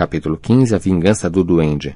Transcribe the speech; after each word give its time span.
Capítulo 0.00 0.38
15 0.38 0.74
A 0.74 0.78
Vingança 0.78 1.28
do 1.28 1.44
Duende 1.44 1.94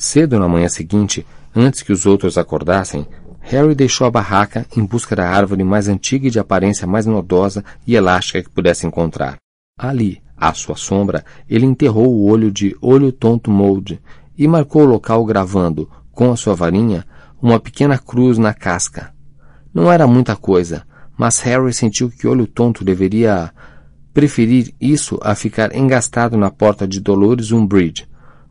Cedo 0.00 0.36
na 0.36 0.48
manhã 0.48 0.68
seguinte, 0.68 1.24
antes 1.54 1.80
que 1.80 1.92
os 1.92 2.04
outros 2.04 2.36
acordassem, 2.36 3.06
Harry 3.38 3.72
deixou 3.72 4.04
a 4.04 4.10
barraca 4.10 4.66
em 4.76 4.84
busca 4.84 5.14
da 5.14 5.30
árvore 5.30 5.62
mais 5.62 5.86
antiga 5.86 6.26
e 6.26 6.30
de 6.32 6.40
aparência 6.40 6.88
mais 6.88 7.06
nodosa 7.06 7.64
e 7.86 7.94
elástica 7.94 8.42
que 8.42 8.50
pudesse 8.50 8.84
encontrar. 8.84 9.36
Ali, 9.78 10.20
à 10.36 10.52
sua 10.54 10.74
sombra, 10.74 11.24
ele 11.48 11.64
enterrou 11.64 12.12
o 12.12 12.28
olho 12.28 12.50
de 12.50 12.76
Olho 12.82 13.12
Tonto 13.12 13.48
Mold 13.48 14.02
e 14.36 14.48
marcou 14.48 14.82
o 14.82 14.86
local 14.86 15.24
gravando, 15.24 15.88
com 16.10 16.32
a 16.32 16.36
sua 16.36 16.56
varinha, 16.56 17.06
uma 17.40 17.60
pequena 17.60 17.96
cruz 17.96 18.38
na 18.38 18.52
casca. 18.52 19.14
Não 19.72 19.92
era 19.92 20.04
muita 20.08 20.34
coisa, 20.34 20.84
mas 21.16 21.38
Harry 21.38 21.72
sentiu 21.72 22.10
que 22.10 22.26
Olho 22.26 22.48
Tonto 22.48 22.84
deveria 22.84 23.52
preferir 24.16 24.72
isso 24.80 25.18
a 25.20 25.34
ficar 25.34 25.76
engastado 25.76 26.38
na 26.38 26.50
porta 26.50 26.88
de 26.88 27.00
Dolores 27.00 27.52
Umbridge. 27.52 28.06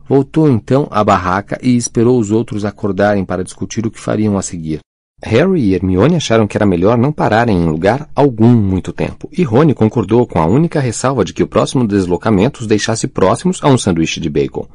Voltou 0.08 0.48
então 0.48 0.86
à 0.92 1.02
barraca 1.02 1.58
e 1.60 1.76
esperou 1.76 2.20
os 2.20 2.30
outros 2.30 2.64
acordarem 2.64 3.24
para 3.24 3.42
discutir 3.42 3.84
o 3.84 3.90
que 3.90 3.98
fariam 3.98 4.38
a 4.38 4.42
seguir. 4.42 4.78
Harry 5.20 5.62
e 5.62 5.74
Hermione 5.74 6.14
acharam 6.14 6.46
que 6.46 6.56
era 6.56 6.64
melhor 6.64 6.96
não 6.96 7.10
pararem 7.10 7.60
em 7.60 7.66
lugar 7.66 8.08
algum 8.14 8.54
muito 8.54 8.92
tempo, 8.92 9.28
e 9.36 9.42
Rony 9.42 9.74
concordou 9.74 10.24
com 10.24 10.38
a 10.38 10.46
única 10.46 10.78
ressalva 10.78 11.24
de 11.24 11.32
que 11.32 11.42
o 11.42 11.48
próximo 11.48 11.84
deslocamento 11.84 12.60
os 12.60 12.68
deixasse 12.68 13.08
próximos 13.08 13.58
a 13.60 13.68
um 13.68 13.76
sanduíche 13.76 14.20
de 14.20 14.30
bacon. 14.30 14.68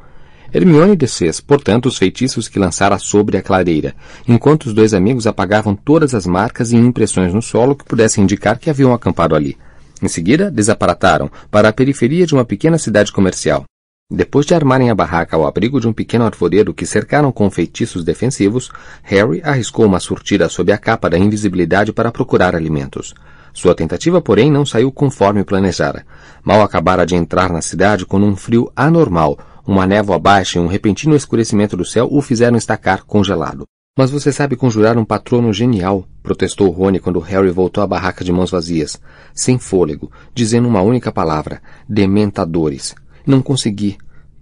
Hermione 0.53 0.97
desfez, 0.97 1.39
portanto, 1.39 1.85
os 1.85 1.97
feitiços 1.97 2.49
que 2.49 2.59
lançara 2.59 2.99
sobre 2.99 3.37
a 3.37 3.41
clareira, 3.41 3.95
enquanto 4.27 4.65
os 4.65 4.73
dois 4.73 4.93
amigos 4.93 5.25
apagavam 5.25 5.73
todas 5.73 6.13
as 6.13 6.27
marcas 6.27 6.73
e 6.73 6.75
impressões 6.75 7.33
no 7.33 7.41
solo 7.41 7.77
que 7.77 7.85
pudessem 7.85 8.25
indicar 8.25 8.59
que 8.59 8.69
haviam 8.69 8.93
acampado 8.93 9.37
ali. 9.37 9.55
Em 10.01 10.07
seguida, 10.07 10.49
desaparataram 10.49 11.29
para 11.49 11.69
a 11.69 11.73
periferia 11.73 12.25
de 12.25 12.33
uma 12.33 12.43
pequena 12.43 12.77
cidade 12.77 13.11
comercial. 13.11 13.65
Depois 14.13 14.45
de 14.45 14.53
armarem 14.53 14.89
a 14.89 14.95
barraca 14.95 15.37
ao 15.37 15.45
abrigo 15.45 15.79
de 15.79 15.87
um 15.87 15.93
pequeno 15.93 16.25
arvoredo 16.25 16.73
que 16.73 16.85
cercaram 16.85 17.31
com 17.31 17.49
feitiços 17.49 18.03
defensivos, 18.03 18.69
Harry 19.03 19.41
arriscou 19.41 19.85
uma 19.85 20.01
surtida 20.01 20.49
sob 20.49 20.69
a 20.71 20.77
capa 20.77 21.09
da 21.09 21.17
invisibilidade 21.17 21.93
para 21.93 22.11
procurar 22.11 22.53
alimentos. 22.53 23.13
Sua 23.53 23.73
tentativa, 23.73 24.21
porém, 24.21 24.51
não 24.51 24.65
saiu 24.65 24.91
conforme 24.91 25.45
planejara. 25.45 26.05
Mal 26.43 26.61
acabara 26.61 27.05
de 27.05 27.15
entrar 27.15 27.51
na 27.51 27.61
cidade 27.61 28.05
quando 28.05 28.25
um 28.25 28.35
frio 28.35 28.69
anormal, 28.75 29.39
uma 29.65 29.85
névoa 29.85 30.19
baixa 30.19 30.57
e 30.57 30.61
um 30.61 30.67
repentino 30.67 31.15
escurecimento 31.15 31.77
do 31.77 31.85
céu 31.85 32.09
o 32.11 32.21
fizeram 32.21 32.57
estacar 32.57 33.05
congelado. 33.05 33.65
Mas 33.97 34.09
você 34.09 34.31
sabe 34.31 34.55
conjurar 34.55 34.97
um 34.97 35.05
patrono 35.05 35.53
genial, 35.53 36.05
protestou 36.21 36.69
Rony 36.69 36.99
quando 36.99 37.19
Harry 37.19 37.49
voltou 37.49 37.83
à 37.83 37.87
barraca 37.87 38.23
de 38.23 38.31
mãos 38.31 38.51
vazias, 38.51 38.99
sem 39.33 39.57
fôlego, 39.57 40.11
dizendo 40.33 40.67
uma 40.67 40.81
única 40.81 41.11
palavra: 41.11 41.61
dementadores. 41.87 42.95
Não 43.25 43.41
consegui 43.41 43.97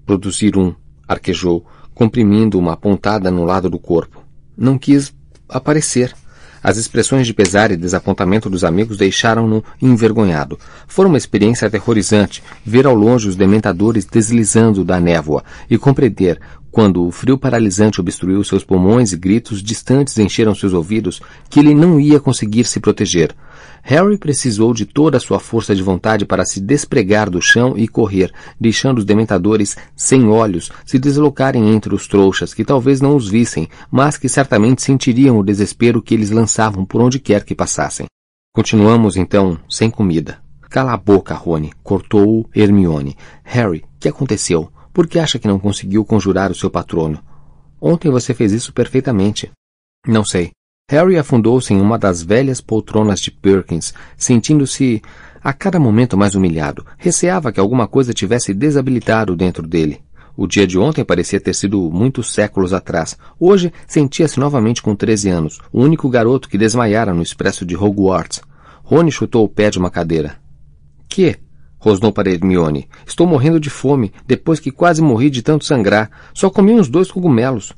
produzir 0.05 0.57
um, 0.57 0.73
arquejou, 1.07 1.65
comprimindo 1.93 2.57
uma 2.57 2.77
pontada 2.77 3.29
no 3.29 3.43
lado 3.43 3.69
do 3.69 3.77
corpo. 3.77 4.23
Não 4.57 4.77
quis 4.77 5.13
aparecer. 5.47 6.13
As 6.61 6.75
expressões 6.75 7.25
de 7.25 7.33
pesar 7.33 7.71
e 7.71 7.77
desapontamento 7.77 8.49
dos 8.49 8.65
amigos 8.65 8.97
deixaram-no 8.97 9.63
envergonhado. 9.81 10.59
Foi 10.87 11.05
uma 11.05 11.17
experiência 11.17 11.67
aterrorizante 11.67 12.43
ver 12.65 12.85
ao 12.85 12.93
longe 12.93 13.29
os 13.29 13.35
dementadores 13.35 14.03
deslizando 14.03 14.83
da 14.83 14.99
névoa 14.99 15.43
e 15.69 15.77
compreender, 15.77 16.39
quando 16.71 17.05
o 17.05 17.11
frio 17.11 17.37
paralisante 17.37 17.99
obstruiu 17.99 18.43
seus 18.43 18.63
pulmões 18.63 19.11
e 19.11 19.17
gritos 19.17 19.61
distantes 19.61 20.17
encheram 20.17 20.53
seus 20.53 20.73
ouvidos, 20.73 21.21
que 21.49 21.59
ele 21.59 21.73
não 21.73 21.99
ia 21.99 22.19
conseguir 22.19 22.65
se 22.65 22.79
proteger. 22.79 23.35
Harry 23.81 24.17
precisou 24.17 24.73
de 24.73 24.85
toda 24.85 25.17
a 25.17 25.19
sua 25.19 25.39
força 25.39 25.75
de 25.75 25.81
vontade 25.81 26.25
para 26.25 26.45
se 26.45 26.59
despregar 26.59 27.29
do 27.29 27.41
chão 27.41 27.73
e 27.77 27.87
correr, 27.87 28.31
deixando 28.59 28.99
os 28.99 29.05
dementadores 29.05 29.75
sem 29.95 30.27
olhos 30.27 30.71
se 30.85 30.99
deslocarem 30.99 31.69
entre 31.73 31.95
os 31.95 32.07
trouxas, 32.07 32.53
que 32.53 32.65
talvez 32.65 33.01
não 33.01 33.15
os 33.15 33.27
vissem, 33.27 33.67
mas 33.89 34.17
que 34.17 34.29
certamente 34.29 34.81
sentiriam 34.81 35.37
o 35.37 35.43
desespero 35.43 36.01
que 36.01 36.13
eles 36.13 36.31
lançavam 36.31 36.85
por 36.85 37.01
onde 37.01 37.19
quer 37.19 37.43
que 37.43 37.55
passassem. 37.55 38.05
Continuamos 38.53 39.15
então 39.15 39.57
sem 39.69 39.89
comida. 39.89 40.39
Cala 40.69 40.93
a 40.93 40.97
boca, 40.97 41.33
Rony, 41.33 41.71
cortou-o 41.81 42.47
Hermione. 42.55 43.17
Harry, 43.43 43.83
que 43.99 44.07
aconteceu? 44.07 44.71
Por 44.99 45.07
que 45.07 45.17
acha 45.17 45.39
que 45.39 45.47
não 45.47 45.57
conseguiu 45.57 46.03
conjurar 46.03 46.51
o 46.51 46.53
seu 46.53 46.69
patrono? 46.69 47.23
Ontem 47.79 48.11
você 48.11 48.33
fez 48.33 48.51
isso 48.51 48.73
perfeitamente. 48.73 49.49
Não 50.05 50.25
sei. 50.25 50.51
Harry 50.91 51.17
afundou-se 51.17 51.73
em 51.73 51.79
uma 51.79 51.97
das 51.97 52.21
velhas 52.21 52.59
poltronas 52.59 53.21
de 53.21 53.31
Perkins, 53.31 53.93
sentindo-se 54.17 55.01
a 55.41 55.53
cada 55.53 55.79
momento 55.79 56.17
mais 56.17 56.35
humilhado. 56.35 56.85
Receava 56.97 57.49
que 57.49 57.61
alguma 57.61 57.87
coisa 57.87 58.13
tivesse 58.13 58.53
desabilitado 58.53 59.37
dentro 59.37 59.65
dele. 59.65 60.01
O 60.35 60.45
dia 60.45 60.67
de 60.67 60.77
ontem 60.77 61.05
parecia 61.05 61.39
ter 61.39 61.53
sido 61.55 61.89
muitos 61.89 62.33
séculos 62.33 62.73
atrás. 62.73 63.17
Hoje 63.39 63.71
sentia-se 63.87 64.37
novamente 64.37 64.81
com 64.81 64.97
13 64.97 65.29
anos, 65.29 65.59
o 65.71 65.81
único 65.81 66.09
garoto 66.09 66.49
que 66.49 66.57
desmaiara 66.57 67.13
no 67.13 67.23
expresso 67.23 67.65
de 67.65 67.73
Hogwarts. 67.73 68.41
Rony 68.83 69.13
chutou 69.13 69.45
o 69.45 69.49
pé 69.49 69.69
de 69.69 69.79
uma 69.79 69.89
cadeira. 69.89 70.35
Que? 71.07 71.39
Rosnou 71.79 72.11
para 72.11 72.29
Hermione. 72.29 72.87
Estou 73.07 73.25
morrendo 73.25 73.59
de 73.59 73.69
fome, 73.69 74.11
depois 74.27 74.59
que 74.59 74.69
quase 74.69 75.01
morri 75.01 75.29
de 75.29 75.41
tanto 75.41 75.65
sangrar. 75.65 76.11
Só 76.33 76.49
comi 76.49 76.73
uns 76.73 76.89
dois 76.89 77.11
cogumelos. 77.11 77.73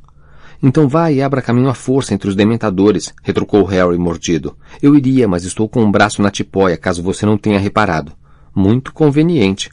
Então 0.63 0.87
vá 0.87 1.11
e 1.11 1.21
abra 1.21 1.41
caminho 1.41 1.69
à 1.69 1.73
força 1.73 2.13
entre 2.13 2.29
os 2.29 2.35
dementadores, 2.35 3.13
retrucou 3.23 3.63
Harry 3.65 3.97
mordido. 3.97 4.55
Eu 4.81 4.95
iria, 4.95 5.27
mas 5.27 5.43
estou 5.43 5.67
com 5.67 5.83
um 5.83 5.91
braço 5.91 6.21
na 6.21 6.29
tipóia, 6.29 6.77
caso 6.77 7.01
você 7.01 7.25
não 7.25 7.37
tenha 7.37 7.57
reparado. 7.57 8.13
Muito 8.53 8.93
conveniente. 8.93 9.71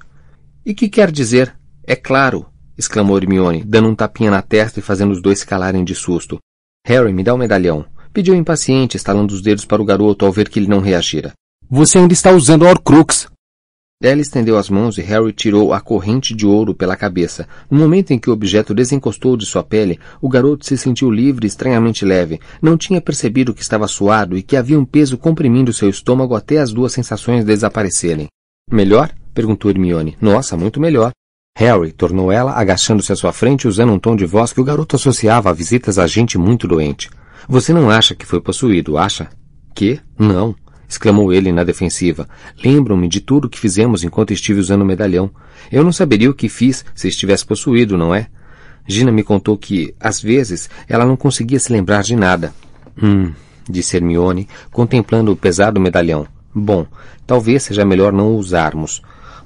E 0.65 0.73
que 0.73 0.89
quer 0.89 1.11
dizer? 1.11 1.55
É 1.85 1.95
claro, 1.95 2.47
exclamou 2.77 3.19
Hermione, 3.19 3.65
dando 3.65 3.89
um 3.89 3.95
tapinha 3.95 4.31
na 4.31 4.41
testa 4.41 4.79
e 4.79 4.83
fazendo 4.83 5.13
os 5.13 5.21
dois 5.21 5.41
se 5.41 5.47
calarem 5.47 5.85
de 5.85 5.95
susto. 5.95 6.39
Harry, 6.87 7.13
me 7.13 7.23
dá 7.23 7.35
o 7.35 7.39
medalhão. 7.39 7.85
Pediu 8.13 8.35
impaciente, 8.35 8.97
estalando 8.97 9.35
os 9.35 9.43
dedos 9.43 9.67
para 9.67 9.83
o 9.83 9.85
garoto 9.85 10.25
ao 10.25 10.33
ver 10.33 10.49
que 10.49 10.59
ele 10.59 10.69
não 10.69 10.81
reagira. 10.81 11.33
Você 11.69 11.99
ainda 11.99 12.15
está 12.15 12.33
usando 12.33 12.65
Horcrux, 12.65 13.29
ela 14.01 14.21
estendeu 14.21 14.57
as 14.57 14.71
mãos 14.71 14.97
e 14.97 15.03
Harry 15.03 15.33
tirou 15.33 15.73
a 15.73 15.81
corrente 15.81 16.33
de 16.33 16.47
ouro 16.47 16.73
pela 16.73 16.97
cabeça. 16.97 17.49
No 17.69 17.77
momento 17.77 18.13
em 18.13 18.19
que 18.19 18.31
o 18.31 18.33
objeto 18.33 18.73
desencostou 18.73 19.37
de 19.37 19.45
sua 19.45 19.65
pele, 19.65 19.99
o 20.21 20.29
garoto 20.29 20.65
se 20.65 20.79
sentiu 20.79 21.11
livre 21.11 21.45
e 21.45 21.49
estranhamente 21.49 22.05
leve. 22.05 22.39
Não 22.63 22.77
tinha 22.77 23.01
percebido 23.01 23.53
que 23.53 23.61
estava 23.61 23.89
suado 23.89 24.39
e 24.39 24.43
que 24.43 24.57
havia 24.57 24.79
um 24.79 24.85
peso 24.85 25.19
comprimindo 25.19 25.73
seu 25.73 25.89
estômago 25.89 26.37
até 26.37 26.59
as 26.59 26.73
duas 26.73 26.93
sensações 26.93 27.45
desaparecerem. 27.45 28.29
Melhor? 28.71 29.11
perguntou 29.35 29.69
Hermione. 29.69 30.17
Nossa, 30.21 30.57
muito 30.57 30.81
melhor. 30.81 31.11
Harry, 31.57 31.91
tornou 31.91 32.31
ela, 32.31 32.53
agachando-se 32.53 33.13
à 33.13 33.17
sua 33.17 33.33
frente 33.33 33.67
usando 33.67 33.93
um 33.93 33.99
tom 33.99 34.15
de 34.15 34.25
voz 34.25 34.53
que 34.53 34.61
o 34.61 34.65
garoto 34.65 34.95
associava 34.95 35.51
a 35.51 35.53
visitas 35.53 35.99
a 35.99 36.07
gente 36.07 36.39
muito 36.39 36.69
doente. 36.69 37.11
Você 37.49 37.73
não 37.73 37.91
acha 37.91 38.15
que 38.15 38.25
foi 38.25 38.41
possuído, 38.41 38.97
acha? 38.97 39.29
Que? 39.75 39.99
Não 40.17 40.55
exclamou 40.89 41.33
ele 41.33 41.53
na 41.53 41.63
defensiva. 41.63 42.29
Lembro-me 42.65 43.09
de 43.09 43.21
tudo 43.21 43.45
o 43.45 43.49
que 43.51 43.61
fizemos 43.61 44.03
enquanto 44.03 44.33
estive 44.33 44.59
usando 44.59 44.83
o 44.83 44.87
medalhão. 44.87 45.31
Eu 45.71 45.85
não 45.85 45.93
saberia 45.93 46.31
o 46.31 46.35
que 46.35 46.49
fiz 46.49 46.85
se 46.95 47.09
estivesse 47.09 47.45
possuído, 47.45 47.99
não 47.99 48.15
é? 48.15 48.29
Gina 48.87 49.13
me 49.13 49.23
contou 49.23 49.59
que, 49.59 49.95
às 50.01 50.21
vezes, 50.21 50.71
ela 50.89 51.05
não 51.05 51.17
conseguia 51.17 51.61
se 51.61 51.71
lembrar 51.71 52.03
de 52.03 52.17
nada. 52.17 52.55
Hum, 53.01 53.33
disse 53.69 53.97
Hermione, 53.97 54.49
contemplando 54.73 55.31
o 55.31 55.37
pesado 55.37 55.79
medalhão. 55.79 56.27
Bom, 56.55 56.87
talvez 57.27 57.65
seja 57.65 57.85
melhor 57.85 58.13
não 58.13 58.29
o 58.29 58.39
usarmos. 58.39 59.03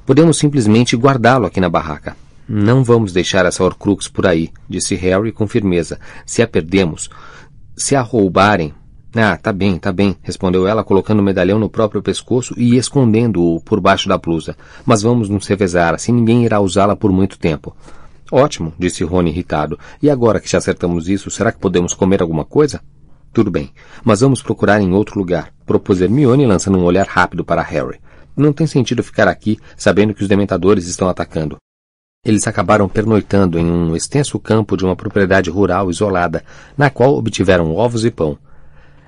Podemos 0.07 0.39
simplesmente 0.39 0.97
guardá-lo 0.97 1.47
aqui 1.47 1.61
na 1.61 1.69
barraca. 1.69 2.17
Não 2.49 2.85
vamos 2.85 3.13
deixar 3.13 3.47
essa 3.47 3.65
Horcrux 3.65 4.09
por 4.09 4.27
aí, 4.27 4.51
disse 4.69 4.95
Harry 4.95 5.33
com 5.33 5.47
firmeza. 5.47 5.99
Se 6.25 6.43
a 6.43 6.47
perdemos, 6.47 7.11
se 7.77 7.97
a 7.97 8.01
roubarem, 8.01 8.75
ah, 9.15 9.37
tá 9.37 9.53
bem, 9.53 9.79
tá 9.79 9.93
bem, 9.93 10.17
respondeu 10.23 10.67
ela, 10.67 10.83
colocando 10.83 11.21
o 11.21 11.23
medalhão 11.23 11.59
no 11.59 11.69
próprio 11.69 12.03
pescoço 12.03 12.55
e 12.57 12.77
escondendo-o 12.77 13.61
por 13.61 13.79
baixo 13.79 14.09
da 14.09 14.17
blusa. 14.17 14.57
Mas 14.87 15.03
vamos 15.03 15.29
nos 15.29 15.47
revezar, 15.47 15.95
assim 15.95 16.13
ninguém 16.13 16.45
irá 16.45 16.61
usá-la 16.61 16.97
por 16.97 17.13
muito 17.13 17.39
tempo. 17.39 17.77
Ótimo, 18.31 18.73
disse 18.79 19.05
Rony 19.05 19.31
irritado. 19.31 19.79
E 20.03 20.09
agora 20.09 20.41
que 20.41 20.49
já 20.49 20.57
acertamos 20.57 21.09
isso, 21.09 21.31
será 21.31 21.53
que 21.53 21.59
podemos 21.59 21.93
comer 21.93 22.23
alguma 22.23 22.47
coisa? 22.47 22.81
Tudo 23.31 23.51
bem, 23.51 23.71
mas 24.03 24.21
vamos 24.21 24.43
procurar 24.43 24.81
em 24.81 24.93
outro 24.93 25.19
lugar, 25.19 25.53
propôs 25.67 26.01
Hermione 26.01 26.47
lançando 26.47 26.79
um 26.79 26.85
olhar 26.85 27.07
rápido 27.07 27.45
para 27.45 27.61
Harry. 27.61 28.01
Não 28.35 28.53
tem 28.53 28.67
sentido 28.67 29.03
ficar 29.03 29.29
aqui, 29.29 29.59
sabendo 29.77 30.15
que 30.15 30.23
os 30.23 30.29
dementadores 30.29 30.87
estão 30.87 31.09
atacando. 31.09 31.59
Eles 32.25 32.47
acabaram 32.47 32.89
pernoitando 32.89 33.59
em 33.59 33.65
um 33.71 33.95
extenso 33.95 34.39
campo 34.39 34.77
de 34.77 34.85
uma 34.85 34.97
propriedade 34.97 35.51
rural 35.51 35.91
isolada, 35.91 36.43
na 36.79 36.89
qual 36.89 37.15
obtiveram 37.15 37.75
ovos 37.75 38.05
e 38.07 38.11
pão. 38.11 38.39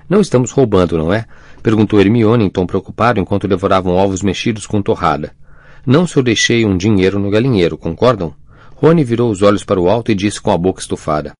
Não 0.09 0.21
estamos 0.21 0.51
roubando, 0.51 0.97
não 0.97 1.11
é? 1.11 1.25
Perguntou 1.63 1.99
Hermione 1.99 2.45
em 2.45 2.49
tom 2.49 2.65
preocupado 2.65 3.19
enquanto 3.19 3.47
devoravam 3.47 3.93
ovos 3.93 4.21
mexidos 4.21 4.67
com 4.67 4.81
torrada. 4.81 5.33
Não 5.85 6.05
se 6.05 6.17
eu 6.17 6.23
deixei 6.23 6.65
um 6.65 6.77
dinheiro 6.77 7.19
no 7.19 7.29
galinheiro, 7.29 7.77
concordam? 7.77 8.33
Rony 8.75 9.03
virou 9.03 9.31
os 9.31 9.41
olhos 9.41 9.63
para 9.63 9.79
o 9.79 9.89
alto 9.89 10.11
e 10.11 10.15
disse 10.15 10.41
com 10.41 10.51
a 10.51 10.57
boca 10.57 10.81
estufada. 10.81 11.33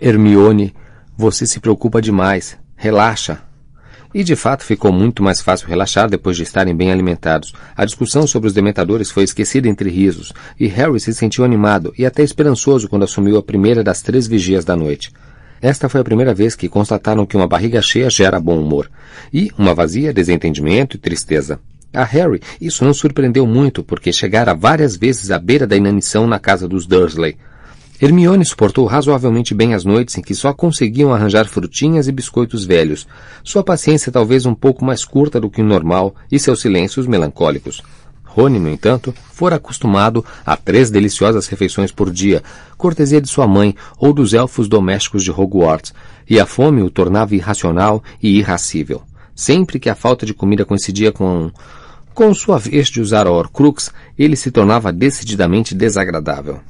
Hermione, 0.00 0.74
você 1.16 1.46
se 1.46 1.60
preocupa 1.60 2.00
demais. 2.00 2.58
Relaxa. 2.76 3.40
E 4.14 4.24
de 4.24 4.36
fato 4.36 4.64
ficou 4.64 4.92
muito 4.92 5.22
mais 5.22 5.40
fácil 5.40 5.68
relaxar 5.68 6.08
depois 6.08 6.36
de 6.36 6.42
estarem 6.42 6.74
bem 6.74 6.90
alimentados. 6.90 7.52
A 7.76 7.84
discussão 7.84 8.26
sobre 8.26 8.48
os 8.48 8.54
dementadores 8.54 9.10
foi 9.10 9.24
esquecida 9.24 9.68
entre 9.68 9.90
risos, 9.90 10.32
e 10.58 10.66
Harry 10.68 11.00
se 11.00 11.12
sentiu 11.12 11.44
animado 11.44 11.92
e 11.98 12.06
até 12.06 12.22
esperançoso 12.22 12.88
quando 12.88 13.02
assumiu 13.02 13.36
a 13.36 13.42
primeira 13.42 13.84
das 13.84 14.00
três 14.00 14.26
vigias 14.26 14.64
da 14.64 14.76
noite. 14.76 15.12
Esta 15.60 15.88
foi 15.88 16.00
a 16.00 16.04
primeira 16.04 16.34
vez 16.34 16.54
que 16.54 16.68
constataram 16.68 17.24
que 17.24 17.36
uma 17.36 17.46
barriga 17.46 17.80
cheia 17.80 18.10
gera 18.10 18.40
bom 18.40 18.60
humor, 18.60 18.90
e 19.32 19.50
uma 19.58 19.74
vazia 19.74 20.12
desentendimento 20.12 20.96
e 20.96 21.00
tristeza. 21.00 21.58
A 21.92 22.04
Harry 22.04 22.42
isso 22.60 22.84
não 22.84 22.92
surpreendeu 22.92 23.46
muito, 23.46 23.82
porque 23.82 24.12
chegara 24.12 24.54
várias 24.54 24.96
vezes 24.96 25.30
à 25.30 25.38
beira 25.38 25.66
da 25.66 25.76
inanição 25.76 26.26
na 26.26 26.38
casa 26.38 26.68
dos 26.68 26.86
Dursley. 26.86 27.36
Hermione 28.00 28.44
suportou 28.44 28.84
razoavelmente 28.84 29.54
bem 29.54 29.72
as 29.72 29.82
noites 29.82 30.18
em 30.18 30.20
que 30.20 30.34
só 30.34 30.52
conseguiam 30.52 31.14
arranjar 31.14 31.46
frutinhas 31.46 32.06
e 32.06 32.12
biscoitos 32.12 32.62
velhos, 32.62 33.06
sua 33.42 33.64
paciência 33.64 34.12
talvez 34.12 34.44
um 34.44 34.54
pouco 34.54 34.84
mais 34.84 35.02
curta 35.02 35.40
do 35.40 35.48
que 35.48 35.62
o 35.62 35.64
normal 35.64 36.14
e 36.30 36.38
seus 36.38 36.60
silêncios 36.60 37.06
melancólicos. 37.06 37.82
Rony, 38.36 38.58
no 38.58 38.68
entanto, 38.68 39.14
fora 39.32 39.56
acostumado 39.56 40.22
a 40.44 40.58
três 40.58 40.90
deliciosas 40.90 41.46
refeições 41.46 41.90
por 41.90 42.10
dia, 42.12 42.42
cortesia 42.76 43.18
de 43.18 43.28
sua 43.28 43.46
mãe 43.46 43.74
ou 43.96 44.12
dos 44.12 44.34
elfos 44.34 44.68
domésticos 44.68 45.24
de 45.24 45.30
Hogwarts, 45.30 45.94
e 46.28 46.38
a 46.38 46.44
fome 46.44 46.82
o 46.82 46.90
tornava 46.90 47.34
irracional 47.34 48.04
e 48.22 48.36
irracível. 48.36 49.02
Sempre 49.34 49.80
que 49.80 49.88
a 49.88 49.94
falta 49.94 50.26
de 50.26 50.34
comida 50.34 50.66
coincidia 50.66 51.10
com 51.10 51.50
com 52.12 52.32
sua 52.32 52.58
vez 52.58 52.88
de 52.88 53.00
usar 53.00 53.26
a 53.26 53.30
Horcrux, 53.30 53.90
ele 54.18 54.36
se 54.36 54.50
tornava 54.50 54.90
decididamente 54.90 55.74
desagradável. 55.74 56.60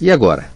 E 0.00 0.10
agora? 0.10 0.50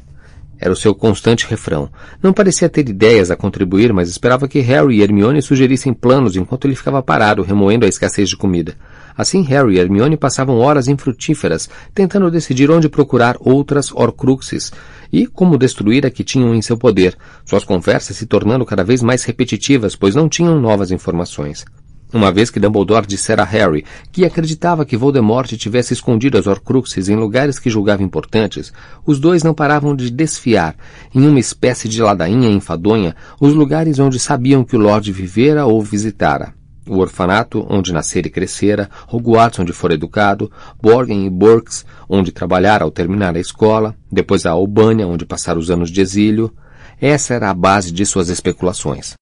Era 0.58 0.72
o 0.72 0.76
seu 0.76 0.94
constante 0.94 1.46
refrão. 1.46 1.88
Não 2.20 2.32
parecia 2.32 2.68
ter 2.68 2.88
ideias 2.88 3.32
a 3.32 3.36
contribuir, 3.36 3.92
mas 3.92 4.08
esperava 4.08 4.48
que 4.48 4.60
Harry 4.60 4.96
e 4.96 5.02
Hermione 5.02 5.42
sugerissem 5.42 5.92
planos 5.92 6.36
enquanto 6.36 6.66
ele 6.66 6.76
ficava 6.76 7.02
parado, 7.02 7.42
remoendo 7.42 7.84
a 7.84 7.88
escassez 7.88 8.28
de 8.28 8.36
comida. 8.36 8.76
Assim, 9.16 9.42
Harry 9.42 9.76
e 9.76 9.78
Hermione 9.78 10.16
passavam 10.16 10.58
horas 10.58 10.88
infrutíferas, 10.88 11.68
tentando 11.94 12.30
decidir 12.30 12.70
onde 12.70 12.88
procurar 12.88 13.36
outras 13.40 13.92
Horcruxes 13.92 14.72
e 15.12 15.26
como 15.26 15.58
destruir 15.58 16.06
a 16.06 16.10
que 16.10 16.24
tinham 16.24 16.54
em 16.54 16.62
seu 16.62 16.76
poder, 16.76 17.16
suas 17.44 17.64
conversas 17.64 18.16
se 18.16 18.26
tornando 18.26 18.64
cada 18.64 18.82
vez 18.82 19.02
mais 19.02 19.24
repetitivas, 19.24 19.94
pois 19.94 20.14
não 20.14 20.28
tinham 20.28 20.60
novas 20.60 20.90
informações. 20.90 21.64
Uma 22.12 22.30
vez 22.30 22.50
que 22.50 22.60
Dumbledore 22.60 23.06
dissera 23.06 23.42
a 23.42 23.46
Harry 23.46 23.86
que 24.12 24.26
acreditava 24.26 24.84
que 24.84 24.98
Voldemort 24.98 25.50
tivesse 25.56 25.94
escondido 25.94 26.36
as 26.36 26.46
Horcruxes 26.46 27.08
em 27.08 27.16
lugares 27.16 27.58
que 27.58 27.70
julgava 27.70 28.02
importantes, 28.02 28.70
os 29.06 29.18
dois 29.18 29.42
não 29.42 29.54
paravam 29.54 29.96
de 29.96 30.10
desfiar, 30.10 30.76
em 31.14 31.26
uma 31.26 31.40
espécie 31.40 31.88
de 31.88 32.02
ladainha 32.02 32.50
enfadonha, 32.50 33.16
os 33.40 33.54
lugares 33.54 33.98
onde 33.98 34.18
sabiam 34.18 34.62
que 34.62 34.76
o 34.76 34.78
Lorde 34.78 35.10
vivera 35.10 35.64
ou 35.64 35.80
visitara. 35.80 36.52
O 36.88 36.98
orfanato, 36.98 37.64
onde 37.70 37.92
nascera 37.92 38.26
e 38.26 38.30
crescera, 38.30 38.90
Hogwarts, 39.10 39.60
onde 39.60 39.72
fora 39.72 39.94
educado, 39.94 40.50
Borgen 40.80 41.24
e 41.24 41.30
Burks, 41.30 41.86
onde 42.08 42.32
trabalhara 42.32 42.84
ao 42.84 42.90
terminar 42.90 43.36
a 43.36 43.40
escola, 43.40 43.94
depois 44.10 44.44
a 44.44 44.50
Albânia, 44.50 45.06
onde 45.06 45.24
passara 45.24 45.58
os 45.58 45.70
anos 45.70 45.90
de 45.90 46.00
exílio. 46.00 46.52
Essa 47.00 47.34
era 47.34 47.50
a 47.50 47.54
base 47.54 47.92
de 47.92 48.04
suas 48.04 48.28
especulações. 48.28 49.14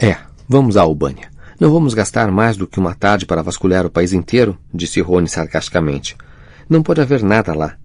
É, 0.00 0.16
vamos 0.48 0.76
à 0.76 0.82
Albânia. 0.82 1.30
Não 1.58 1.70
vamos 1.70 1.94
gastar 1.94 2.30
mais 2.30 2.56
do 2.56 2.66
que 2.66 2.78
uma 2.78 2.94
tarde 2.94 3.24
para 3.24 3.42
vasculhar 3.42 3.86
o 3.86 3.90
país 3.90 4.12
inteiro? 4.12 4.58
disse 4.72 5.00
Rony 5.00 5.28
sarcasticamente. 5.28 6.16
Não 6.68 6.82
pode 6.82 7.00
haver 7.00 7.22
nada 7.22 7.54
lá. 7.54 7.76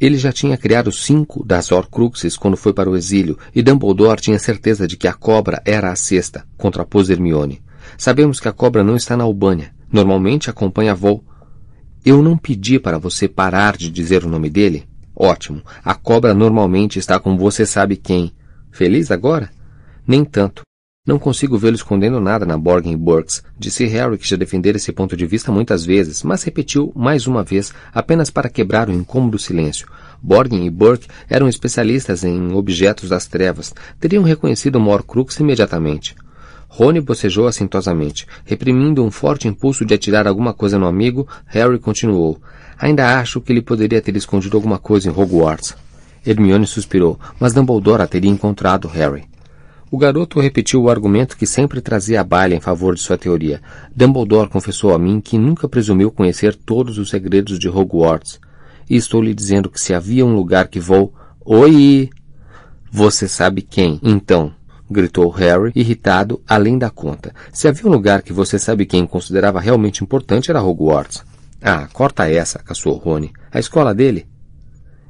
Ele 0.00 0.16
já 0.16 0.32
tinha 0.32 0.56
criado 0.56 0.92
cinco 0.92 1.44
das 1.44 1.72
Horcruxes 1.72 2.36
quando 2.36 2.56
foi 2.56 2.72
para 2.72 2.88
o 2.88 2.96
exílio, 2.96 3.36
e 3.54 3.62
Dumbledore 3.62 4.20
tinha 4.20 4.38
certeza 4.38 4.86
de 4.86 4.96
que 4.96 5.08
a 5.08 5.12
cobra 5.12 5.60
era 5.64 5.90
a 5.90 5.96
sexta, 5.96 6.44
contrapôs 6.56 7.10
Hermione. 7.10 7.60
Sabemos 7.96 8.40
que 8.40 8.48
a 8.48 8.52
cobra 8.52 8.84
não 8.84 8.96
está 8.96 9.16
na 9.16 9.24
Albânia. 9.24 9.72
Normalmente 9.90 10.50
acompanha 10.50 10.94
voo. 10.94 11.24
Eu 12.04 12.22
não 12.22 12.36
pedi 12.36 12.78
para 12.78 12.98
você 12.98 13.26
parar 13.26 13.76
de 13.76 13.90
dizer 13.90 14.24
o 14.24 14.28
nome 14.28 14.50
dele? 14.50 14.86
Ótimo. 15.14 15.62
A 15.84 15.94
cobra 15.94 16.32
normalmente 16.34 16.98
está 16.98 17.18
com 17.18 17.36
você 17.36 17.66
sabe 17.66 17.96
quem. 17.96 18.32
Feliz 18.70 19.10
agora? 19.10 19.50
Nem 20.06 20.24
tanto. 20.24 20.62
Não 21.08 21.18
consigo 21.18 21.56
vê-lo 21.56 21.74
escondendo 21.74 22.20
nada 22.20 22.44
na 22.44 22.58
Borgen 22.58 22.94
Burks, 22.94 23.42
disse 23.58 23.86
Harry 23.86 24.18
que 24.18 24.28
já 24.28 24.36
defendera 24.36 24.76
esse 24.76 24.92
ponto 24.92 25.16
de 25.16 25.24
vista 25.24 25.50
muitas 25.50 25.82
vezes, 25.82 26.22
mas 26.22 26.42
repetiu 26.42 26.92
mais 26.94 27.26
uma 27.26 27.42
vez, 27.42 27.72
apenas 27.94 28.28
para 28.28 28.50
quebrar 28.50 28.90
o 28.90 28.92
incômodo 28.92 29.38
silêncio. 29.38 29.88
Borgen 30.22 30.66
e 30.66 30.70
Burke 30.70 31.08
eram 31.26 31.48
especialistas 31.48 32.24
em 32.24 32.52
objetos 32.52 33.08
das 33.08 33.26
trevas, 33.26 33.72
teriam 33.98 34.22
reconhecido 34.22 34.78
o 34.78 34.86
Horcrux 34.86 35.40
imediatamente. 35.40 36.14
Rony 36.68 37.00
bocejou 37.00 37.46
assintosamente. 37.46 38.26
Reprimindo 38.44 39.02
um 39.02 39.10
forte 39.10 39.48
impulso 39.48 39.84
de 39.84 39.94
atirar 39.94 40.28
alguma 40.28 40.52
coisa 40.52 40.78
no 40.78 40.86
amigo, 40.86 41.26
Harry 41.46 41.78
continuou. 41.78 42.40
Ainda 42.78 43.18
acho 43.18 43.40
que 43.40 43.52
ele 43.52 43.62
poderia 43.62 44.00
ter 44.00 44.14
escondido 44.16 44.56
alguma 44.56 44.78
coisa 44.78 45.08
em 45.08 45.12
Hogwarts. 45.12 45.74
Hermione 46.24 46.66
suspirou, 46.66 47.18
mas 47.40 47.52
Dumbledore 47.52 48.02
a 48.02 48.06
teria 48.06 48.30
encontrado, 48.30 48.86
Harry. 48.86 49.24
O 49.90 49.96
garoto 49.96 50.38
repetiu 50.38 50.82
o 50.82 50.90
argumento 50.90 51.36
que 51.36 51.46
sempre 51.46 51.80
trazia 51.80 52.20
a 52.20 52.24
baile 52.24 52.54
em 52.54 52.60
favor 52.60 52.94
de 52.94 53.00
sua 53.00 53.16
teoria. 53.16 53.62
Dumbledore 53.96 54.50
confessou 54.50 54.94
a 54.94 54.98
mim 54.98 55.20
que 55.20 55.38
nunca 55.38 55.66
presumiu 55.66 56.10
conhecer 56.10 56.54
todos 56.54 56.98
os 56.98 57.08
segredos 57.08 57.58
de 57.58 57.68
Hogwarts. 57.68 58.38
E 58.88 58.96
estou 58.96 59.22
lhe 59.22 59.32
dizendo 59.32 59.70
que 59.70 59.80
se 59.80 59.94
havia 59.94 60.26
um 60.26 60.34
lugar 60.34 60.68
que 60.68 60.78
vou... 60.78 61.14
Oi! 61.44 62.10
Você 62.90 63.26
sabe 63.26 63.62
quem, 63.62 63.98
então? 64.02 64.52
Gritou 64.90 65.28
Harry, 65.30 65.72
irritado 65.74 66.42
além 66.46 66.78
da 66.78 66.90
conta. 66.90 67.34
Se 67.52 67.68
havia 67.68 67.86
um 67.86 67.92
lugar 67.92 68.22
que 68.22 68.32
você 68.32 68.58
sabe 68.58 68.86
quem 68.86 69.06
considerava 69.06 69.60
realmente 69.60 70.02
importante 70.02 70.50
era 70.50 70.62
Hogwarts. 70.62 71.24
Ah, 71.60 71.88
corta 71.92 72.30
essa, 72.30 72.60
caçou 72.60 72.96
Rony. 72.96 73.32
A 73.52 73.58
escola 73.58 73.94
dele? 73.94 74.26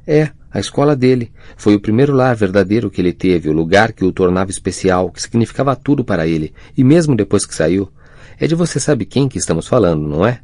É, 0.05 0.31
a 0.51 0.59
escola 0.59 0.95
dele. 0.95 1.31
Foi 1.55 1.75
o 1.75 1.79
primeiro 1.79 2.13
lar 2.13 2.35
verdadeiro 2.35 2.89
que 2.89 2.99
ele 2.99 3.13
teve, 3.13 3.49
o 3.49 3.53
lugar 3.53 3.93
que 3.93 4.03
o 4.03 4.11
tornava 4.11 4.49
especial, 4.49 5.11
que 5.11 5.21
significava 5.21 5.75
tudo 5.75 6.03
para 6.03 6.27
ele, 6.27 6.53
e 6.75 6.83
mesmo 6.83 7.15
depois 7.15 7.45
que 7.45 7.53
saiu. 7.53 7.91
É 8.39 8.47
de 8.47 8.55
você 8.55 8.79
sabe 8.79 9.05
quem 9.05 9.27
que 9.27 9.37
estamos 9.37 9.67
falando, 9.67 10.07
não 10.07 10.25
é? 10.25 10.39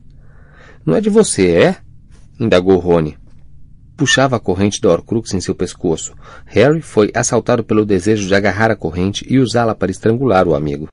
Não 0.85 0.95
é 0.95 1.01
de 1.01 1.09
você, 1.09 1.49
é? 1.49 1.77
indagou 2.39 2.77
Rony. 2.77 3.17
Puxava 3.95 4.35
a 4.35 4.39
corrente 4.39 4.81
da 4.81 4.89
Horcrux 4.89 5.33
em 5.33 5.41
seu 5.41 5.55
pescoço. 5.55 6.13
Harry 6.45 6.81
foi 6.81 7.11
assaltado 7.13 7.63
pelo 7.63 7.85
desejo 7.85 8.27
de 8.27 8.35
agarrar 8.35 8.71
a 8.71 8.75
corrente 8.75 9.25
e 9.29 9.39
usá-la 9.39 9.73
para 9.73 9.91
estrangular 9.91 10.47
o 10.47 10.55
amigo. 10.55 10.87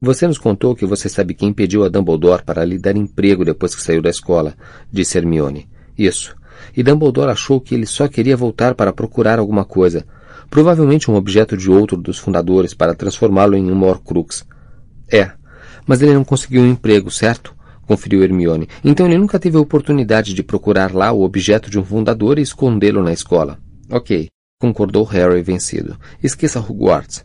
Você 0.00 0.26
nos 0.26 0.38
contou 0.38 0.74
que 0.74 0.84
você 0.84 1.08
sabe 1.08 1.32
quem 1.32 1.52
pediu 1.52 1.84
a 1.84 1.88
Dumbledore 1.88 2.42
para 2.42 2.64
lhe 2.64 2.78
dar 2.78 2.96
emprego 2.96 3.44
depois 3.44 3.74
que 3.74 3.82
saiu 3.82 4.02
da 4.02 4.10
escola, 4.10 4.54
disse 4.90 5.16
Hermione. 5.16 5.68
Isso 5.96 6.34
e 6.76 6.82
Dumbledore 6.82 7.30
achou 7.30 7.60
que 7.60 7.74
ele 7.74 7.86
só 7.86 8.08
queria 8.08 8.36
voltar 8.36 8.74
para 8.74 8.92
procurar 8.92 9.38
alguma 9.38 9.64
coisa, 9.64 10.06
provavelmente 10.50 11.10
um 11.10 11.14
objeto 11.14 11.56
de 11.56 11.70
outro 11.70 11.96
dos 11.96 12.18
fundadores 12.18 12.74
para 12.74 12.94
transformá-lo 12.94 13.56
em 13.56 13.70
uma 13.70 13.86
Horcrux. 13.86 14.46
É, 15.10 15.32
mas 15.86 16.02
ele 16.02 16.14
não 16.14 16.24
conseguiu 16.24 16.62
um 16.62 16.70
emprego, 16.70 17.10
certo? 17.10 17.54
Conferiu 17.92 18.22
Hermione. 18.22 18.68
Então 18.82 19.06
ele 19.06 19.18
nunca 19.18 19.38
teve 19.38 19.58
a 19.58 19.60
oportunidade 19.60 20.32
de 20.32 20.42
procurar 20.42 20.94
lá 20.94 21.12
o 21.12 21.22
objeto 21.22 21.70
de 21.70 21.78
um 21.78 21.84
fundador 21.84 22.38
e 22.38 22.42
escondê-lo 22.42 23.02
na 23.02 23.12
escola. 23.12 23.58
Ok, 23.90 24.28
concordou 24.58 25.04
Harry 25.04 25.42
vencido. 25.42 25.98
Esqueça 26.22 26.58
Hogwarts. 26.58 27.22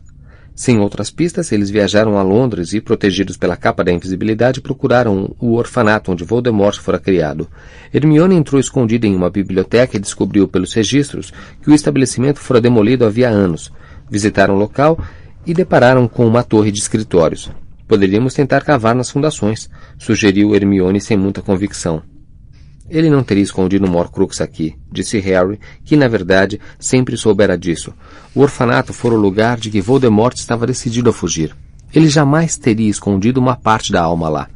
Sem 0.54 0.78
outras 0.80 1.10
pistas, 1.10 1.52
eles 1.52 1.70
viajaram 1.70 2.18
a 2.18 2.22
Londres 2.22 2.72
e, 2.72 2.80
protegidos 2.80 3.36
pela 3.36 3.56
capa 3.56 3.82
da 3.82 3.92
invisibilidade, 3.92 4.60
procuraram 4.60 5.34
o 5.38 5.54
orfanato 5.54 6.12
onde 6.12 6.24
Voldemort 6.24 6.76
fora 6.78 6.98
criado. 6.98 7.48
Hermione 7.94 8.34
entrou 8.34 8.60
escondida 8.60 9.06
em 9.06 9.14
uma 9.14 9.30
biblioteca 9.30 9.96
e 9.96 10.00
descobriu 10.00 10.48
pelos 10.48 10.74
registros 10.74 11.32
que 11.62 11.70
o 11.70 11.74
estabelecimento 11.74 12.40
fora 12.40 12.60
demolido 12.60 13.06
havia 13.06 13.30
anos. 13.30 13.72
Visitaram 14.10 14.56
o 14.56 14.58
local 14.58 14.98
e 15.46 15.54
depararam 15.54 16.06
com 16.08 16.26
uma 16.26 16.42
torre 16.42 16.72
de 16.72 16.80
escritórios. 16.80 17.50
Poderíamos 17.88 18.34
tentar 18.34 18.62
cavar 18.62 18.94
nas 18.94 19.10
fundações, 19.10 19.70
sugeriu 19.98 20.54
Hermione 20.54 21.00
sem 21.00 21.16
muita 21.16 21.40
convicção. 21.40 22.02
Ele 22.90 23.08
não 23.08 23.22
teria 23.22 23.42
escondido 23.42 23.86
um 23.86 23.96
Horcrux 23.96 24.42
aqui, 24.42 24.76
disse 24.92 25.18
Harry, 25.18 25.58
que 25.84 25.96
na 25.96 26.06
verdade 26.06 26.60
sempre 26.78 27.16
soubera 27.16 27.56
disso. 27.56 27.94
O 28.34 28.40
orfanato 28.40 28.92
fora 28.92 29.14
o 29.14 29.20
lugar 29.20 29.58
de 29.58 29.70
que 29.70 29.80
Voldemort 29.80 30.36
estava 30.36 30.66
decidido 30.66 31.08
a 31.08 31.12
fugir. 31.12 31.56
Ele 31.94 32.08
jamais 32.08 32.58
teria 32.58 32.90
escondido 32.90 33.40
uma 33.40 33.56
parte 33.56 33.90
da 33.90 34.02
alma 34.02 34.28
lá. 34.28 34.48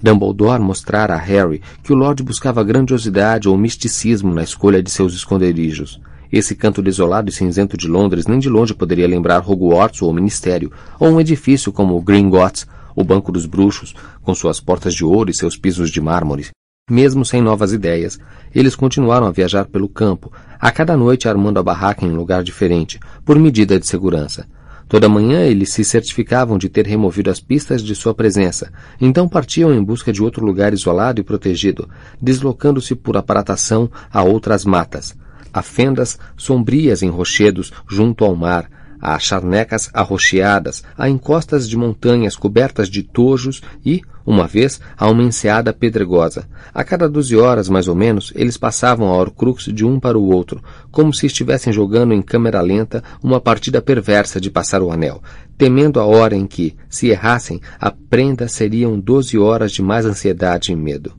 Dumbledore 0.00 0.62
mostrara 0.62 1.14
a 1.14 1.18
Harry 1.18 1.62
que 1.82 1.92
o 1.92 1.96
Lorde 1.96 2.22
buscava 2.22 2.62
grandiosidade 2.62 3.48
ou 3.48 3.56
misticismo 3.56 4.32
na 4.32 4.42
escolha 4.42 4.82
de 4.82 4.90
seus 4.90 5.14
esconderijos. 5.14 6.00
Esse 6.30 6.54
canto 6.54 6.82
desolado 6.82 7.30
e 7.30 7.32
cinzento 7.32 7.76
de 7.76 7.86
Londres 7.86 8.26
nem 8.26 8.38
de 8.38 8.48
longe 8.48 8.74
poderia 8.74 9.06
lembrar 9.06 9.48
Hogwarts 9.48 10.02
ou 10.02 10.10
o 10.10 10.14
Ministério, 10.14 10.72
ou 10.98 11.10
um 11.10 11.20
edifício 11.20 11.72
como 11.72 11.96
o 11.96 12.02
Gringotts, 12.02 12.66
o 12.96 13.04
Banco 13.04 13.30
dos 13.30 13.46
Bruxos, 13.46 13.94
com 14.22 14.34
suas 14.34 14.58
portas 14.58 14.94
de 14.94 15.04
ouro 15.04 15.30
e 15.30 15.34
seus 15.34 15.56
pisos 15.56 15.90
de 15.90 16.00
mármore. 16.00 16.48
Mesmo 16.90 17.24
sem 17.24 17.42
novas 17.42 17.72
ideias, 17.72 18.18
eles 18.54 18.74
continuaram 18.74 19.26
a 19.26 19.32
viajar 19.32 19.66
pelo 19.66 19.88
campo, 19.88 20.32
a 20.58 20.70
cada 20.70 20.96
noite 20.96 21.28
armando 21.28 21.58
a 21.58 21.62
barraca 21.62 22.04
em 22.04 22.10
um 22.10 22.16
lugar 22.16 22.42
diferente, 22.42 22.98
por 23.24 23.38
medida 23.38 23.78
de 23.78 23.86
segurança. 23.86 24.46
Toda 24.88 25.08
manhã 25.08 25.40
eles 25.40 25.70
se 25.72 25.82
certificavam 25.82 26.56
de 26.56 26.68
ter 26.68 26.86
removido 26.86 27.28
as 27.28 27.40
pistas 27.40 27.82
de 27.82 27.92
sua 27.92 28.14
presença, 28.14 28.72
então 29.00 29.28
partiam 29.28 29.74
em 29.74 29.82
busca 29.82 30.12
de 30.12 30.22
outro 30.22 30.46
lugar 30.46 30.72
isolado 30.72 31.20
e 31.20 31.24
protegido, 31.24 31.88
deslocando-se 32.22 32.94
por 32.94 33.16
aparatação 33.16 33.90
a 34.12 34.22
outras 34.22 34.64
matas, 34.64 35.16
a 35.52 35.60
fendas 35.62 36.16
sombrias 36.36 37.02
em 37.02 37.08
rochedos 37.08 37.72
junto 37.88 38.24
ao 38.24 38.36
mar, 38.36 38.70
a 39.06 39.20
charnecas 39.20 39.88
arroxeadas, 39.94 40.82
a 40.98 41.08
encostas 41.08 41.68
de 41.68 41.76
montanhas 41.76 42.34
cobertas 42.34 42.90
de 42.90 43.04
tojos 43.04 43.62
e, 43.84 44.02
uma 44.26 44.48
vez, 44.48 44.80
a 44.98 45.08
uma 45.08 45.22
enseada 45.22 45.72
pedregosa. 45.72 46.48
A 46.74 46.82
cada 46.82 47.08
doze 47.08 47.36
horas, 47.36 47.68
mais 47.68 47.86
ou 47.86 47.94
menos, 47.94 48.32
eles 48.34 48.56
passavam 48.56 49.06
a 49.06 49.16
Horcrux 49.16 49.66
de 49.66 49.86
um 49.86 50.00
para 50.00 50.18
o 50.18 50.28
outro, 50.28 50.60
como 50.90 51.14
se 51.14 51.24
estivessem 51.24 51.72
jogando 51.72 52.12
em 52.12 52.20
câmera 52.20 52.60
lenta 52.60 53.00
uma 53.22 53.40
partida 53.40 53.80
perversa 53.80 54.40
de 54.40 54.50
passar 54.50 54.82
o 54.82 54.90
anel, 54.90 55.22
temendo 55.56 56.00
a 56.00 56.04
hora 56.04 56.34
em 56.34 56.44
que, 56.44 56.74
se 56.90 57.06
errassem, 57.06 57.60
a 57.80 57.92
prenda 57.92 58.48
seriam 58.48 58.98
doze 58.98 59.38
horas 59.38 59.70
de 59.70 59.82
mais 59.82 60.04
ansiedade 60.04 60.72
e 60.72 60.74
medo. 60.74 61.14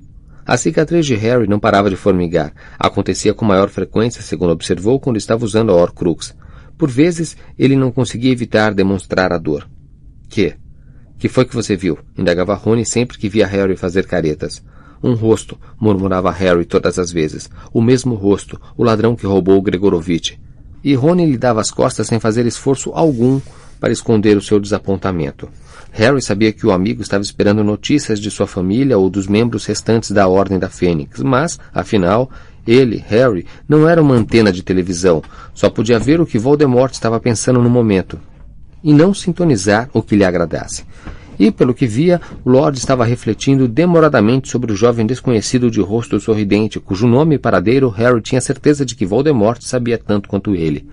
A 0.45 0.57
cicatriz 0.57 1.05
de 1.05 1.15
Harry 1.15 1.47
não 1.47 1.57
parava 1.57 1.89
de 1.89 1.95
formigar. 1.95 2.51
Acontecia 2.77 3.33
com 3.33 3.45
maior 3.45 3.69
frequência, 3.69 4.21
segundo 4.21 4.51
observou, 4.51 4.99
quando 4.99 5.15
estava 5.15 5.45
usando 5.45 5.71
a 5.71 5.75
Horcrux. 5.75 6.35
Por 6.77 6.89
vezes, 6.89 7.35
ele 7.57 7.75
não 7.75 7.91
conseguia 7.91 8.31
evitar 8.31 8.73
demonstrar 8.73 9.33
a 9.33 9.37
dor. 9.37 9.67
Que? 10.29 10.55
Que 11.17 11.27
foi 11.27 11.45
que 11.45 11.55
você 11.55 11.75
viu? 11.75 11.97
indagava 12.17 12.53
Rony 12.53 12.85
sempre 12.85 13.17
que 13.17 13.27
via 13.27 13.47
Harry 13.47 13.75
fazer 13.75 14.05
caretas. 14.05 14.63
Um 15.01 15.13
rosto, 15.13 15.57
murmurava 15.79 16.31
Harry 16.31 16.65
todas 16.65 16.99
as 16.99 17.11
vezes. 17.11 17.49
O 17.73 17.81
mesmo 17.81 18.15
rosto, 18.15 18.59
o 18.75 18.83
ladrão 18.83 19.15
que 19.15 19.25
roubou 19.25 19.61
Gregorovitch. 19.61 20.33
E 20.83 20.93
Rony 20.93 21.25
lhe 21.25 21.37
dava 21.37 21.61
as 21.61 21.71
costas 21.71 22.07
sem 22.07 22.19
fazer 22.19 22.45
esforço 22.45 22.91
algum 22.93 23.41
para 23.79 23.91
esconder 23.91 24.37
o 24.37 24.41
seu 24.41 24.59
desapontamento. 24.59 25.49
Harry 25.91 26.21
sabia 26.21 26.53
que 26.53 26.65
o 26.65 26.71
amigo 26.71 27.01
estava 27.01 27.23
esperando 27.23 27.63
notícias 27.63 28.19
de 28.19 28.29
sua 28.29 28.45
família 28.45 28.97
ou 28.97 29.09
dos 29.09 29.27
membros 29.27 29.65
restantes 29.65 30.11
da 30.11 30.27
Ordem 30.27 30.59
da 30.59 30.69
Fênix, 30.69 31.21
mas, 31.21 31.59
afinal, 31.73 32.29
ele, 32.67 33.03
Harry, 33.07 33.45
não 33.67 33.87
era 33.87 34.01
uma 34.01 34.15
antena 34.15 34.51
de 34.51 34.61
televisão, 34.61 35.23
só 35.53 35.69
podia 35.69 35.97
ver 35.97 36.19
o 36.19 36.25
que 36.25 36.37
Voldemort 36.37 36.91
estava 36.91 37.19
pensando 37.19 37.61
no 37.61 37.69
momento, 37.69 38.19
e 38.83 38.93
não 38.93 39.13
sintonizar 39.13 39.89
o 39.93 40.03
que 40.03 40.15
lhe 40.15 40.25
agradasse. 40.25 40.83
E, 41.39 41.51
pelo 41.51 41.73
que 41.73 41.85
via, 41.85 42.19
Lord 42.45 42.77
estava 42.77 43.05
refletindo 43.05 43.67
demoradamente 43.67 44.49
sobre 44.49 44.73
o 44.73 44.75
jovem 44.75 45.05
desconhecido 45.05 45.69
de 45.69 45.79
rosto 45.79 46.19
sorridente, 46.19 46.79
cujo 46.79 47.07
nome 47.07 47.35
e 47.35 47.39
paradeiro 47.39 47.89
Harry 47.89 48.21
tinha 48.21 48.41
certeza 48.41 48.83
de 48.83 48.95
que 48.95 49.05
Voldemort 49.05 49.61
sabia 49.61 49.97
tanto 49.97 50.27
quanto 50.27 50.55
ele. 50.55 50.89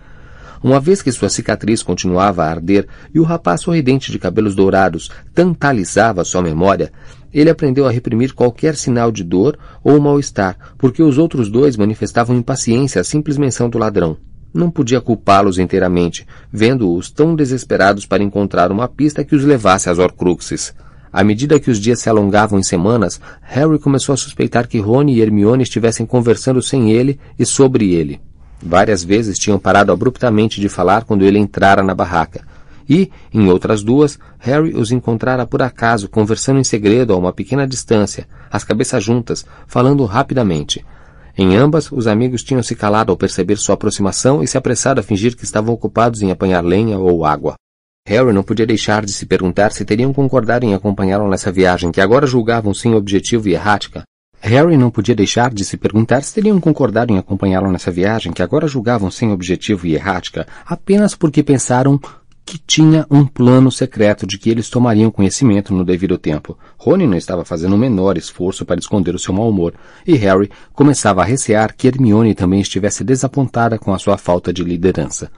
Uma 0.63 0.81
vez 0.81 1.03
que 1.03 1.13
sua 1.13 1.29
cicatriz 1.29 1.83
continuava 1.83 2.45
a 2.45 2.51
arder 2.51 2.87
e 3.15 3.21
o 3.21 3.23
rapaz 3.23 3.63
sorridente 3.63 4.11
de 4.11 4.19
cabelos 4.19 4.55
dourados 4.55 5.11
tantalizava 5.35 6.25
sua 6.25 6.41
memória, 6.41 6.91
ele 7.35 7.51
aprendeu 7.51 7.87
a 7.87 7.91
reprimir 7.91 8.33
qualquer 8.33 8.77
sinal 8.77 9.11
de 9.11 9.25
dor 9.25 9.59
ou 9.83 10.01
mal-estar, 10.01 10.57
porque 10.79 11.03
os 11.03 11.19
outros 11.19 11.51
dois 11.51 11.77
manifestavam 11.77 12.37
impaciência 12.37 13.01
à 13.01 13.05
simples 13.05 13.37
menção 13.37 13.69
do 13.69 13.77
ladrão. 13.77 14.17
Não 14.55 14.71
podia 14.71 15.01
culpá-los 15.01 15.59
inteiramente, 15.59 16.25
vendo-os 16.53 17.11
tão 17.11 17.35
desesperados 17.35 18.07
para 18.07 18.23
encontrar 18.23 18.71
uma 18.71 18.87
pista 18.87 19.25
que 19.25 19.35
os 19.35 19.43
levasse 19.43 19.91
às 19.91 19.99
Horcruxes. 19.99 20.73
À 21.13 21.25
medida 21.25 21.59
que 21.59 21.71
os 21.71 21.81
dias 21.81 21.99
se 21.99 22.09
alongavam 22.09 22.59
em 22.59 22.63
semanas, 22.63 23.21
Harry 23.43 23.81
começou 23.81 24.13
a 24.13 24.17
suspeitar 24.17 24.69
que 24.69 24.79
Rony 24.79 25.15
e 25.15 25.21
Hermione 25.21 25.65
estivessem 25.65 26.07
conversando 26.07 26.63
sem 26.63 26.93
ele 26.93 27.19
e 27.37 27.45
sobre 27.45 27.95
ele. 27.95 28.21
Várias 28.63 29.03
vezes 29.03 29.39
tinham 29.39 29.59
parado 29.59 29.91
abruptamente 29.91 30.61
de 30.61 30.69
falar 30.69 31.05
quando 31.05 31.25
ele 31.25 31.39
entrara 31.39 31.83
na 31.83 31.95
barraca, 31.95 32.43
e, 32.89 33.11
em 33.33 33.49
outras 33.49 33.83
duas, 33.83 34.19
Harry 34.45 34.75
os 34.77 34.93
encontrara 34.93 35.47
por 35.47 35.63
acaso 35.63 36.07
conversando 36.07 36.61
em 36.61 36.65
segredo 36.65 37.15
a 37.15 37.17
uma 37.17 37.33
pequena 37.33 37.67
distância, 37.67 38.29
as 38.51 38.63
cabeças 38.63 39.03
juntas, 39.03 39.47
falando 39.67 40.05
rapidamente. 40.05 40.85
Em 41.35 41.57
ambas, 41.57 41.91
os 41.91 42.07
amigos 42.07 42.45
tinham 42.45 42.63
se 42.63 42.77
calado 42.77 43.11
ao 43.11 43.17
perceber 43.17 43.57
sua 43.57 43.75
aproximação 43.75 44.43
e 44.43 44.47
se 44.47 44.59
apressado 44.59 45.01
a 45.01 45.03
fingir 45.03 45.35
que 45.35 45.45
estavam 45.45 45.73
ocupados 45.73 46.21
em 46.21 46.31
apanhar 46.31 46.63
lenha 46.63 46.99
ou 46.99 47.25
água. 47.25 47.55
Harry 48.07 48.35
não 48.35 48.43
podia 48.43 48.67
deixar 48.67 49.07
de 49.07 49.13
se 49.15 49.25
perguntar 49.25 49.73
se 49.73 49.83
teriam 49.83 50.13
concordado 50.13 50.67
em 50.67 50.75
acompanhá-lo 50.75 51.27
nessa 51.27 51.51
viagem 51.51 51.91
que 51.91 52.03
agora 52.03 52.27
julgavam 52.27 52.75
sem 52.75 52.95
objetivo 52.95 53.49
e 53.49 53.55
errática. 53.55 54.05
Harry 54.43 54.77
não 54.77 54.91
podia 54.91 55.15
deixar 55.15 55.55
de 55.55 55.65
se 55.65 55.79
perguntar 55.79 56.23
se 56.23 56.35
teriam 56.35 56.61
concordado 56.61 57.11
em 57.11 57.17
acompanhá-lo 57.17 57.73
nessa 57.73 57.91
viagem 57.91 58.31
que 58.31 58.43
agora 58.43 58.69
julgavam 58.69 59.11
sem 59.11 59.33
objetivo 59.33 59.87
e 59.87 59.95
errática 59.95 60.47
apenas 60.67 61.15
porque 61.15 61.43
pensaram 61.43 61.99
que 62.45 62.59
tinha 62.59 63.07
um 63.11 63.25
plano 63.27 63.73
secreto 63.73 64.27
de 64.27 64.39
que 64.39 64.51
eles 64.51 64.69
tomariam 64.69 65.11
conhecimento 65.11 65.73
no 65.73 65.85
devido 65.85 66.19
tempo. 66.19 66.59
Rony 66.77 67.07
não 67.07 67.17
estava 67.17 67.45
fazendo 67.45 67.75
o 67.75 67.79
menor 67.79 68.19
esforço 68.19 68.67
para 68.67 68.79
esconder 68.79 69.15
o 69.15 69.19
seu 69.19 69.33
mau 69.33 69.49
humor, 69.49 69.73
e 70.07 70.15
Harry 70.17 70.51
começava 70.75 71.23
a 71.23 71.25
recear 71.25 71.75
que 71.75 71.89
Hermione 71.89 72.35
também 72.35 72.61
estivesse 72.61 73.03
desapontada 73.03 73.79
com 73.79 73.95
a 73.95 73.99
sua 73.99 74.19
falta 74.19 74.53
de 74.53 74.63
liderança. 74.63 75.31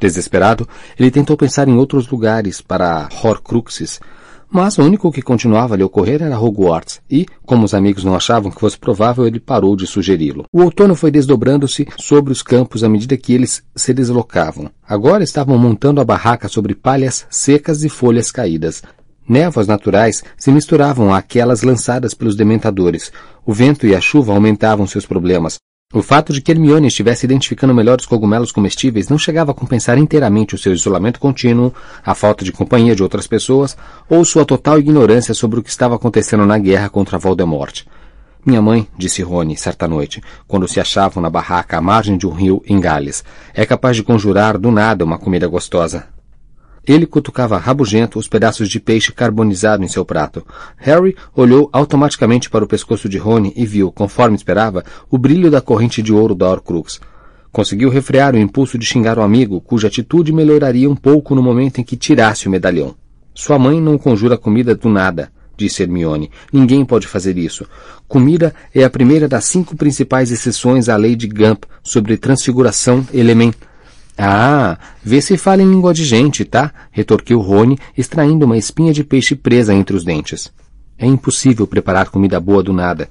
Desesperado, 0.00 0.68
ele 0.98 1.10
tentou 1.10 1.36
pensar 1.36 1.68
em 1.68 1.76
outros 1.76 2.08
lugares 2.08 2.60
para 2.60 3.08
Horcruxes, 3.22 4.00
mas 4.50 4.78
o 4.78 4.82
único 4.82 5.12
que 5.12 5.22
continuava 5.22 5.74
a 5.74 5.76
lhe 5.76 5.82
ocorrer 5.82 6.22
era 6.22 6.40
Hogwarts, 6.40 7.00
e, 7.10 7.26
como 7.44 7.64
os 7.64 7.74
amigos 7.74 8.04
não 8.04 8.14
achavam 8.14 8.50
que 8.50 8.60
fosse 8.60 8.78
provável, 8.78 9.26
ele 9.26 9.38
parou 9.38 9.76
de 9.76 9.86
sugeri-lo. 9.86 10.44
O 10.52 10.62
outono 10.62 10.94
foi 10.94 11.10
desdobrando-se 11.10 11.86
sobre 11.98 12.32
os 12.32 12.42
campos 12.42 12.82
à 12.82 12.88
medida 12.88 13.16
que 13.16 13.32
eles 13.32 13.62
se 13.76 13.92
deslocavam. 13.92 14.70
Agora 14.86 15.22
estavam 15.22 15.58
montando 15.58 16.00
a 16.00 16.04
barraca 16.04 16.48
sobre 16.48 16.74
palhas 16.74 17.26
secas 17.30 17.84
e 17.84 17.88
folhas 17.88 18.30
caídas. 18.30 18.82
Névoas 19.28 19.66
naturais 19.66 20.24
se 20.38 20.50
misturavam 20.50 21.12
àquelas 21.12 21.62
lançadas 21.62 22.14
pelos 22.14 22.34
dementadores. 22.34 23.12
O 23.44 23.52
vento 23.52 23.86
e 23.86 23.94
a 23.94 24.00
chuva 24.00 24.32
aumentavam 24.32 24.86
seus 24.86 25.04
problemas. 25.04 25.58
O 25.90 26.02
fato 26.02 26.34
de 26.34 26.42
que 26.42 26.52
Hermione 26.52 26.88
estivesse 26.88 27.24
identificando 27.24 27.74
melhor 27.74 27.98
os 27.98 28.04
cogumelos 28.04 28.52
comestíveis 28.52 29.08
não 29.08 29.16
chegava 29.16 29.52
a 29.52 29.54
compensar 29.54 29.96
inteiramente 29.96 30.54
o 30.54 30.58
seu 30.58 30.70
isolamento 30.74 31.18
contínuo, 31.18 31.72
a 32.04 32.14
falta 32.14 32.44
de 32.44 32.52
companhia 32.52 32.94
de 32.94 33.02
outras 33.02 33.26
pessoas 33.26 33.74
ou 34.06 34.22
sua 34.22 34.44
total 34.44 34.78
ignorância 34.78 35.32
sobre 35.32 35.58
o 35.58 35.62
que 35.62 35.70
estava 35.70 35.94
acontecendo 35.94 36.44
na 36.44 36.58
guerra 36.58 36.90
contra 36.90 37.16
Voldemort. 37.16 37.86
Minha 38.44 38.60
mãe, 38.60 38.86
disse 38.98 39.22
Rony, 39.22 39.56
certa 39.56 39.88
noite, 39.88 40.22
quando 40.46 40.68
se 40.68 40.78
achavam 40.78 41.22
na 41.22 41.30
barraca 41.30 41.78
à 41.78 41.80
margem 41.80 42.18
de 42.18 42.26
um 42.26 42.32
rio 42.32 42.62
em 42.66 42.78
Gales, 42.78 43.24
é 43.54 43.64
capaz 43.64 43.96
de 43.96 44.02
conjurar 44.02 44.58
do 44.58 44.70
nada 44.70 45.06
uma 45.06 45.18
comida 45.18 45.48
gostosa. 45.48 46.17
Ele 46.88 47.04
cutucava 47.04 47.58
rabugento 47.58 48.18
os 48.18 48.26
pedaços 48.26 48.66
de 48.66 48.80
peixe 48.80 49.12
carbonizado 49.12 49.84
em 49.84 49.88
seu 49.88 50.06
prato. 50.06 50.44
Harry 50.78 51.14
olhou 51.36 51.68
automaticamente 51.70 52.48
para 52.48 52.64
o 52.64 52.66
pescoço 52.66 53.10
de 53.10 53.18
Rony 53.18 53.52
e 53.54 53.66
viu, 53.66 53.92
conforme 53.92 54.34
esperava, 54.34 54.82
o 55.10 55.18
brilho 55.18 55.50
da 55.50 55.60
corrente 55.60 56.00
de 56.00 56.14
ouro 56.14 56.34
da 56.34 56.48
Horcrux. 56.48 56.98
Conseguiu 57.52 57.90
refrear 57.90 58.34
o 58.34 58.38
impulso 58.38 58.78
de 58.78 58.86
xingar 58.86 59.18
o 59.18 59.22
amigo, 59.22 59.60
cuja 59.60 59.88
atitude 59.88 60.32
melhoraria 60.32 60.88
um 60.88 60.96
pouco 60.96 61.34
no 61.34 61.42
momento 61.42 61.78
em 61.78 61.84
que 61.84 61.96
tirasse 61.96 62.48
o 62.48 62.50
medalhão. 62.50 62.94
Sua 63.34 63.58
mãe 63.58 63.78
não 63.78 63.98
conjura 63.98 64.38
comida 64.38 64.74
do 64.74 64.88
nada, 64.88 65.30
disse 65.58 65.82
Hermione. 65.82 66.30
Ninguém 66.50 66.86
pode 66.86 67.06
fazer 67.06 67.36
isso. 67.36 67.66
Comida 68.06 68.54
é 68.74 68.82
a 68.82 68.90
primeira 68.90 69.28
das 69.28 69.44
cinco 69.44 69.76
principais 69.76 70.30
exceções 70.30 70.88
à 70.88 70.96
lei 70.96 71.14
de 71.14 71.26
Gump 71.26 71.64
sobre 71.82 72.16
transfiguração 72.16 73.06
elementar 73.12 73.67
ah, 74.20 74.76
vê 75.02 75.20
se 75.20 75.36
fala 75.36 75.62
em 75.62 75.70
língua 75.70 75.94
de 75.94 76.04
gente, 76.04 76.44
tá? 76.44 76.72
retorquiu 76.90 77.38
Rony, 77.40 77.78
extraindo 77.96 78.46
uma 78.46 78.56
espinha 78.56 78.92
de 78.92 79.04
peixe 79.04 79.36
presa 79.36 79.72
entre 79.72 79.96
os 79.96 80.04
dentes. 80.04 80.52
É 80.98 81.06
impossível 81.06 81.68
preparar 81.68 82.10
comida 82.10 82.40
boa 82.40 82.60
do 82.60 82.72
nada. 82.72 83.08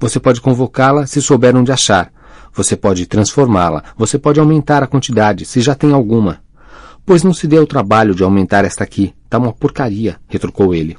Você 0.00 0.18
pode 0.18 0.40
convocá-la 0.40 1.06
se 1.06 1.20
souber 1.20 1.54
onde 1.54 1.70
achar. 1.70 2.10
Você 2.54 2.74
pode 2.76 3.04
transformá-la. 3.04 3.84
Você 3.98 4.18
pode 4.18 4.40
aumentar 4.40 4.82
a 4.82 4.86
quantidade, 4.86 5.44
se 5.44 5.60
já 5.60 5.74
tem 5.74 5.92
alguma. 5.92 6.40
Pois 7.04 7.22
não 7.22 7.34
se 7.34 7.46
dê 7.46 7.58
o 7.58 7.66
trabalho 7.66 8.14
de 8.14 8.24
aumentar 8.24 8.64
esta 8.64 8.84
aqui. 8.84 9.12
Tá 9.28 9.36
uma 9.36 9.52
porcaria, 9.52 10.16
retrucou 10.28 10.74
ele. 10.74 10.96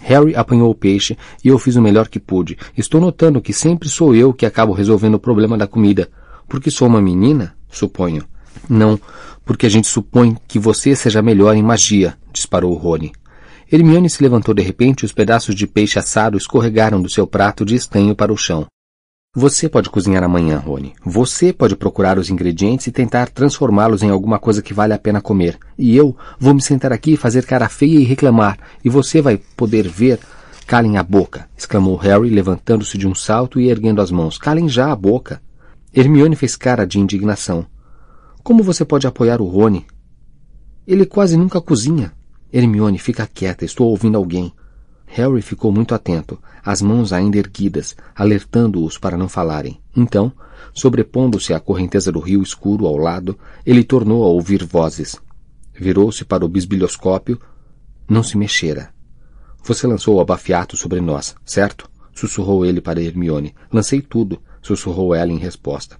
Harry 0.00 0.34
apanhou 0.34 0.70
o 0.70 0.74
peixe 0.74 1.16
e 1.42 1.48
eu 1.48 1.58
fiz 1.58 1.76
o 1.76 1.82
melhor 1.82 2.08
que 2.08 2.20
pude. 2.20 2.58
Estou 2.76 3.00
notando 3.00 3.40
que 3.40 3.52
sempre 3.52 3.88
sou 3.88 4.14
eu 4.14 4.32
que 4.34 4.44
acabo 4.44 4.72
resolvendo 4.72 5.14
o 5.14 5.20
problema 5.20 5.56
da 5.56 5.66
comida. 5.66 6.08
Porque 6.46 6.70
sou 6.70 6.86
uma 6.88 7.00
menina, 7.00 7.54
suponho. 7.70 8.24
Não, 8.68 9.00
porque 9.44 9.66
a 9.66 9.70
gente 9.70 9.88
supõe 9.88 10.36
que 10.46 10.58
você 10.58 10.94
seja 10.94 11.22
melhor 11.22 11.56
em 11.56 11.62
magia, 11.62 12.16
disparou 12.32 12.74
Rony. 12.74 13.12
Hermione 13.72 14.10
se 14.10 14.22
levantou 14.22 14.52
de 14.52 14.62
repente 14.62 15.02
e 15.02 15.06
os 15.06 15.12
pedaços 15.12 15.54
de 15.54 15.66
peixe 15.66 15.98
assado 15.98 16.36
escorregaram 16.36 17.00
do 17.00 17.08
seu 17.08 17.26
prato 17.26 17.64
de 17.64 17.76
estanho 17.76 18.14
para 18.16 18.32
o 18.32 18.36
chão. 18.36 18.66
Você 19.32 19.68
pode 19.68 19.88
cozinhar 19.88 20.24
amanhã, 20.24 20.58
Rony. 20.58 20.92
Você 21.04 21.52
pode 21.52 21.76
procurar 21.76 22.18
os 22.18 22.30
ingredientes 22.30 22.88
e 22.88 22.90
tentar 22.90 23.28
transformá-los 23.28 24.02
em 24.02 24.10
alguma 24.10 24.40
coisa 24.40 24.60
que 24.60 24.74
vale 24.74 24.92
a 24.92 24.98
pena 24.98 25.20
comer. 25.20 25.56
E 25.78 25.96
eu 25.96 26.16
vou 26.36 26.52
me 26.52 26.60
sentar 26.60 26.92
aqui 26.92 27.12
e 27.12 27.16
fazer 27.16 27.46
cara 27.46 27.68
feia 27.68 28.00
e 28.00 28.02
reclamar. 28.02 28.58
E 28.84 28.88
você 28.88 29.22
vai 29.22 29.40
poder 29.56 29.86
ver. 29.86 30.18
Calem 30.66 30.98
a 30.98 31.02
boca! 31.04 31.48
exclamou 31.56 31.94
Harry, 31.96 32.28
levantando-se 32.28 32.98
de 32.98 33.06
um 33.06 33.14
salto 33.14 33.60
e 33.60 33.70
erguendo 33.70 34.02
as 34.02 34.10
mãos. 34.10 34.36
Calem 34.36 34.68
já 34.68 34.90
a 34.90 34.96
boca! 34.96 35.40
Hermione 35.94 36.34
fez 36.34 36.56
cara 36.56 36.84
de 36.84 36.98
indignação. 36.98 37.64
Como 38.42 38.62
você 38.62 38.84
pode 38.84 39.06
apoiar 39.06 39.40
o 39.40 39.46
Rony? 39.46 39.86
Ele 40.86 41.04
quase 41.04 41.36
nunca 41.36 41.60
cozinha. 41.60 42.12
Hermione, 42.52 42.98
fica 42.98 43.26
quieta, 43.26 43.64
estou 43.64 43.88
ouvindo 43.88 44.16
alguém. 44.16 44.52
Harry 45.06 45.42
ficou 45.42 45.70
muito 45.70 45.94
atento, 45.94 46.38
as 46.64 46.80
mãos 46.80 47.12
ainda 47.12 47.36
erguidas, 47.36 47.96
alertando-os 48.14 48.96
para 48.96 49.16
não 49.16 49.28
falarem. 49.28 49.80
Então, 49.94 50.32
sobrepondo-se 50.72 51.52
à 51.52 51.60
correnteza 51.60 52.10
do 52.10 52.18
rio 52.18 52.42
escuro 52.42 52.86
ao 52.86 52.96
lado, 52.96 53.38
ele 53.66 53.84
tornou 53.84 54.24
a 54.24 54.28
ouvir 54.28 54.64
vozes. 54.64 55.16
Virou-se 55.74 56.24
para 56.24 56.44
o 56.44 56.48
bisbilhoscópio. 56.48 57.40
Não 58.08 58.22
se 58.22 58.36
mexera. 58.36 58.90
Você 59.64 59.86
lançou 59.86 60.16
o 60.16 60.20
abafiato 60.20 60.76
sobre 60.76 61.00
nós, 61.00 61.34
certo? 61.44 61.90
Sussurrou 62.14 62.64
ele 62.64 62.80
para 62.80 63.02
Hermione. 63.02 63.54
Lancei 63.72 64.00
tudo, 64.00 64.40
sussurrou 64.62 65.14
ela 65.14 65.30
em 65.30 65.38
resposta. 65.38 65.96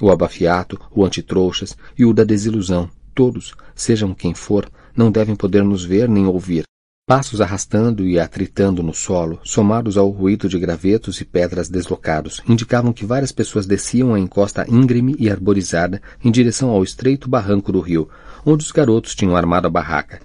O 0.00 0.10
abafiato, 0.10 0.78
o 0.90 1.04
antitrouxas 1.04 1.76
e 1.98 2.04
o 2.04 2.12
da 2.12 2.24
desilusão, 2.24 2.88
todos, 3.14 3.54
sejam 3.74 4.14
quem 4.14 4.32
for, 4.32 4.70
não 4.96 5.10
devem 5.10 5.34
poder 5.34 5.64
nos 5.64 5.84
ver 5.84 6.08
nem 6.08 6.26
ouvir. 6.26 6.64
Passos 7.08 7.40
arrastando 7.40 8.06
e 8.06 8.20
atritando 8.20 8.82
no 8.82 8.92
solo, 8.92 9.40
somados 9.42 9.96
ao 9.96 10.10
ruído 10.10 10.46
de 10.46 10.58
gravetos 10.58 11.20
e 11.20 11.24
pedras 11.24 11.68
deslocados, 11.68 12.42
indicavam 12.46 12.92
que 12.92 13.06
várias 13.06 13.32
pessoas 13.32 13.64
desciam 13.64 14.12
a 14.12 14.20
encosta 14.20 14.66
íngreme 14.68 15.16
e 15.18 15.30
arborizada 15.30 16.02
em 16.22 16.30
direção 16.30 16.68
ao 16.68 16.82
estreito 16.84 17.26
barranco 17.26 17.72
do 17.72 17.80
rio, 17.80 18.10
onde 18.44 18.62
os 18.62 18.70
garotos 18.70 19.14
tinham 19.14 19.34
armado 19.34 19.66
a 19.66 19.70
barraca. 19.70 20.20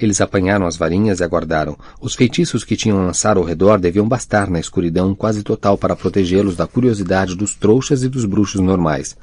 Eles 0.00 0.20
apanharam 0.20 0.66
as 0.66 0.76
varinhas 0.76 1.20
e 1.20 1.24
aguardaram. 1.24 1.76
Os 2.00 2.14
feitiços 2.14 2.64
que 2.64 2.76
tinham 2.76 3.04
lançado 3.06 3.38
ao 3.38 3.44
redor 3.44 3.78
deviam 3.78 4.06
bastar 4.06 4.50
na 4.50 4.60
escuridão 4.60 5.14
quase 5.14 5.42
total 5.42 5.78
para 5.78 5.96
protegê-los 5.96 6.54
da 6.54 6.66
curiosidade 6.66 7.34
dos 7.34 7.54
trouxas 7.54 8.02
e 8.02 8.08
dos 8.08 8.24
bruxos 8.24 8.60
normais. 8.60 9.16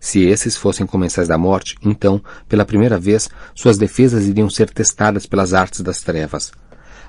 Se 0.00 0.24
esses 0.24 0.56
fossem 0.56 0.86
comensais 0.86 1.28
da 1.28 1.38
morte, 1.38 1.76
então, 1.82 2.20
pela 2.48 2.64
primeira 2.64 2.98
vez, 2.98 3.28
suas 3.54 3.78
defesas 3.78 4.26
iriam 4.26 4.48
ser 4.48 4.70
testadas 4.70 5.26
pelas 5.26 5.54
artes 5.54 5.80
das 5.80 6.00
trevas. 6.00 6.52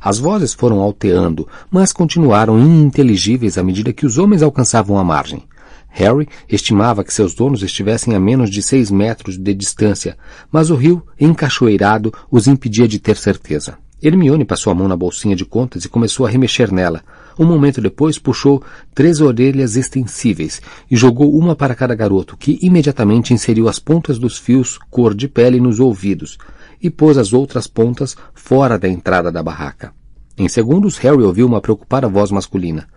As 0.01 0.17
vozes 0.17 0.53
foram 0.53 0.79
alteando, 0.79 1.47
mas 1.69 1.91
continuaram 1.91 2.57
ininteligíveis 2.57 3.57
à 3.57 3.63
medida 3.63 3.93
que 3.93 4.05
os 4.05 4.17
homens 4.17 4.41
alcançavam 4.41 4.97
a 4.97 5.03
margem. 5.03 5.43
Harry 5.89 6.27
estimava 6.47 7.03
que 7.03 7.13
seus 7.13 7.33
donos 7.33 7.63
estivessem 7.63 8.15
a 8.15 8.19
menos 8.19 8.49
de 8.49 8.61
seis 8.61 8.89
metros 8.91 9.37
de 9.37 9.53
distância, 9.53 10.17
mas 10.51 10.69
o 10.69 10.75
rio, 10.75 11.03
encachoeirado, 11.19 12.13
os 12.31 12.47
impedia 12.47 12.87
de 12.87 12.99
ter 12.99 13.17
certeza. 13.17 13.77
Hermione 14.01 14.45
passou 14.45 14.71
a 14.71 14.75
mão 14.75 14.87
na 14.87 14.95
bolsinha 14.95 15.35
de 15.35 15.43
contas 15.43 15.83
e 15.83 15.89
começou 15.89 16.25
a 16.25 16.29
remexer 16.29 16.71
nela. 16.71 17.03
Um 17.37 17.45
momento 17.45 17.81
depois 17.81 18.17
puxou 18.17 18.63
três 18.95 19.19
orelhas 19.19 19.75
extensíveis 19.75 20.61
e 20.89 20.95
jogou 20.95 21.37
uma 21.37 21.53
para 21.53 21.75
cada 21.75 21.93
garoto, 21.93 22.37
que 22.37 22.57
imediatamente 22.61 23.33
inseriu 23.33 23.67
as 23.67 23.77
pontas 23.77 24.17
dos 24.17 24.37
fios 24.37 24.77
cor 24.89 25.13
de 25.13 25.27
pele 25.27 25.59
nos 25.59 25.81
ouvidos 25.81 26.37
e 26.81 26.89
pôs 26.89 27.17
as 27.17 27.33
outras 27.33 27.67
pontas 27.67 28.15
fora 28.33 28.79
da 28.79 28.87
entrada 28.87 29.29
da 29.29 29.43
barraca. 29.43 29.91
Em 30.37 30.47
segundos, 30.47 30.97
Harry 30.99 31.21
ouviu 31.21 31.45
uma 31.45 31.59
preocupada 31.59 32.07
voz 32.07 32.31
masculina. 32.31 32.87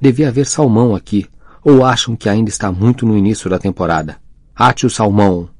Devia 0.00 0.28
haver 0.28 0.46
salmão 0.46 0.94
aqui, 0.94 1.26
ou 1.68 1.84
acham 1.84 2.14
que 2.14 2.28
ainda 2.28 2.48
está 2.48 2.70
muito 2.70 3.04
no 3.04 3.18
início 3.18 3.50
da 3.50 3.58
temporada? 3.58 4.18
Ate 4.54 4.86
o 4.86 4.90
salmão! 4.90 5.50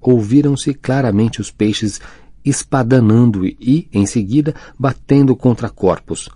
Ouviram-se 0.00 0.72
claramente 0.72 1.40
os 1.40 1.50
peixes 1.50 2.00
espadanando 2.44 3.44
e, 3.44 3.88
em 3.92 4.06
seguida, 4.06 4.54
batendo 4.78 5.34
contra 5.34 5.68
corpos. 5.68 6.28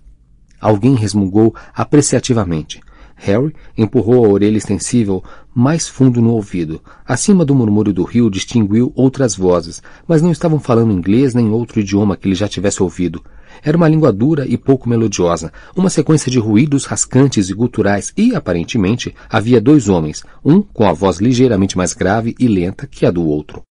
Alguém 0.60 0.96
resmungou 0.96 1.54
apreciativamente. 1.72 2.80
Harry 3.24 3.54
empurrou 3.78 4.24
a 4.24 4.28
orelha 4.28 4.56
extensível 4.56 5.22
mais 5.54 5.86
fundo 5.86 6.20
no 6.20 6.30
ouvido. 6.30 6.80
Acima 7.06 7.44
do 7.44 7.54
murmúrio 7.54 7.92
do 7.92 8.02
rio 8.02 8.28
distinguiu 8.28 8.92
outras 8.96 9.36
vozes, 9.36 9.80
mas 10.08 10.20
não 10.20 10.32
estavam 10.32 10.58
falando 10.58 10.92
inglês 10.92 11.32
nem 11.32 11.48
outro 11.50 11.78
idioma 11.78 12.16
que 12.16 12.26
ele 12.26 12.34
já 12.34 12.48
tivesse 12.48 12.82
ouvido. 12.82 13.22
Era 13.62 13.76
uma 13.76 13.88
língua 13.88 14.12
dura 14.12 14.44
e 14.44 14.58
pouco 14.58 14.88
melodiosa, 14.88 15.52
uma 15.76 15.88
sequência 15.88 16.32
de 16.32 16.40
ruídos 16.40 16.84
rascantes 16.84 17.48
e 17.48 17.54
guturais, 17.54 18.12
e, 18.16 18.34
aparentemente, 18.34 19.14
havia 19.30 19.60
dois 19.60 19.88
homens, 19.88 20.24
um 20.44 20.60
com 20.60 20.88
a 20.88 20.92
voz 20.92 21.18
ligeiramente 21.18 21.76
mais 21.76 21.92
grave 21.92 22.34
e 22.40 22.48
lenta 22.48 22.88
que 22.88 23.06
a 23.06 23.10
do 23.12 23.24
outro. 23.24 23.62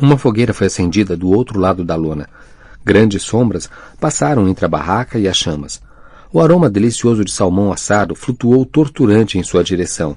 Uma 0.00 0.16
fogueira 0.16 0.54
foi 0.54 0.68
acendida 0.68 1.16
do 1.16 1.28
outro 1.30 1.58
lado 1.58 1.84
da 1.84 1.96
lona. 1.96 2.28
Grandes 2.84 3.24
sombras 3.24 3.68
passaram 3.98 4.48
entre 4.48 4.64
a 4.64 4.68
barraca 4.68 5.18
e 5.18 5.26
as 5.26 5.36
chamas. 5.36 5.82
O 6.32 6.40
aroma 6.40 6.70
delicioso 6.70 7.24
de 7.24 7.32
salmão 7.32 7.72
assado 7.72 8.14
flutuou 8.14 8.64
torturante 8.64 9.36
em 9.36 9.42
sua 9.42 9.64
direção. 9.64 10.16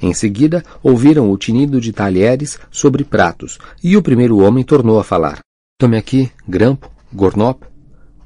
Em 0.00 0.12
seguida, 0.12 0.62
ouviram 0.82 1.30
o 1.30 1.38
tinido 1.38 1.80
de 1.80 1.92
talheres 1.92 2.58
sobre 2.70 3.02
pratos, 3.02 3.58
e 3.82 3.96
o 3.96 4.02
primeiro 4.02 4.38
homem 4.38 4.62
tornou 4.62 5.00
a 5.00 5.04
falar. 5.04 5.38
Tome 5.78 5.96
aqui, 5.96 6.30
grampo, 6.46 6.90
gornop. 7.12 7.62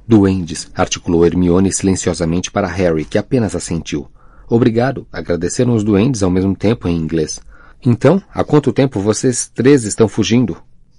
Duendes, 0.06 0.68
articulou 0.74 1.24
Hermione 1.24 1.72
silenciosamente 1.72 2.50
para 2.50 2.66
Harry, 2.66 3.04
que 3.04 3.16
apenas 3.16 3.54
assentiu. 3.54 4.08
Obrigado, 4.48 5.06
agradeceram 5.12 5.74
os 5.74 5.84
duendes 5.84 6.22
ao 6.22 6.30
mesmo 6.30 6.56
tempo 6.56 6.88
em 6.88 6.96
inglês. 6.96 7.40
Então, 7.84 8.20
há 8.34 8.42
quanto 8.42 8.72
tempo 8.72 9.00
vocês 9.00 9.50
três 9.54 9.84
estão 9.84 10.08
fugindo? 10.08 10.56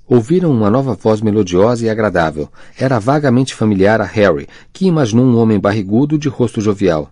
Ouviram 0.07 0.51
uma 0.51 0.69
nova 0.69 0.95
voz 0.95 1.21
melodiosa 1.21 1.85
e 1.85 1.89
agradável. 1.89 2.49
Era 2.77 2.99
vagamente 2.99 3.55
familiar 3.55 4.01
a 4.01 4.05
Harry, 4.05 4.47
que 4.71 4.85
imaginou 4.85 5.25
um 5.25 5.37
homem 5.37 5.59
barrigudo 5.59 6.17
de 6.17 6.27
rosto 6.27 6.59
jovial. 6.59 7.09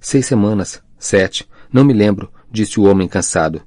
Seis 0.00 0.26
semanas. 0.26 0.82
Sete. 0.98 1.48
Não 1.72 1.84
me 1.84 1.92
lembro, 1.92 2.30
disse 2.50 2.80
o 2.80 2.84
homem 2.84 3.06
cansado. 3.06 3.62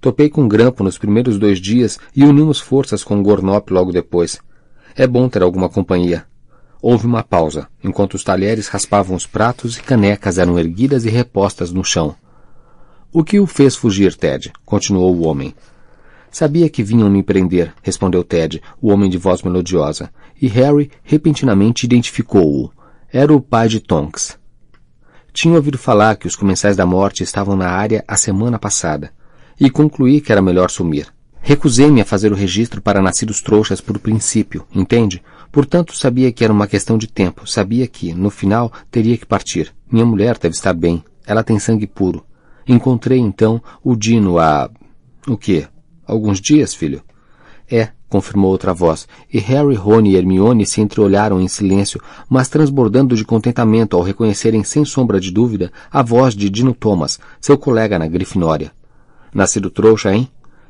Topei 0.00 0.28
com 0.28 0.46
Grampo 0.46 0.84
nos 0.84 0.98
primeiros 0.98 1.38
dois 1.38 1.58
dias 1.58 1.98
e 2.14 2.24
unimos 2.24 2.60
forças 2.60 3.02
com 3.02 3.22
Gornop 3.22 3.70
logo 3.70 3.92
depois. 3.92 4.38
É 4.94 5.06
bom 5.06 5.28
ter 5.28 5.42
alguma 5.42 5.68
companhia. 5.68 6.26
Houve 6.80 7.06
uma 7.06 7.22
pausa, 7.22 7.66
enquanto 7.82 8.14
os 8.14 8.22
talheres 8.22 8.68
raspavam 8.68 9.16
os 9.16 9.26
pratos 9.26 9.78
e 9.78 9.82
canecas 9.82 10.38
eram 10.38 10.58
erguidas 10.58 11.04
e 11.04 11.08
repostas 11.08 11.72
no 11.72 11.82
chão. 11.82 12.14
O 13.12 13.24
que 13.24 13.40
o 13.40 13.46
fez 13.46 13.74
fugir, 13.74 14.14
Ted? 14.14 14.52
continuou 14.64 15.16
o 15.16 15.24
homem. 15.24 15.54
Sabia 16.38 16.68
que 16.68 16.82
vinham 16.82 17.08
me 17.08 17.22
prender, 17.22 17.72
respondeu 17.82 18.22
Ted, 18.22 18.60
o 18.78 18.90
homem 18.90 19.08
de 19.08 19.16
voz 19.16 19.40
melodiosa, 19.40 20.10
e 20.38 20.46
Harry 20.48 20.90
repentinamente 21.02 21.86
identificou-o. 21.86 22.70
Era 23.10 23.34
o 23.34 23.40
pai 23.40 23.68
de 23.68 23.80
Tonks. 23.80 24.38
Tinha 25.32 25.54
ouvido 25.54 25.78
falar 25.78 26.14
que 26.16 26.26
os 26.26 26.36
comensais 26.36 26.76
da 26.76 26.84
morte 26.84 27.22
estavam 27.22 27.56
na 27.56 27.70
área 27.70 28.04
a 28.06 28.18
semana 28.18 28.58
passada, 28.58 29.14
e 29.58 29.70
concluí 29.70 30.20
que 30.20 30.30
era 30.30 30.42
melhor 30.42 30.68
sumir. 30.68 31.06
Recusei-me 31.40 32.02
a 32.02 32.04
fazer 32.04 32.30
o 32.32 32.36
registro 32.36 32.82
para 32.82 33.00
nascidos 33.00 33.40
trouxas 33.40 33.80
por 33.80 33.98
princípio, 33.98 34.66
entende? 34.74 35.22
Portanto, 35.50 35.96
sabia 35.96 36.30
que 36.30 36.44
era 36.44 36.52
uma 36.52 36.66
questão 36.66 36.98
de 36.98 37.06
tempo, 37.06 37.48
sabia 37.48 37.86
que, 37.86 38.12
no 38.12 38.28
final, 38.28 38.70
teria 38.90 39.16
que 39.16 39.24
partir. 39.24 39.74
Minha 39.90 40.04
mulher 40.04 40.36
deve 40.36 40.54
estar 40.54 40.74
bem. 40.74 41.02
Ela 41.26 41.42
tem 41.42 41.58
sangue 41.58 41.86
puro. 41.86 42.26
Encontrei, 42.68 43.20
então, 43.20 43.58
o 43.82 43.96
Dino 43.96 44.38
a... 44.38 44.68
o 45.26 45.38
quê? 45.38 45.66
Alguns 46.06 46.40
dias, 46.40 46.74
filho? 46.74 47.02
É, 47.70 47.88
confirmou 48.08 48.50
outra 48.50 48.72
voz, 48.72 49.08
e 49.32 49.38
Harry, 49.38 49.74
Rony 49.74 50.12
e 50.12 50.16
Hermione 50.16 50.64
se 50.64 50.80
entreolharam 50.80 51.40
em 51.40 51.48
silêncio, 51.48 52.00
mas 52.28 52.48
transbordando 52.48 53.16
de 53.16 53.24
contentamento 53.24 53.96
ao 53.96 54.02
reconhecerem 54.02 54.62
sem 54.62 54.84
sombra 54.84 55.18
de 55.18 55.32
dúvida 55.32 55.72
a 55.90 56.02
voz 56.02 56.34
de 56.34 56.48
Dino 56.48 56.72
Thomas, 56.72 57.18
seu 57.40 57.58
colega 57.58 57.98
na 57.98 58.06
Grifinória. 58.06 58.72
Nascido 59.34 59.68
trouxa, 59.68 60.14
hein? 60.14 60.28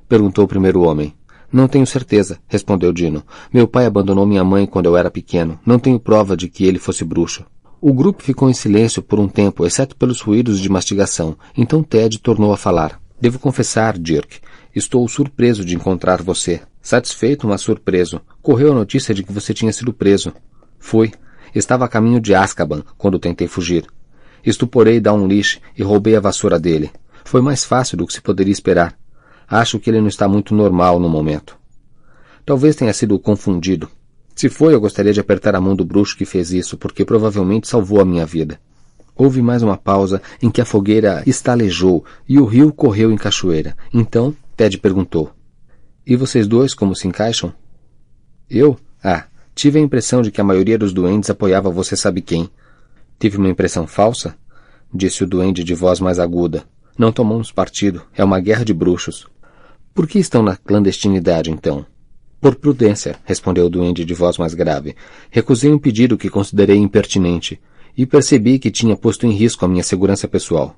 perguntou 0.08 0.44
o 0.44 0.48
primeiro 0.48 0.82
homem. 0.82 1.14
Não 1.52 1.68
tenho 1.68 1.86
certeza, 1.86 2.38
respondeu 2.48 2.92
Dino. 2.92 3.22
Meu 3.52 3.68
pai 3.68 3.86
abandonou 3.86 4.26
minha 4.26 4.42
mãe 4.42 4.66
quando 4.66 4.86
eu 4.86 4.96
era 4.96 5.10
pequeno. 5.10 5.58
Não 5.64 5.78
tenho 5.78 6.00
prova 6.00 6.36
de 6.36 6.48
que 6.48 6.64
ele 6.64 6.78
fosse 6.78 7.04
bruxo. 7.04 7.44
O 7.80 7.92
grupo 7.92 8.22
ficou 8.22 8.50
em 8.50 8.54
silêncio 8.54 9.02
por 9.02 9.20
um 9.20 9.28
tempo, 9.28 9.64
exceto 9.64 9.94
pelos 9.96 10.20
ruídos 10.20 10.58
de 10.58 10.68
mastigação. 10.68 11.36
Então 11.56 11.82
Ted 11.82 12.18
tornou 12.18 12.52
a 12.52 12.56
falar. 12.56 13.00
Devo 13.20 13.38
confessar, 13.38 13.96
Dirk, 13.98 14.40
Estou 14.76 15.08
surpreso 15.08 15.64
de 15.64 15.74
encontrar 15.74 16.20
você. 16.20 16.60
Satisfeito, 16.82 17.48
mas 17.48 17.62
surpreso. 17.62 18.20
Correu 18.42 18.72
a 18.72 18.74
notícia 18.74 19.14
de 19.14 19.22
que 19.22 19.32
você 19.32 19.54
tinha 19.54 19.72
sido 19.72 19.90
preso. 19.90 20.34
Foi. 20.78 21.10
Estava 21.54 21.86
a 21.86 21.88
caminho 21.88 22.20
de 22.20 22.34
Azkaban 22.34 22.82
quando 22.98 23.18
tentei 23.18 23.48
fugir. 23.48 23.86
Estuporei 24.44 25.00
Downlish 25.00 25.62
e 25.78 25.82
roubei 25.82 26.14
a 26.14 26.20
vassoura 26.20 26.60
dele. 26.60 26.90
Foi 27.24 27.40
mais 27.40 27.64
fácil 27.64 27.96
do 27.96 28.06
que 28.06 28.12
se 28.12 28.20
poderia 28.20 28.52
esperar. 28.52 28.94
Acho 29.48 29.78
que 29.78 29.88
ele 29.88 29.98
não 29.98 30.08
está 30.08 30.28
muito 30.28 30.54
normal 30.54 31.00
no 31.00 31.08
momento. 31.08 31.56
Talvez 32.44 32.76
tenha 32.76 32.92
sido 32.92 33.18
confundido. 33.18 33.88
Se 34.34 34.50
foi, 34.50 34.74
eu 34.74 34.80
gostaria 34.80 35.14
de 35.14 35.20
apertar 35.20 35.56
a 35.56 35.60
mão 35.60 35.74
do 35.74 35.86
bruxo 35.86 36.18
que 36.18 36.26
fez 36.26 36.52
isso, 36.52 36.76
porque 36.76 37.02
provavelmente 37.02 37.66
salvou 37.66 37.98
a 37.98 38.04
minha 38.04 38.26
vida. 38.26 38.60
Houve 39.16 39.40
mais 39.40 39.62
uma 39.62 39.78
pausa 39.78 40.20
em 40.42 40.50
que 40.50 40.60
a 40.60 40.66
fogueira 40.66 41.22
estalejou 41.26 42.04
e 42.28 42.38
o 42.38 42.44
rio 42.44 42.70
correu 42.74 43.10
em 43.10 43.16
cachoeira. 43.16 43.74
Então, 43.94 44.36
Ted 44.56 44.78
perguntou. 44.78 45.30
E 46.06 46.16
vocês 46.16 46.46
dois 46.46 46.72
como 46.72 46.96
se 46.96 47.06
encaixam? 47.06 47.52
Eu? 48.48 48.78
Ah, 49.04 49.26
tive 49.54 49.78
a 49.78 49.82
impressão 49.82 50.22
de 50.22 50.30
que 50.30 50.40
a 50.40 50.44
maioria 50.44 50.78
dos 50.78 50.94
duendes 50.94 51.28
apoiava 51.28 51.68
você 51.68 51.94
sabe 51.94 52.22
quem. 52.22 52.48
Tive 53.18 53.36
uma 53.36 53.50
impressão 53.50 53.86
falsa? 53.86 54.34
Disse 54.92 55.22
o 55.22 55.26
duende 55.26 55.62
de 55.62 55.74
voz 55.74 56.00
mais 56.00 56.18
aguda. 56.18 56.64
Não 56.96 57.12
tomamos 57.12 57.52
partido. 57.52 58.02
É 58.14 58.24
uma 58.24 58.40
guerra 58.40 58.64
de 58.64 58.72
bruxos. 58.72 59.26
Por 59.92 60.06
que 60.06 60.18
estão 60.18 60.42
na 60.42 60.56
clandestinidade, 60.56 61.50
então? 61.50 61.84
Por 62.40 62.54
prudência, 62.54 63.16
respondeu 63.24 63.66
o 63.66 63.70
duende 63.70 64.06
de 64.06 64.14
voz 64.14 64.38
mais 64.38 64.54
grave. 64.54 64.96
Recusei 65.30 65.70
um 65.70 65.78
pedido 65.78 66.16
que 66.16 66.30
considerei 66.30 66.76
impertinente 66.78 67.60
e 67.94 68.06
percebi 68.06 68.58
que 68.58 68.70
tinha 68.70 68.96
posto 68.96 69.26
em 69.26 69.32
risco 69.32 69.66
a 69.66 69.68
minha 69.68 69.82
segurança 69.82 70.26
pessoal. 70.26 70.74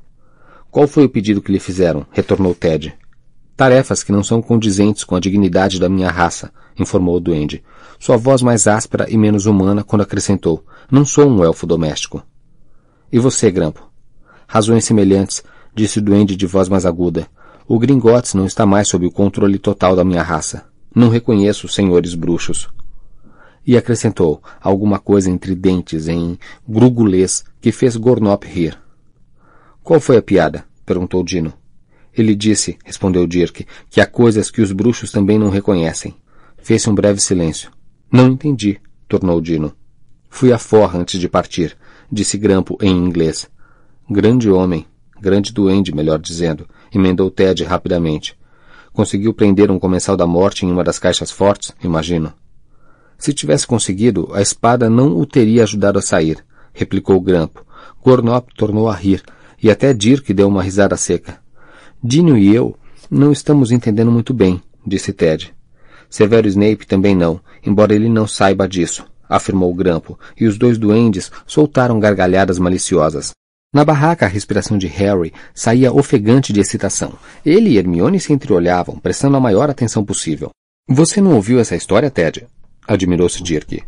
Qual 0.69 0.89
foi 0.89 1.05
o 1.05 1.09
pedido 1.09 1.41
que 1.41 1.53
lhe 1.53 1.61
fizeram? 1.61 2.05
retornou 2.11 2.55
Ted. 2.57 2.97
Tarefas 3.59 4.05
que 4.05 4.13
não 4.13 4.23
são 4.23 4.41
condizentes 4.41 5.03
com 5.03 5.17
a 5.17 5.19
dignidade 5.19 5.81
da 5.81 5.89
minha 5.89 6.09
raça, 6.09 6.53
informou 6.79 7.17
o 7.17 7.21
duende. 7.21 7.61
Sua 7.99 8.17
voz 8.17 8.41
mais 8.41 8.69
áspera 8.69 9.11
e 9.11 9.19
menos 9.19 9.47
humana 9.47 9.83
quando 9.83 10.03
acrescentou: 10.03 10.65
Não 10.89 11.05
sou 11.05 11.29
um 11.29 11.43
elfo 11.43 11.67
doméstico. 11.67 12.23
E 13.11 13.19
você, 13.19 13.51
Grampo? 13.51 13.91
Razões 14.47 14.85
semelhantes, 14.85 15.43
disse 15.75 15.99
o 15.99 16.03
duende 16.03 16.37
de 16.37 16.47
voz 16.47 16.69
mais 16.69 16.87
aguda. 16.87 17.27
O 17.67 17.81
Gringotes 17.81 18.33
não 18.33 18.47
está 18.47 18.65
mais 18.65 18.87
sob 18.87 19.05
o 19.05 19.11
controle 19.11 19.59
total 19.59 19.97
da 19.97 20.05
minha 20.05 20.23
raça. 20.23 20.65
Não 20.95 21.09
reconheço 21.09 21.67
os 21.67 21.75
senhores 21.75 22.15
bruxos. 22.15 22.69
E 23.67 23.77
acrescentou 23.77 24.41
alguma 24.61 25.01
coisa 25.01 25.33
entre 25.33 25.57
dentes 25.57 26.07
em 26.07 26.39
grugulês 26.67 27.45
que 27.61 27.73
fez 27.73 27.97
Gornop 27.97 28.45
rir. 28.45 28.79
Qual 29.83 29.99
foi 29.99 30.17
a 30.17 30.23
piada? 30.23 30.65
perguntou 30.87 31.25
Dino. 31.25 31.53
Ele 32.17 32.35
disse, 32.35 32.79
respondeu 32.85 33.27
Dirk, 33.27 33.67
que 33.89 34.01
há 34.01 34.07
coisas 34.07 34.51
que 34.51 34.61
os 34.61 34.73
bruxos 34.73 35.11
também 35.11 35.39
não 35.39 35.51
reconhecem. 35.51 36.15
Fez-se 36.59 36.91
um 36.91 36.95
breve 36.95 37.21
silêncio. 37.21 37.71
Não 38.11 38.29
entendi, 38.29 38.81
tornou 39.09 39.41
Dino. 39.41 39.73
Fui 40.29 40.53
a 40.53 40.59
forra 40.59 40.99
antes 40.99 41.21
de 41.21 41.29
partir, 41.29 41.77
disse 42.11 42.37
Grampo 42.37 42.77
em 42.81 42.91
inglês. 42.91 43.49
Grande 44.11 44.51
homem, 44.51 44.87
grande 45.21 45.53
duende, 45.53 45.95
melhor 45.95 46.19
dizendo, 46.19 46.67
emendou 46.95 47.31
Ted 47.31 47.63
rapidamente. 47.65 48.37
Conseguiu 48.93 49.33
prender 49.33 49.71
um 49.71 49.79
comensal 49.79 50.17
da 50.17 50.27
morte 50.27 50.67
em 50.67 50.73
uma 50.73 50.83
das 50.83 50.99
caixas 50.99 51.31
fortes, 51.31 51.75
imagino. 51.83 52.33
Se 53.17 53.33
tivesse 53.33 53.67
conseguido, 53.67 54.29
a 54.33 54.41
espada 54.41 54.89
não 54.89 55.19
o 55.19 55.27
teria 55.27 55.63
ajudado 55.63 55.99
a 55.99 56.03
sair, 56.03 56.45
replicou 56.73 57.21
Grampo. 57.21 57.67
Gornop 58.03 58.49
tornou 58.57 58.89
a 58.89 58.95
rir, 58.95 59.23
e 59.63 59.71
até 59.71 59.93
Dirk 59.93 60.33
deu 60.33 60.49
uma 60.49 60.63
risada 60.63 60.97
seca. 60.97 61.41
Dino 62.03 62.39
e 62.39 62.55
eu 62.55 62.77
não 63.11 63.33
estamos 63.33 63.73
entendendo 63.73 64.11
muito 64.11 64.33
bem, 64.33 64.63
disse 64.87 65.13
Ted. 65.13 65.53
Severo 66.09 66.47
Snape 66.47 66.87
também 66.87 67.15
não, 67.15 67.41
embora 67.65 67.95
ele 67.95 68.09
não 68.09 68.27
saiba 68.27 68.69
disso, 68.69 69.05
afirmou 69.29 69.75
Grampo, 69.75 70.19
e 70.39 70.47
os 70.47 70.57
dois 70.57 70.79
duendes 70.79 71.31
soltaram 71.47 71.99
gargalhadas 71.99 72.59
maliciosas. 72.59 73.33
Na 73.75 73.85
barraca, 73.85 74.25
a 74.25 74.29
respiração 74.29 74.79
de 74.79 74.87
Harry 74.87 75.33
saía 75.53 75.93
ofegante 75.93 76.53
de 76.53 76.61
excitação. 76.61 77.13
Ele 77.45 77.71
e 77.71 77.79
Hermione 77.79 78.21
se 78.21 78.33
entreolhavam, 78.33 78.97
prestando 78.97 79.37
a 79.37 79.41
maior 79.41 79.69
atenção 79.69 80.05
possível. 80.05 80.51
Você 80.89 81.21
não 81.21 81.35
ouviu 81.35 81.59
essa 81.59 81.77
história, 81.77 82.11
Ted? 82.11 82.47
Admirou-se 82.87 83.43
Dirk. 83.43 83.83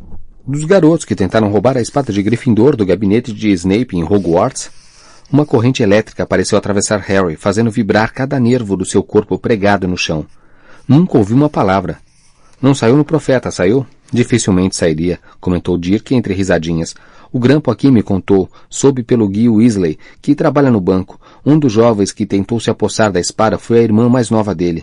Dos 0.47 0.65
garotos 0.65 1.07
que 1.07 1.15
tentaram 1.15 1.51
roubar 1.51 1.79
a 1.79 1.81
espada 1.81 2.13
de 2.13 2.23
Gryffindor 2.23 2.77
do 2.77 2.85
gabinete 2.85 3.33
de 3.33 3.51
Snape 3.53 3.97
em 3.97 4.03
Hogwarts? 4.03 4.71
Uma 5.33 5.47
corrente 5.47 5.81
elétrica 5.81 6.27
pareceu 6.27 6.59
atravessar 6.59 6.99
Harry, 6.99 7.37
fazendo 7.37 7.71
vibrar 7.71 8.13
cada 8.13 8.41
nervo 8.41 8.77
do 8.77 8.85
seu 8.85 9.01
corpo 9.01 9.39
pregado 9.39 9.87
no 9.87 9.97
chão. 9.97 10.27
Nunca 10.89 11.17
ouvi 11.17 11.33
uma 11.33 11.49
palavra. 11.49 11.99
Não 12.61 12.75
saiu 12.75 12.97
no 12.97 13.05
profeta, 13.05 13.49
saiu? 13.49 13.87
Dificilmente 14.13 14.77
sairia, 14.77 15.21
comentou 15.41 15.79
Dirk 15.79 16.13
entre 16.17 16.35
risadinhas. 16.35 16.97
O 17.33 17.39
grampo 17.39 17.71
aqui 17.71 17.93
me 17.93 18.03
contou, 18.03 18.51
soube 18.69 19.05
pelo 19.05 19.29
Guy 19.29 19.49
Weasley, 19.49 20.01
que 20.21 20.35
trabalha 20.35 20.69
no 20.69 20.81
banco. 20.81 21.21
Um 21.47 21.57
dos 21.57 21.73
jovens 21.73 22.11
que 22.11 22.27
tentou 22.27 22.59
se 22.59 22.69
apossar 22.69 23.13
da 23.13 23.21
espada 23.21 23.57
foi 23.57 23.79
a 23.79 23.83
irmã 23.83 24.09
mais 24.09 24.31
nova 24.31 24.53
dele. 24.53 24.83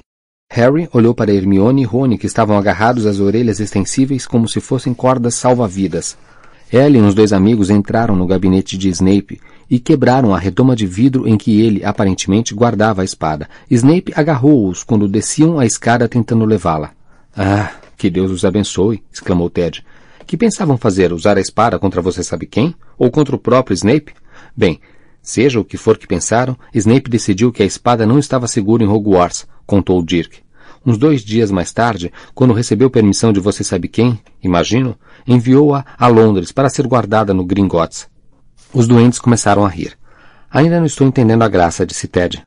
Harry 0.50 0.88
olhou 0.94 1.14
para 1.14 1.34
Hermione 1.34 1.82
e 1.82 1.86
Rony, 1.86 2.18
que 2.18 2.26
estavam 2.26 2.58
agarrados 2.58 3.06
às 3.06 3.20
orelhas 3.20 3.60
extensíveis 3.60 4.26
como 4.26 4.48
se 4.48 4.62
fossem 4.62 4.94
cordas 4.94 5.36
salva-vidas. 5.36 6.18
Ellen 6.72 7.04
e 7.04 7.08
os 7.08 7.14
dois 7.14 7.34
amigos 7.34 7.70
entraram 7.70 8.16
no 8.16 8.26
gabinete 8.26 8.78
de 8.78 8.90
Snape 8.90 9.42
e 9.70 9.80
quebraram 9.80 10.34
a 10.34 10.40
redoma 10.40 10.76
de 10.76 10.88
vidro 10.88 11.28
em 11.28 11.38
que 11.38 11.62
ele, 11.62 11.84
aparentemente, 11.84 12.54
guardava 12.54 13.02
a 13.02 13.06
espada. 13.06 13.50
Snape 13.70 14.14
agarrou-os 14.16 14.84
quando 14.84 15.08
desciam 15.08 15.60
a 15.60 15.66
escada 15.66 16.08
tentando 16.08 16.46
levá-la. 16.46 16.92
Ah, 17.36 17.72
que 17.98 18.10
Deus 18.10 18.32
os 18.32 18.46
abençoe, 18.46 19.04
exclamou 19.12 19.50
Ted. 19.50 19.84
Que 20.26 20.38
pensavam 20.38 20.78
fazer? 20.78 21.14
Usar 21.14 21.38
a 21.38 21.42
espada 21.42 21.80
contra 21.80 22.02
você 22.02 22.24
sabe 22.24 22.46
quem? 22.46 22.76
Ou 22.98 23.10
contra 23.10 23.36
o 23.36 23.40
próprio 23.40 23.74
Snape? 23.74 24.14
Bem, 24.56 24.80
seja 25.22 25.60
o 25.60 25.66
que 25.66 25.78
for 25.78 25.98
que 25.98 26.08
pensaram, 26.08 26.58
Snape 26.74 27.10
decidiu 27.10 27.52
que 27.52 27.64
a 27.64 27.66
espada 27.66 28.06
não 28.06 28.20
estava 28.20 28.48
segura 28.48 28.84
em 28.84 28.88
Hogwarts, 28.88 29.48
contou 29.66 30.04
Dirk. 30.04 30.40
Uns 30.86 30.98
dois 30.98 31.22
dias 31.22 31.52
mais 31.52 31.74
tarde, 31.74 32.12
quando 32.34 32.54
recebeu 32.54 32.90
permissão 32.90 33.34
de 33.34 33.40
você 33.40 33.64
sabe 33.64 33.88
quem, 33.88 34.20
imagino, 34.42 34.98
enviou-a 35.28 35.86
a 35.98 36.08
Londres 36.08 36.52
para 36.52 36.70
ser 36.70 36.88
guardada 36.88 37.34
no 37.34 37.44
Gringotts. 37.44 38.08
Os 38.74 38.88
doentes 38.88 39.20
começaram 39.20 39.66
a 39.66 39.70
rir. 39.70 39.98
Ainda 40.52 40.80
não 40.80 40.86
estou 40.86 41.08
entendendo 41.08 41.44
a 41.44 41.48
graça, 41.48 41.86
disse 41.86 42.08
Ted. 42.08 42.42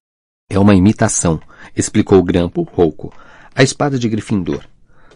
É 0.48 0.58
uma 0.58 0.74
imitação, 0.74 1.40
explicou 1.76 2.22
Grampo, 2.22 2.62
rouco. 2.62 3.12
A 3.54 3.62
espada 3.62 3.98
de 3.98 4.08
Gryffindor. 4.08 4.64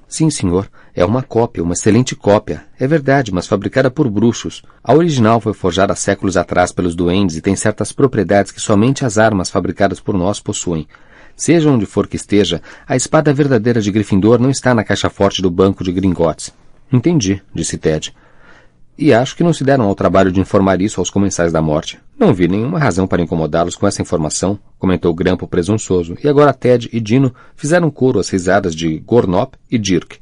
Sim, 0.09 0.31
senhor. 0.31 0.71
É 0.95 1.05
uma 1.05 1.23
cópia, 1.23 1.63
uma 1.63 1.73
excelente 1.73 2.15
cópia. 2.15 2.65
É 2.79 2.87
verdade, 2.87 3.33
mas 3.33 3.47
fabricada 3.47 3.91
por 3.91 4.09
bruxos. 4.09 4.63
A 4.83 4.95
original 4.95 5.41
foi 5.41 5.53
forjada 5.53 5.95
séculos 5.95 6.37
atrás 6.37 6.71
pelos 6.71 6.95
duendes 6.95 7.37
e 7.37 7.41
tem 7.41 7.57
certas 7.57 7.91
propriedades 7.91 8.53
que 8.53 8.61
somente 8.61 9.05
as 9.05 9.19
armas 9.19 9.51
fabricadas 9.51 10.01
por 10.01 10.17
nós 10.17 10.41
possuem. 10.41 10.87
Seja 11.37 11.69
onde 11.69 11.85
for 11.85 12.07
que 12.07 12.17
esteja, 12.17 12.63
a 12.87 12.95
espada 12.95 13.33
verdadeira 13.33 13.81
de 13.81 13.91
Gryffindor 13.91 14.39
não 14.39 14.51
está 14.51 14.73
na 14.73 14.85
caixa 14.85 15.11
forte 15.11 15.43
do 15.43 15.51
banco 15.51 15.83
de 15.83 15.91
Gringotts. 15.91 16.55
Entendi, 16.93 17.43
disse 17.53 17.77
Ted. 17.77 18.15
E 18.97 19.13
acho 19.13 19.37
que 19.37 19.43
não 19.43 19.53
se 19.53 19.65
deram 19.65 19.87
ao 19.87 19.95
trabalho 19.95 20.31
de 20.31 20.41
informar 20.41 20.81
isso 20.81 21.01
aos 21.01 21.11
comensais 21.11 21.53
da 21.53 21.61
morte. 21.61 21.99
Não 22.17 22.33
vi 22.33 22.47
nenhuma 22.47 22.79
razão 22.79 23.09
para 23.09 23.23
incomodá-los 23.23 23.75
com 23.75 23.89
essa 23.89 24.01
informação, 24.01 24.59
comentou 24.79 25.13
Grampo 25.13 25.49
presunçoso, 25.49 26.17
e 26.23 26.29
agora 26.29 26.53
Ted 26.53 26.89
e 26.93 27.01
Dino 27.01 27.35
fizeram 27.57 27.91
coro 27.91 28.21
às 28.21 28.29
risadas 28.29 28.75
de 28.75 28.99
Gornop 29.01 29.55
e 29.69 29.79
Dirk. 29.79 30.19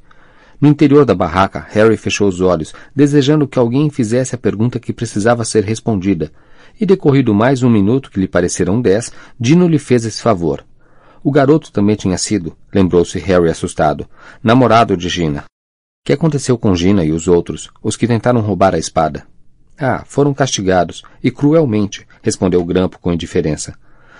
No 0.58 0.68
interior 0.68 1.04
da 1.04 1.14
barraca, 1.14 1.66
Harry 1.70 1.96
fechou 1.96 2.28
os 2.28 2.40
olhos, 2.40 2.72
desejando 2.96 3.46
que 3.46 3.58
alguém 3.58 3.90
fizesse 3.90 4.34
a 4.34 4.38
pergunta 4.38 4.80
que 4.80 4.92
precisava 4.92 5.44
ser 5.44 5.64
respondida. 5.64 6.30
E 6.80 6.86
decorrido 6.86 7.34
mais 7.34 7.62
um 7.62 7.68
minuto, 7.68 8.10
que 8.10 8.20
lhe 8.20 8.28
pareceram 8.28 8.80
dez, 8.80 9.12
Dino 9.38 9.68
lhe 9.68 9.78
fez 9.78 10.06
esse 10.06 10.22
favor. 10.22 10.64
O 11.22 11.30
garoto 11.30 11.70
também 11.70 11.94
tinha 11.94 12.16
sido, 12.16 12.56
lembrou-se 12.72 13.18
Harry 13.18 13.50
assustado, 13.50 14.06
namorado 14.42 14.96
de 14.96 15.08
Gina. 15.08 15.44
Que 16.04 16.14
aconteceu 16.14 16.58
com 16.58 16.74
Gina 16.74 17.04
e 17.04 17.12
os 17.12 17.28
outros, 17.28 17.70
os 17.80 17.96
que 17.96 18.08
tentaram 18.08 18.40
roubar 18.40 18.74
a 18.74 18.78
espada? 18.78 19.24
Ah, 19.78 20.02
foram 20.04 20.34
castigados, 20.34 21.04
e 21.22 21.30
cruelmente, 21.30 22.04
respondeu 22.20 22.64
Grampo 22.64 22.98
com 22.98 23.12
indiferença. 23.12 23.74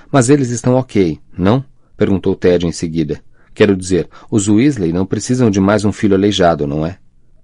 Mas 0.09 0.29
eles 0.29 0.51
estão 0.51 0.77
ok, 0.77 1.18
não? 1.37 1.64
perguntou 1.97 2.37
Ted 2.37 2.64
em 2.68 2.71
seguida. 2.71 3.21
Quero 3.53 3.77
dizer, 3.77 4.09
os 4.31 4.47
Weasley 4.47 4.92
não 4.92 5.05
precisam 5.05 5.51
de 5.51 5.59
mais 5.59 5.85
um 5.85 5.90
filho 5.90 6.14
aleijado, 6.14 6.68
não 6.68 6.87
é? 6.87 6.99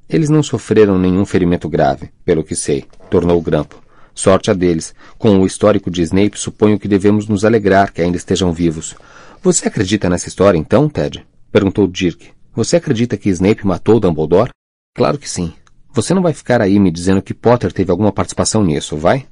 Eles 0.09 0.29
não 0.29 0.43
sofreram 0.43 0.97
nenhum 1.01 1.27
ferimento 1.27 1.69
grave, 1.69 2.11
pelo 2.25 2.45
que 2.45 2.55
sei, 2.55 2.85
tornou 3.11 3.43
Grampo. 3.43 3.83
Sorte 4.15 4.53
a 4.53 4.55
deles. 4.55 4.95
Com 5.19 5.41
o 5.41 5.47
histórico 5.47 5.91
de 5.91 6.03
Snape, 6.03 6.39
suponho 6.39 6.79
que 6.79 6.87
devemos 6.87 7.27
nos 7.27 7.45
alegrar 7.45 7.93
que 7.93 8.03
ainda 8.03 8.17
estejam 8.17 8.53
vivos. 8.53 8.95
Você 9.43 9.67
acredita 9.67 10.09
nessa 10.09 10.29
história, 10.29 10.57
então, 10.57 10.89
Ted? 10.89 11.27
perguntou 11.51 11.89
Dirk, 11.89 12.38
você 12.59 12.75
acredita 12.75 13.17
que 13.17 13.29
Snape 13.29 13.65
matou 13.65 14.01
Dumbledore? 14.01 14.51
Claro 14.93 15.17
que 15.17 15.31
sim. 15.31 15.53
Você 15.93 16.13
não 16.13 16.21
vai 16.21 16.33
ficar 16.33 16.61
aí 16.61 16.77
me 16.81 16.91
dizendo 16.91 17.23
que 17.23 17.33
Potter 17.33 17.73
teve 17.73 17.93
alguma 17.93 18.11
participação 18.11 18.65
nisso, 18.65 18.97
vai? 18.97 19.29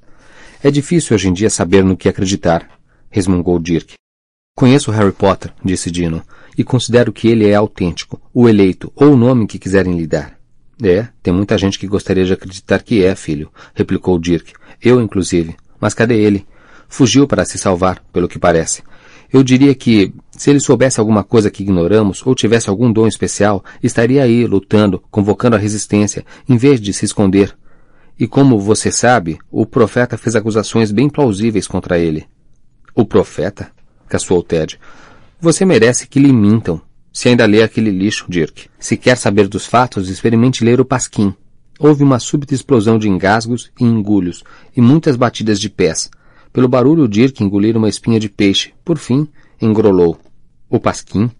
É 0.62 0.70
difícil 0.70 1.16
hoje 1.16 1.28
em 1.28 1.32
dia 1.32 1.50
saber 1.50 1.82
no 1.82 1.96
que 1.96 2.08
acreditar, 2.08 2.70
resmungou 3.10 3.58
Dirk. 3.58 3.94
Conheço 4.56 4.92
Harry 4.92 5.10
Potter, 5.10 5.52
disse 5.64 5.90
Dino, 5.90 6.22
e 6.56 6.62
considero 6.62 7.12
que 7.12 7.26
ele 7.26 7.48
é 7.48 7.56
autêntico, 7.56 8.22
o 8.32 8.48
eleito, 8.48 8.92
ou 8.94 9.14
o 9.14 9.16
nome 9.16 9.48
que 9.48 9.58
quiserem 9.58 9.98
lhe 9.98 10.06
dar. 10.06 10.38
É, 10.80 11.08
tem 11.20 11.34
muita 11.34 11.58
gente 11.58 11.80
que 11.80 11.88
gostaria 11.88 12.24
de 12.24 12.32
acreditar 12.32 12.80
que 12.80 13.04
é, 13.04 13.16
filho, 13.16 13.50
replicou 13.74 14.20
Dirk. 14.20 14.52
Eu, 14.80 15.00
inclusive. 15.00 15.56
Mas 15.80 15.94
cadê 15.94 16.14
ele? 16.14 16.46
Fugiu 16.88 17.26
para 17.26 17.44
se 17.44 17.58
salvar, 17.58 18.00
pelo 18.12 18.28
que 18.28 18.38
parece. 18.38 18.84
Eu 19.36 19.42
diria 19.42 19.74
que, 19.74 20.14
se 20.30 20.48
ele 20.48 20.58
soubesse 20.58 20.98
alguma 20.98 21.22
coisa 21.22 21.50
que 21.50 21.62
ignoramos 21.62 22.26
ou 22.26 22.34
tivesse 22.34 22.70
algum 22.70 22.90
dom 22.90 23.06
especial, 23.06 23.62
estaria 23.82 24.22
aí, 24.22 24.46
lutando, 24.46 25.02
convocando 25.10 25.56
a 25.56 25.58
resistência, 25.58 26.24
em 26.48 26.56
vez 26.56 26.80
de 26.80 26.90
se 26.94 27.04
esconder. 27.04 27.54
E 28.18 28.26
como 28.26 28.58
você 28.58 28.90
sabe, 28.90 29.36
o 29.50 29.66
profeta 29.66 30.16
fez 30.16 30.34
acusações 30.36 30.90
bem 30.90 31.10
plausíveis 31.10 31.68
contra 31.68 31.98
ele. 31.98 32.24
O 32.94 33.04
profeta? 33.04 33.70
caçoou 34.08 34.42
Ted. 34.42 34.80
Você 35.38 35.66
merece 35.66 36.06
que 36.06 36.18
lhe 36.18 36.32
mintam. 36.32 36.80
Se 37.12 37.28
ainda 37.28 37.44
lê 37.44 37.62
aquele 37.62 37.90
lixo, 37.90 38.24
Dirk. 38.30 38.70
Se 38.78 38.96
quer 38.96 39.18
saber 39.18 39.48
dos 39.48 39.66
fatos, 39.66 40.08
experimente 40.08 40.64
ler 40.64 40.80
o 40.80 40.84
Pasquim. 40.86 41.34
Houve 41.78 42.02
uma 42.02 42.18
súbita 42.18 42.54
explosão 42.54 42.98
de 42.98 43.06
engasgos 43.06 43.70
e 43.78 43.84
engulhos, 43.84 44.42
e 44.74 44.80
muitas 44.80 45.14
batidas 45.14 45.60
de 45.60 45.68
pés, 45.68 46.08
pelo 46.56 46.68
barulho, 46.68 47.06
Dirk 47.06 47.44
engolira 47.44 47.76
uma 47.76 47.86
espinha 47.86 48.18
de 48.18 48.30
peixe. 48.30 48.72
Por 48.82 48.96
fim, 48.96 49.28
engrolou. 49.60 50.18
O 50.70 50.80
pasquim? 50.80 51.30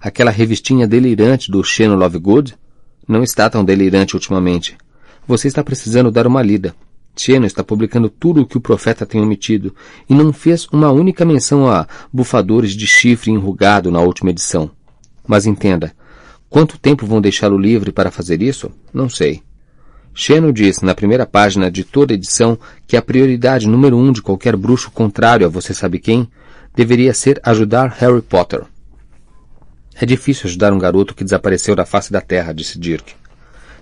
Aquela 0.00 0.30
revistinha 0.30 0.88
delirante 0.88 1.50
do 1.50 1.62
Sheno 1.62 1.94
Lovegood? 1.94 2.54
Não 3.06 3.22
está 3.22 3.50
tão 3.50 3.62
delirante 3.62 4.14
ultimamente. 4.14 4.74
Você 5.28 5.46
está 5.46 5.62
precisando 5.62 6.10
dar 6.10 6.26
uma 6.26 6.40
lida. 6.40 6.74
Cheno 7.14 7.44
está 7.44 7.62
publicando 7.62 8.08
tudo 8.08 8.40
o 8.40 8.46
que 8.46 8.56
o 8.56 8.62
profeta 8.62 9.04
tem 9.04 9.20
omitido 9.20 9.74
e 10.08 10.14
não 10.14 10.32
fez 10.32 10.66
uma 10.72 10.90
única 10.90 11.22
menção 11.22 11.70
a 11.70 11.86
bufadores 12.10 12.72
de 12.72 12.86
chifre 12.86 13.30
enrugado 13.30 13.90
na 13.90 14.00
última 14.00 14.30
edição. 14.30 14.70
Mas 15.28 15.44
entenda, 15.44 15.92
quanto 16.48 16.78
tempo 16.78 17.04
vão 17.04 17.20
deixá-lo 17.20 17.58
livre 17.58 17.92
para 17.92 18.10
fazer 18.10 18.40
isso? 18.40 18.70
Não 18.90 19.10
sei. 19.10 19.42
Cheno 20.14 20.52
diz 20.52 20.80
na 20.82 20.94
primeira 20.94 21.24
página 21.24 21.70
de 21.70 21.84
toda 21.84 22.12
edição 22.12 22.58
que 22.86 22.96
a 22.96 23.02
prioridade 23.02 23.66
número 23.66 23.96
um 23.96 24.12
de 24.12 24.20
qualquer 24.20 24.56
bruxo 24.56 24.90
contrário 24.90 25.46
a 25.46 25.48
você 25.48 25.72
sabe 25.72 25.98
quem 25.98 26.28
deveria 26.74 27.14
ser 27.14 27.40
ajudar 27.42 27.96
Harry 27.98 28.20
Potter. 28.20 28.62
É 29.94 30.04
difícil 30.04 30.48
ajudar 30.48 30.72
um 30.72 30.78
garoto 30.78 31.14
que 31.14 31.24
desapareceu 31.24 31.74
da 31.74 31.86
face 31.86 32.12
da 32.12 32.20
terra, 32.20 32.52
disse 32.52 32.78
Dirk. 32.78 33.14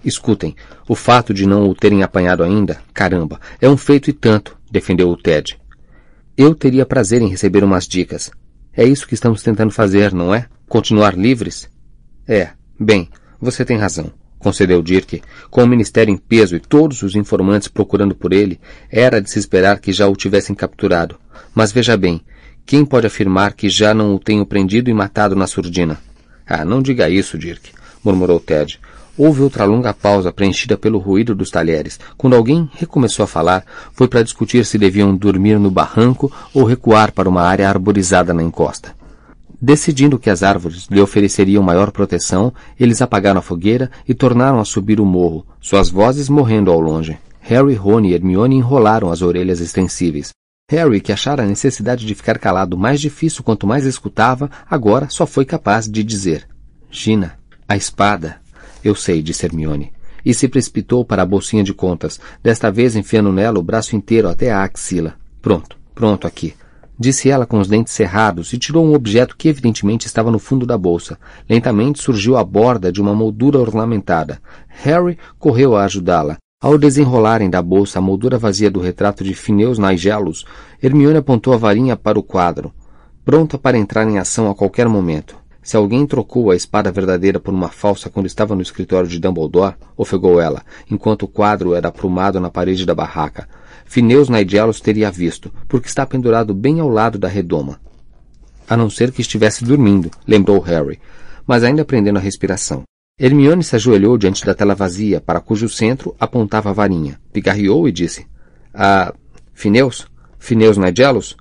Escutem, 0.04 0.54
o 0.88 0.94
fato 0.94 1.34
de 1.34 1.46
não 1.46 1.68
o 1.68 1.74
terem 1.74 2.02
apanhado 2.02 2.42
ainda, 2.42 2.80
caramba, 2.94 3.40
é 3.60 3.68
um 3.68 3.76
feito 3.76 4.08
e 4.08 4.12
tanto, 4.12 4.56
defendeu 4.70 5.10
o 5.10 5.16
Ted. 5.16 5.58
Eu 6.36 6.54
teria 6.54 6.86
prazer 6.86 7.20
em 7.20 7.28
receber 7.28 7.62
umas 7.62 7.86
dicas. 7.86 8.30
É 8.72 8.84
isso 8.84 9.06
que 9.06 9.14
estamos 9.14 9.42
tentando 9.42 9.72
fazer, 9.72 10.12
não 10.14 10.34
é? 10.34 10.46
Continuar 10.68 11.16
livres? 11.16 11.68
É, 12.26 12.50
bem, 12.78 13.10
você 13.40 13.64
tem 13.64 13.76
razão, 13.76 14.10
concedeu 14.40 14.82
Dirk. 14.82 15.22
Com 15.48 15.62
o 15.62 15.66
ministério 15.66 16.12
em 16.12 16.16
peso 16.16 16.56
e 16.56 16.60
todos 16.60 17.02
os 17.02 17.14
informantes 17.14 17.68
procurando 17.68 18.14
por 18.14 18.32
ele, 18.32 18.58
era 18.90 19.20
de 19.20 19.30
se 19.30 19.38
esperar 19.38 19.78
que 19.78 19.92
já 19.92 20.08
o 20.08 20.16
tivessem 20.16 20.56
capturado. 20.56 21.16
Mas 21.54 21.70
veja 21.70 21.96
bem, 21.96 22.20
quem 22.66 22.84
pode 22.84 23.06
afirmar 23.06 23.52
que 23.52 23.68
já 23.68 23.94
não 23.94 24.14
o 24.14 24.18
tenho 24.18 24.44
prendido 24.44 24.90
e 24.90 24.94
matado 24.94 25.36
na 25.36 25.46
surdina? 25.46 25.98
Ah, 26.46 26.64
não 26.64 26.82
diga 26.82 27.08
isso, 27.08 27.38
Dirk, 27.38 27.70
murmurou 28.02 28.40
Ted. 28.40 28.80
Houve 29.16 29.42
outra 29.42 29.64
longa 29.64 29.92
pausa 29.92 30.32
preenchida 30.32 30.78
pelo 30.78 30.98
ruído 30.98 31.34
dos 31.34 31.50
talheres. 31.50 32.00
Quando 32.16 32.34
alguém 32.34 32.70
recomeçou 32.74 33.24
a 33.24 33.26
falar, 33.26 33.64
foi 33.92 34.08
para 34.08 34.22
discutir 34.22 34.64
se 34.64 34.78
deviam 34.78 35.14
dormir 35.14 35.58
no 35.58 35.70
barranco 35.70 36.32
ou 36.54 36.64
recuar 36.64 37.12
para 37.12 37.28
uma 37.28 37.42
área 37.42 37.68
arborizada 37.68 38.32
na 38.32 38.42
encosta. 38.42 38.99
Decidindo 39.62 40.18
que 40.18 40.30
as 40.30 40.42
árvores 40.42 40.86
lhe 40.90 41.00
ofereceriam 41.00 41.62
maior 41.62 41.90
proteção, 41.90 42.52
eles 42.78 43.02
apagaram 43.02 43.40
a 43.40 43.42
fogueira 43.42 43.90
e 44.08 44.14
tornaram 44.14 44.58
a 44.58 44.64
subir 44.64 45.00
o 45.00 45.04
morro, 45.04 45.46
suas 45.60 45.90
vozes 45.90 46.30
morrendo 46.30 46.70
ao 46.70 46.80
longe. 46.80 47.18
Harry, 47.40 47.74
Rony 47.74 48.10
e 48.10 48.14
Hermione 48.14 48.56
enrolaram 48.56 49.10
as 49.10 49.20
orelhas 49.20 49.60
extensíveis. 49.60 50.30
Harry, 50.70 51.00
que 51.00 51.12
achara 51.12 51.42
a 51.42 51.46
necessidade 51.46 52.06
de 52.06 52.14
ficar 52.14 52.38
calado 52.38 52.78
mais 52.78 53.00
difícil 53.00 53.42
quanto 53.42 53.66
mais 53.66 53.84
escutava, 53.84 54.48
agora 54.70 55.08
só 55.10 55.26
foi 55.26 55.44
capaz 55.44 55.90
de 55.90 56.02
dizer: 56.04 56.46
Gina, 56.90 57.38
a 57.68 57.76
espada. 57.76 58.40
Eu 58.82 58.94
sei, 58.94 59.20
disse 59.20 59.44
Hermione. 59.44 59.92
E 60.24 60.32
se 60.32 60.48
precipitou 60.48 61.04
para 61.04 61.22
a 61.22 61.26
bolsinha 61.26 61.64
de 61.64 61.74
contas, 61.74 62.20
desta 62.42 62.70
vez 62.70 62.94
enfiando 62.94 63.32
nela 63.32 63.58
o 63.58 63.62
braço 63.62 63.96
inteiro 63.96 64.28
até 64.28 64.50
a 64.50 64.62
axila. 64.62 65.16
Pronto, 65.42 65.76
pronto 65.94 66.26
aqui. 66.26 66.54
Disse 67.02 67.30
ela 67.30 67.46
com 67.46 67.58
os 67.58 67.66
dentes 67.66 67.94
cerrados 67.94 68.52
e 68.52 68.58
tirou 68.58 68.84
um 68.84 68.92
objeto 68.92 69.34
que 69.34 69.48
evidentemente 69.48 70.06
estava 70.06 70.30
no 70.30 70.38
fundo 70.38 70.66
da 70.66 70.76
bolsa. 70.76 71.18
Lentamente 71.48 72.02
surgiu 72.02 72.36
a 72.36 72.44
borda 72.44 72.92
de 72.92 73.00
uma 73.00 73.14
moldura 73.14 73.58
ornamentada. 73.58 74.38
Harry 74.68 75.16
correu 75.38 75.74
a 75.74 75.84
ajudá-la. 75.84 76.36
Ao 76.62 76.76
desenrolarem 76.76 77.48
da 77.48 77.62
bolsa 77.62 77.98
a 77.98 78.02
moldura 78.02 78.36
vazia 78.36 78.70
do 78.70 78.80
retrato 78.80 79.24
de 79.24 79.32
Phineus 79.32 79.78
Nigelos, 79.78 80.44
Hermione 80.82 81.16
apontou 81.16 81.54
a 81.54 81.56
varinha 81.56 81.96
para 81.96 82.18
o 82.18 82.22
quadro, 82.22 82.70
pronta 83.24 83.56
para 83.56 83.78
entrar 83.78 84.06
em 84.06 84.18
ação 84.18 84.50
a 84.50 84.54
qualquer 84.54 84.86
momento. 84.86 85.38
Se 85.62 85.78
alguém 85.78 86.06
trocou 86.06 86.50
a 86.50 86.56
espada 86.56 86.92
verdadeira 86.92 87.40
por 87.40 87.54
uma 87.54 87.68
falsa 87.68 88.10
quando 88.10 88.26
estava 88.26 88.54
no 88.54 88.60
escritório 88.60 89.08
de 89.08 89.18
Dumbledore, 89.18 89.76
ofegou 89.96 90.38
ela, 90.38 90.62
enquanto 90.90 91.22
o 91.22 91.28
quadro 91.28 91.74
era 91.74 91.88
aprumado 91.88 92.38
na 92.38 92.50
parede 92.50 92.84
da 92.84 92.94
barraca. 92.94 93.48
Fineus 93.90 94.28
Nigelos 94.28 94.80
teria 94.80 95.10
visto, 95.10 95.52
porque 95.66 95.88
está 95.88 96.06
pendurado 96.06 96.54
bem 96.54 96.78
ao 96.78 96.88
lado 96.88 97.18
da 97.18 97.26
redoma. 97.26 97.80
A 98.68 98.76
não 98.76 98.88
ser 98.88 99.10
que 99.10 99.20
estivesse 99.20 99.64
dormindo, 99.64 100.12
lembrou 100.24 100.60
Harry, 100.60 101.00
mas 101.44 101.64
ainda 101.64 101.84
prendendo 101.84 102.16
a 102.16 102.20
respiração. 102.20 102.84
Hermione 103.18 103.64
se 103.64 103.74
ajoelhou 103.74 104.16
diante 104.16 104.46
da 104.46 104.54
tela 104.54 104.76
vazia, 104.76 105.20
para 105.20 105.40
cujo 105.40 105.68
centro 105.68 106.14
apontava 106.20 106.70
a 106.70 106.72
varinha. 106.72 107.20
Pigarreou 107.32 107.88
e 107.88 107.90
disse: 107.90 108.28
Ah, 108.72 109.12
Fineus? 109.52 110.06
Fineus 110.38 110.78
Nigelos? 110.78 111.36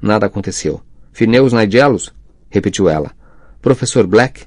Nada 0.00 0.24
aconteceu. 0.24 0.80
Fineus 1.12 1.52
Nigelos? 1.52 2.10
repetiu 2.48 2.88
ela. 2.88 3.12
Professor 3.60 4.06
Black, 4.06 4.46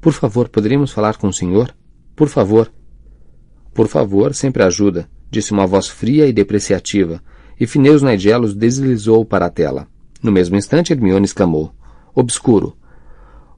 por 0.00 0.14
favor, 0.14 0.48
poderíamos 0.48 0.92
falar 0.92 1.18
com 1.18 1.28
o 1.28 1.32
senhor? 1.32 1.76
Por 2.16 2.28
favor. 2.30 2.72
Por 3.74 3.86
favor, 3.86 4.34
sempre 4.34 4.62
ajuda, 4.62 5.06
disse 5.30 5.52
uma 5.52 5.66
voz 5.66 5.88
fria 5.88 6.26
e 6.26 6.32
depreciativa, 6.32 7.22
e 7.58 7.66
Fineus 7.66 8.02
Nigelos 8.02 8.54
deslizou 8.54 9.24
para 9.24 9.46
a 9.46 9.50
tela. 9.50 9.86
No 10.22 10.32
mesmo 10.32 10.56
instante, 10.56 10.92
Hermione 10.92 11.24
exclamou: 11.24 11.72
Obscuro. 12.14 12.76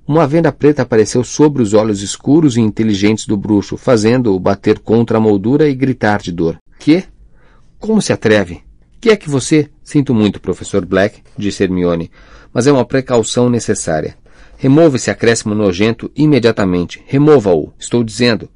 Uma 0.06 0.26
venda 0.26 0.50
preta 0.50 0.82
apareceu 0.82 1.22
sobre 1.22 1.62
os 1.62 1.74
olhos 1.74 2.00
escuros 2.00 2.56
e 2.56 2.60
inteligentes 2.60 3.26
do 3.26 3.36
bruxo, 3.36 3.76
fazendo-o 3.76 4.40
bater 4.40 4.78
contra 4.78 5.18
a 5.18 5.20
moldura 5.20 5.68
e 5.68 5.74
gritar 5.74 6.20
de 6.20 6.32
dor. 6.32 6.58
Que? 6.78 7.04
Como 7.78 8.00
se 8.00 8.12
atreve? 8.12 8.62
Que 9.00 9.10
é 9.10 9.16
que 9.16 9.28
você? 9.28 9.68
Sinto 9.84 10.14
muito, 10.14 10.40
professor 10.40 10.84
Black, 10.84 11.22
disse 11.36 11.62
Hermione, 11.62 12.10
mas 12.52 12.66
é 12.66 12.72
uma 12.72 12.84
precaução 12.84 13.48
necessária. 13.48 14.16
Remova 14.56 14.96
esse 14.96 15.10
acréscimo 15.10 15.54
nojento 15.54 16.10
imediatamente. 16.16 17.00
Remova-o, 17.06 17.72
estou 17.78 18.02
dizendo. 18.02 18.48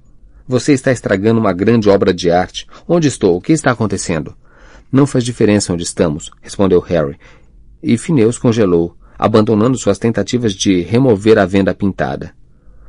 Você 0.53 0.75
está 0.75 0.93
estragando 0.93 1.41
uma 1.41 1.55
grande 1.55 1.88
obra 1.88 2.12
de 2.12 2.31
arte. 2.31 2.67
Onde 2.87 3.09
estou? 3.09 3.35
O 3.35 3.41
que 3.41 3.55
está 3.55 3.71
acontecendo? 3.71 4.37
Não 4.93 5.07
faz 5.07 5.25
diferença 5.25 5.73
onde 5.73 5.83
estamos, 5.83 6.31
respondeu 6.43 6.79
Harry. 6.81 7.19
E 7.83 7.97
Phineus 7.97 8.37
congelou, 8.37 8.95
abandonando 9.19 9.79
suas 9.79 9.99
tentativas 9.99 10.53
de 10.53 10.83
remover 10.83 11.38
a 11.38 11.47
venda 11.47 11.75
pintada. 11.75 12.35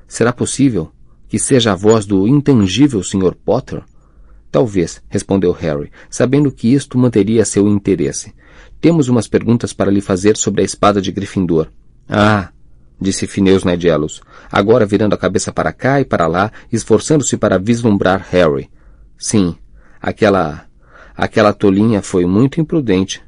Será 0.06 0.34
possível 0.34 0.92
que 1.30 1.40
seja 1.40 1.72
a 1.72 1.76
voz 1.76 2.06
do 2.06 2.28
intangível 2.28 3.02
Sr. 3.02 3.34
Potter? 3.34 3.82
Talvez, 4.52 5.02
respondeu 5.08 5.54
Harry, 5.54 5.90
sabendo 6.10 6.52
que 6.52 6.68
isto 6.68 6.98
manteria 6.98 7.46
seu 7.46 7.66
interesse. 7.70 8.34
Temos 8.82 9.08
umas 9.08 9.30
perguntas 9.30 9.72
para 9.72 9.90
lhe 9.90 10.02
fazer 10.02 10.36
sobre 10.36 10.64
a 10.64 10.66
espada 10.66 11.02
de 11.02 11.14
Gryffindor. 11.14 11.70
Ah, 12.10 12.50
disse 13.04 13.28
Fineus 13.28 13.64
Nigelos, 13.64 14.22
agora 14.52 14.86
virando 14.86 15.14
a 15.14 15.18
cabeça 15.18 15.52
para 15.52 15.72
cá 15.72 16.02
e 16.02 16.06
para 16.06 16.26
lá, 16.26 16.52
esforçando-se 16.72 17.38
para 17.38 17.60
vislumbrar 17.60 18.26
Harry. 18.32 18.70
Sim, 19.18 19.56
aquela... 20.02 20.66
aquela 21.16 21.54
tolinha 21.54 22.02
foi 22.02 22.26
muito 22.26 22.60
imprudente. 22.60 23.22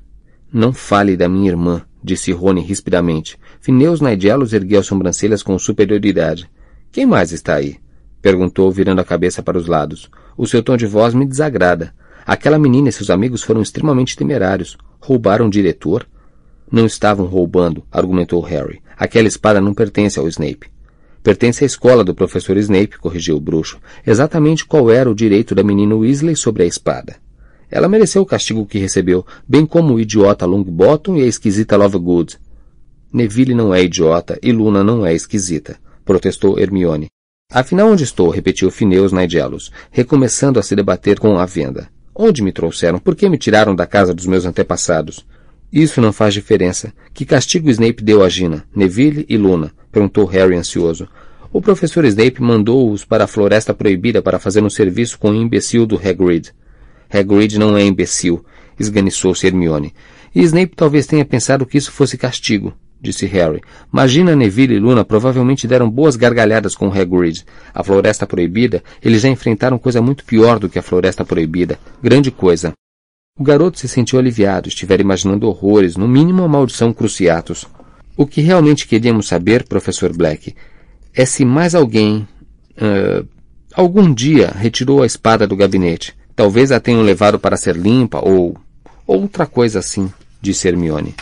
Não 0.52 0.74
fale 0.74 1.16
da 1.16 1.30
minha 1.30 1.50
irmã, 1.50 1.84
disse 2.04 2.32
Rony 2.32 2.62
rispidamente. 2.62 3.38
Fineus 3.60 4.02
Nigelos 4.02 4.54
ergueu 4.54 4.80
as 4.80 4.88
sobrancelhas 4.88 5.44
com 5.44 5.60
superioridade. 5.60 6.50
Quem 6.92 7.06
mais 7.06 7.32
está 7.32 7.56
aí? 7.56 7.78
Perguntou, 8.22 8.72
virando 8.72 9.02
a 9.02 9.06
cabeça 9.06 9.44
para 9.44 9.58
os 9.58 9.68
lados. 9.68 10.10
O 10.38 10.48
seu 10.48 10.64
tom 10.64 10.78
de 10.78 10.88
voz 10.88 11.14
me 11.14 11.26
desagrada. 11.26 11.94
Aquela 12.26 12.58
menina 12.58 12.90
e 12.90 12.92
seus 12.92 13.10
amigos 13.10 13.44
foram 13.44 13.62
extremamente 13.62 14.16
temerários. 14.16 14.78
Roubaram 15.00 15.46
o 15.46 15.50
diretor? 15.50 16.08
Não 16.72 16.86
estavam 16.86 17.26
roubando, 17.26 17.84
argumentou 17.92 18.42
Harry. 18.42 18.82
Aquela 18.98 19.28
espada 19.28 19.60
não 19.60 19.74
pertence 19.74 20.20
ao 20.20 20.28
Snape. 20.28 20.68
Pertence 21.22 21.64
à 21.64 21.68
escola 21.68 22.04
do 22.04 22.14
professor 22.14 22.56
Snape, 22.58 23.00
corrigiu 23.00 23.36
o 23.36 23.42
bruxo. 23.42 23.80
Exatamente 24.06 24.66
qual 24.66 24.92
era 24.92 25.10
o 25.10 25.16
direito 25.16 25.56
da 25.56 25.64
menina 25.64 25.96
Weasley 25.96 26.36
sobre 26.36 26.64
a 26.64 26.66
espada. 26.66 27.16
Ela 27.70 27.90
mereceu 27.90 28.22
o 28.22 28.26
castigo 28.26 28.66
que 28.66 28.78
recebeu, 28.78 29.26
bem 29.48 29.66
como 29.66 29.96
o 29.96 30.00
idiota 30.00 30.46
Longbottom 30.46 31.18
e 31.18 31.24
a 31.24 31.26
esquisita 31.26 31.76
Lovegood. 31.76 32.38
Neville 33.12 33.56
não 33.56 33.74
é 33.74 33.84
idiota 33.84 34.38
e 34.42 34.52
Luna 34.52 34.84
não 34.84 35.06
é 35.06 35.14
esquisita, 35.14 35.78
protestou 36.04 36.60
Hermione. 36.60 37.08
Afinal, 37.52 37.90
onde 37.90 38.04
estou? 38.04 38.30
repetiu 38.30 38.70
Fineus 38.70 39.12
Nigelos, 39.12 39.72
recomeçando 39.92 40.60
a 40.60 40.64
se 40.64 40.76
debater 40.76 41.20
com 41.20 41.38
a 41.38 41.46
venda. 41.46 41.90
Onde 42.14 42.42
me 42.42 42.52
trouxeram? 42.52 43.00
Por 43.00 43.16
que 43.16 43.28
me 43.28 43.38
tiraram 43.38 43.76
da 43.76 43.86
casa 43.86 44.14
dos 44.14 44.26
meus 44.26 44.46
antepassados? 44.46 45.26
Isso 45.76 46.00
não 46.00 46.14
faz 46.14 46.34
diferença. 46.34 46.94
Que 47.14 47.26
castigo 47.26 47.70
Snape 47.70 48.02
deu 48.02 48.24
a 48.24 48.30
Gina, 48.30 48.64
Neville 48.74 49.26
e 49.28 49.36
Luna? 49.36 49.74
perguntou 49.92 50.24
Harry 50.24 50.56
ansioso. 50.56 51.06
O 51.52 51.62
professor 51.62 52.06
Snape 52.06 52.42
mandou-os 52.42 53.04
para 53.04 53.26
a 53.26 53.28
Floresta 53.28 53.74
Proibida 53.74 54.22
para 54.22 54.40
fazer 54.40 54.64
um 54.64 54.70
serviço 54.70 55.20
com 55.20 55.32
o 55.32 55.36
imbecil 55.36 55.86
do 55.86 55.98
Hagrid. 55.98 56.54
Hagrid 57.12 57.60
não 57.60 57.76
é 57.76 57.84
imbecil, 57.84 58.46
esganiçou-se 58.80 59.46
Hermione. 59.46 59.94
E 60.34 60.42
Snape 60.44 60.78
talvez 60.78 61.08
tenha 61.08 61.26
pensado 61.26 61.66
que 61.66 61.78
isso 61.78 61.92
fosse 61.92 62.18
castigo, 62.18 62.74
disse 63.02 63.26
Harry. 63.26 63.62
Imagina 63.92 64.34
Neville 64.34 64.76
e 64.76 64.80
Luna 64.80 65.04
provavelmente 65.04 65.68
deram 65.68 65.90
boas 65.90 66.16
gargalhadas 66.16 66.74
com 66.74 66.90
Hagrid. 66.90 67.44
A 67.74 67.84
Floresta 67.84 68.26
Proibida, 68.26 68.82
eles 69.04 69.24
já 69.24 69.28
enfrentaram 69.28 69.78
coisa 69.78 70.02
muito 70.02 70.24
pior 70.24 70.58
do 70.58 70.70
que 70.70 70.80
a 70.80 70.84
Floresta 70.84 71.26
Proibida. 71.26 71.78
Grande 72.02 72.32
coisa. 72.32 72.72
O 73.38 73.44
garoto 73.44 73.78
se 73.78 73.90
sentiu 73.90 74.18
aliviado, 74.18 74.70
estivera 74.70 75.02
imaginando 75.02 75.50
horrores, 75.50 75.98
no 75.98 76.08
mínimo 76.08 76.42
a 76.44 76.48
maldição 76.48 76.94
Cruciatus. 76.94 77.66
O 78.16 78.26
que 78.26 78.40
realmente 78.40 78.88
queríamos 78.88 79.28
saber, 79.28 79.68
professor 79.68 80.16
Black, 80.16 80.56
é 81.14 81.26
se 81.26 81.44
mais 81.44 81.76
alguém, 81.76 82.26
uh, 82.78 83.28
algum 83.74 84.14
dia, 84.14 84.52
retirou 84.52 85.04
a 85.04 85.06
espada 85.06 85.46
do 85.46 85.54
gabinete. 85.54 86.16
Talvez 86.34 86.72
a 86.72 86.80
tenham 86.80 87.02
levado 87.02 87.38
para 87.38 87.58
ser 87.58 87.76
limpa 87.76 88.22
ou 88.24 88.58
outra 89.06 89.46
coisa 89.46 89.80
assim, 89.80 90.10
disse 90.42 90.70
Hermione. 90.70 91.14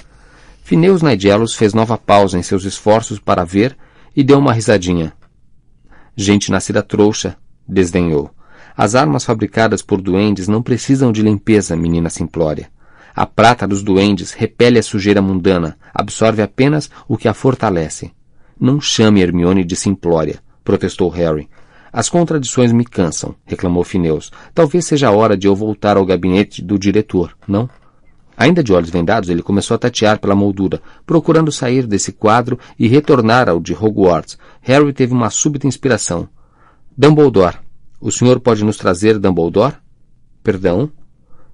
Fineus 0.63 1.01
Nigelos 1.01 1.55
fez 1.55 1.73
nova 1.73 1.97
pausa 1.97 2.37
em 2.37 2.43
seus 2.43 2.63
esforços 2.63 3.17
para 3.17 3.43
ver 3.43 3.75
e 4.15 4.23
deu 4.23 4.37
uma 4.37 4.53
risadinha. 4.53 5.13
Gente 6.15 6.51
nascida 6.51 6.83
trouxa, 6.83 7.35
desdenhou. 7.67 8.29
As 8.75 8.95
armas 8.95 9.23
fabricadas 9.23 9.81
por 9.81 10.01
duendes 10.01 10.47
não 10.47 10.61
precisam 10.61 11.11
de 11.11 11.21
limpeza, 11.21 11.75
menina 11.75 12.09
simplória. 12.09 12.69
A 13.15 13.25
prata 13.25 13.67
dos 13.67 13.83
duendes 13.83 14.31
repele 14.31 14.79
a 14.79 14.83
sujeira 14.83 15.21
mundana, 15.21 15.77
absorve 15.93 16.41
apenas 16.41 16.89
o 17.07 17.15
que 17.15 17.27
a 17.27 17.33
fortalece. 17.33 18.11
Não 18.59 18.81
chame 18.81 19.21
Hermione 19.21 19.63
de 19.63 19.75
simplória, 19.75 20.39
protestou 20.63 21.09
Harry. 21.09 21.47
As 21.91 22.09
contradições 22.09 22.71
me 22.71 22.83
cansam, 22.83 23.35
reclamou 23.45 23.83
Fineus. 23.83 24.31
Talvez 24.51 24.85
seja 24.85 25.09
a 25.09 25.11
hora 25.11 25.37
de 25.37 25.45
eu 25.45 25.55
voltar 25.55 25.95
ao 25.95 26.05
gabinete 26.05 26.59
do 26.59 26.79
diretor, 26.79 27.37
não? 27.47 27.69
Ainda 28.35 28.63
de 28.63 28.73
olhos 28.73 28.89
vendados, 28.89 29.29
ele 29.29 29.43
começou 29.43 29.75
a 29.75 29.77
tatear 29.77 30.19
pela 30.19 30.33
moldura, 30.33 30.81
procurando 31.05 31.51
sair 31.51 31.85
desse 31.85 32.11
quadro 32.11 32.57
e 32.79 32.87
retornar 32.87 33.47
ao 33.47 33.59
de 33.59 33.73
Hogwarts. 33.75 34.39
Harry 34.61 34.91
teve 34.91 35.13
uma 35.13 35.29
súbita 35.29 35.67
inspiração. 35.67 36.27
Dumbledore, 36.97 37.59
o 38.03 38.11
senhor 38.11 38.37
pode 38.41 38.65
nos 38.65 38.75
trazer 38.75 39.17
Dumbledore? 39.17 39.75
Perdão? 40.43 40.91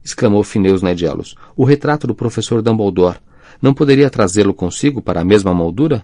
exclamou 0.03 0.43
Fineus 0.43 0.81
Negelos. 0.81 1.35
O 1.55 1.63
retrato 1.63 2.07
do 2.07 2.15
professor 2.15 2.63
Dumbledore. 2.63 3.19
Não 3.61 3.71
poderia 3.71 4.09
trazê-lo 4.09 4.51
consigo 4.51 4.99
para 4.99 5.21
a 5.21 5.23
mesma 5.23 5.53
moldura? 5.53 6.03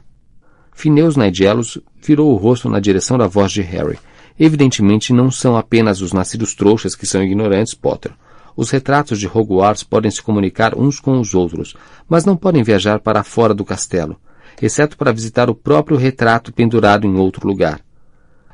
Fineus 0.71 1.17
Nigelos 1.17 1.79
virou 1.99 2.31
o 2.31 2.35
rosto 2.35 2.69
na 2.69 2.79
direção 2.79 3.17
da 3.17 3.25
voz 3.25 3.51
de 3.51 3.63
Harry. 3.63 3.97
Evidentemente 4.39 5.11
não 5.11 5.31
são 5.31 5.57
apenas 5.57 5.99
os 5.99 6.13
nascidos 6.13 6.53
trouxas 6.53 6.93
que 6.93 7.07
são 7.07 7.23
ignorantes, 7.23 7.73
Potter. 7.73 8.11
Os 8.55 8.69
retratos 8.69 9.19
de 9.19 9.27
Hogwarts 9.27 9.81
podem 9.81 10.11
se 10.11 10.21
comunicar 10.21 10.77
uns 10.77 10.99
com 10.99 11.19
os 11.19 11.33
outros, 11.33 11.75
mas 12.07 12.23
não 12.23 12.37
podem 12.37 12.61
viajar 12.61 12.99
para 12.99 13.23
fora 13.23 13.53
do 13.55 13.65
castelo, 13.65 14.15
exceto 14.61 14.95
para 14.95 15.11
visitar 15.11 15.49
o 15.49 15.55
próprio 15.55 15.97
retrato 15.97 16.53
pendurado 16.53 17.07
em 17.07 17.15
outro 17.17 17.47
lugar. 17.47 17.84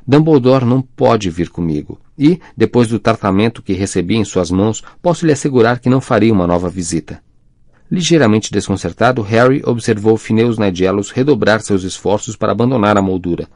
Dumbledore 0.06 0.64
não 0.64 0.82
pode 0.82 1.30
vir 1.30 1.48
comigo, 1.48 1.98
e, 2.18 2.40
depois 2.56 2.88
do 2.88 2.98
tratamento 2.98 3.62
que 3.62 3.72
recebi 3.72 4.16
em 4.16 4.24
suas 4.24 4.50
mãos, 4.50 4.82
posso 5.00 5.24
lhe 5.24 5.32
assegurar 5.32 5.78
que 5.78 5.88
não 5.88 6.00
farei 6.00 6.30
uma 6.30 6.46
nova 6.46 6.68
visita. 6.68 7.22
Ligeiramente 7.90 8.50
desconcertado, 8.50 9.22
Harry 9.22 9.62
observou 9.64 10.16
Phineas 10.16 10.58
Nigelos 10.58 11.10
redobrar 11.10 11.60
seus 11.60 11.82
esforços 11.82 12.36
para 12.36 12.50
abandonar 12.50 12.96
a 12.96 13.02
moldura. 13.02 13.46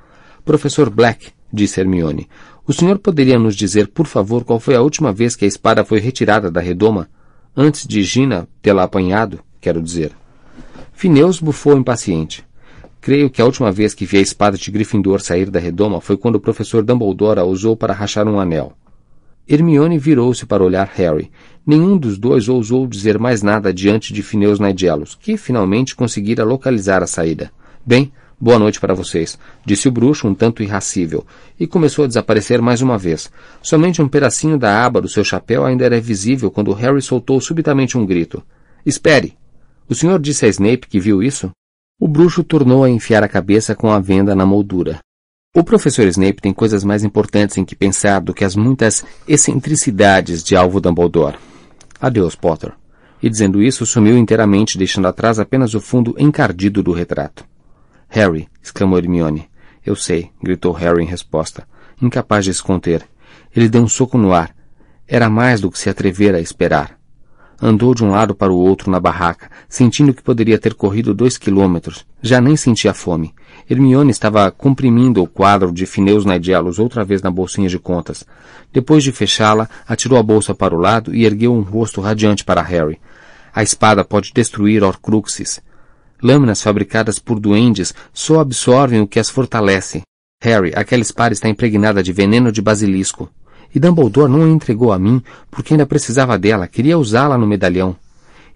Professor 0.44 0.90
Black, 0.90 1.30
disse 1.52 1.80
Hermione, 1.80 2.28
o 2.66 2.72
senhor 2.72 2.98
poderia 2.98 3.38
nos 3.38 3.56
dizer, 3.56 3.88
por 3.88 4.06
favor, 4.06 4.44
qual 4.44 4.60
foi 4.60 4.74
a 4.74 4.82
última 4.82 5.12
vez 5.12 5.34
que 5.34 5.44
a 5.44 5.48
espada 5.48 5.84
foi 5.84 6.00
retirada 6.00 6.50
da 6.50 6.60
redoma? 6.60 7.08
Antes 7.56 7.86
de 7.86 8.02
Gina 8.02 8.46
tê-la 8.60 8.82
apanhado, 8.82 9.40
quero 9.60 9.80
dizer. 9.80 10.12
Fineus 10.92 11.40
bufou 11.40 11.76
impaciente. 11.76 12.45
Creio 13.06 13.30
que 13.30 13.40
a 13.40 13.44
última 13.44 13.70
vez 13.70 13.94
que 13.94 14.04
vi 14.04 14.16
a 14.16 14.20
espada 14.20 14.58
de 14.58 14.68
Gryffindor 14.68 15.20
sair 15.20 15.48
da 15.48 15.60
redoma 15.60 16.00
foi 16.00 16.16
quando 16.16 16.34
o 16.34 16.40
professor 16.40 16.82
Dumbledore 16.82 17.38
a 17.38 17.44
usou 17.44 17.76
para 17.76 17.94
rachar 17.94 18.26
um 18.26 18.40
anel. 18.40 18.72
Hermione 19.48 19.96
virou-se 19.96 20.44
para 20.44 20.64
olhar 20.64 20.90
Harry. 20.96 21.30
Nenhum 21.64 21.96
dos 21.96 22.18
dois 22.18 22.48
ousou 22.48 22.84
dizer 22.84 23.16
mais 23.16 23.44
nada 23.44 23.72
diante 23.72 24.12
de 24.12 24.24
Fineus 24.24 24.58
Nigelos, 24.58 25.14
que 25.14 25.36
finalmente 25.36 25.94
conseguira 25.94 26.42
localizar 26.42 27.00
a 27.00 27.06
saída. 27.06 27.52
Bem, 27.86 28.10
Boa 28.40 28.58
noite 28.58 28.80
para 28.80 28.92
vocês, 28.92 29.38
disse 29.64 29.86
o 29.86 29.92
bruxo 29.92 30.26
um 30.26 30.34
tanto 30.34 30.60
irracível, 30.60 31.24
e 31.60 31.64
começou 31.64 32.04
a 32.04 32.08
desaparecer 32.08 32.60
mais 32.60 32.82
uma 32.82 32.98
vez. 32.98 33.30
Somente 33.62 34.02
um 34.02 34.08
pedacinho 34.08 34.58
da 34.58 34.84
aba 34.84 35.00
do 35.00 35.08
seu 35.08 35.22
chapéu 35.22 35.64
ainda 35.64 35.84
era 35.84 36.00
visível 36.00 36.50
quando 36.50 36.72
Harry 36.72 37.00
soltou 37.00 37.40
subitamente 37.40 37.96
um 37.96 38.04
grito. 38.04 38.42
Espere! 38.84 39.38
O 39.88 39.94
senhor 39.94 40.18
disse 40.18 40.44
a 40.44 40.48
Snape 40.48 40.88
que 40.88 40.98
viu 40.98 41.22
isso? 41.22 41.52
O 41.98 42.06
bruxo 42.06 42.44
tornou 42.44 42.84
a 42.84 42.90
enfiar 42.90 43.22
a 43.24 43.28
cabeça 43.28 43.74
com 43.74 43.90
a 43.90 43.98
venda 43.98 44.34
na 44.34 44.44
moldura. 44.44 45.00
O 45.54 45.64
professor 45.64 46.06
Snape 46.08 46.42
tem 46.42 46.52
coisas 46.52 46.84
mais 46.84 47.02
importantes 47.02 47.56
em 47.56 47.64
que 47.64 47.74
pensar 47.74 48.20
do 48.20 48.34
que 48.34 48.44
as 48.44 48.54
muitas 48.54 49.02
excentricidades 49.26 50.44
de 50.44 50.54
Alvo 50.54 50.78
Dumbledore. 50.78 51.38
Adeus, 51.98 52.34
Potter. 52.34 52.74
E 53.22 53.30
dizendo 53.30 53.62
isso, 53.62 53.86
sumiu 53.86 54.18
inteiramente, 54.18 54.76
deixando 54.76 55.08
atrás 55.08 55.38
apenas 55.38 55.72
o 55.72 55.80
fundo 55.80 56.14
encardido 56.18 56.82
do 56.82 56.92
retrato. 56.92 57.46
Harry! 58.10 58.46
exclamou 58.62 58.98
Hermione. 58.98 59.48
Eu 59.84 59.96
sei, 59.96 60.30
gritou 60.42 60.72
Harry 60.72 61.02
em 61.02 61.06
resposta, 61.06 61.66
incapaz 62.02 62.44
de 62.44 62.52
se 62.52 62.62
conter. 62.62 63.08
Ele 63.54 63.70
deu 63.70 63.82
um 63.82 63.88
soco 63.88 64.18
no 64.18 64.34
ar. 64.34 64.54
Era 65.08 65.30
mais 65.30 65.62
do 65.62 65.70
que 65.70 65.78
se 65.78 65.88
atrevera 65.88 66.36
a 66.36 66.42
esperar. 66.42 66.98
Andou 67.60 67.94
de 67.94 68.04
um 68.04 68.10
lado 68.10 68.34
para 68.34 68.52
o 68.52 68.58
outro 68.58 68.90
na 68.90 69.00
barraca, 69.00 69.50
sentindo 69.68 70.12
que 70.12 70.22
poderia 70.22 70.58
ter 70.58 70.74
corrido 70.74 71.14
dois 71.14 71.38
quilômetros. 71.38 72.04
Já 72.20 72.40
nem 72.40 72.54
sentia 72.54 72.92
fome. 72.92 73.34
Hermione 73.68 74.10
estava 74.10 74.50
comprimindo 74.50 75.22
o 75.22 75.26
quadro 75.26 75.72
de 75.72 75.86
Fineus 75.86 76.26
Nigelos 76.26 76.78
outra 76.78 77.02
vez 77.02 77.22
na 77.22 77.30
bolsinha 77.30 77.68
de 77.68 77.78
contas. 77.78 78.24
Depois 78.72 79.02
de 79.02 79.10
fechá-la, 79.10 79.68
atirou 79.88 80.18
a 80.18 80.22
bolsa 80.22 80.54
para 80.54 80.74
o 80.74 80.78
lado 80.78 81.14
e 81.14 81.24
ergueu 81.24 81.54
um 81.54 81.62
rosto 81.62 82.00
radiante 82.00 82.44
para 82.44 82.60
Harry. 82.60 83.00
A 83.54 83.62
espada 83.62 84.04
pode 84.04 84.32
destruir 84.34 84.84
Horcruxes. 84.84 85.62
Lâminas 86.22 86.62
fabricadas 86.62 87.18
por 87.18 87.40
duendes 87.40 87.94
só 88.12 88.40
absorvem 88.40 89.00
o 89.00 89.08
que 89.08 89.18
as 89.18 89.30
fortalece. 89.30 90.02
Harry, 90.42 90.72
aquela 90.76 91.02
espada 91.02 91.32
está 91.32 91.48
impregnada 91.48 92.02
de 92.02 92.12
veneno 92.12 92.52
de 92.52 92.60
basilisco. 92.60 93.30
E 93.74 93.80
Dumbledore 93.80 94.30
não 94.30 94.44
a 94.44 94.48
entregou 94.48 94.92
a 94.92 94.98
mim 94.98 95.22
porque 95.50 95.74
ainda 95.74 95.86
precisava 95.86 96.38
dela, 96.38 96.66
queria 96.66 96.98
usá-la 96.98 97.36
no 97.36 97.46
medalhão. 97.46 97.96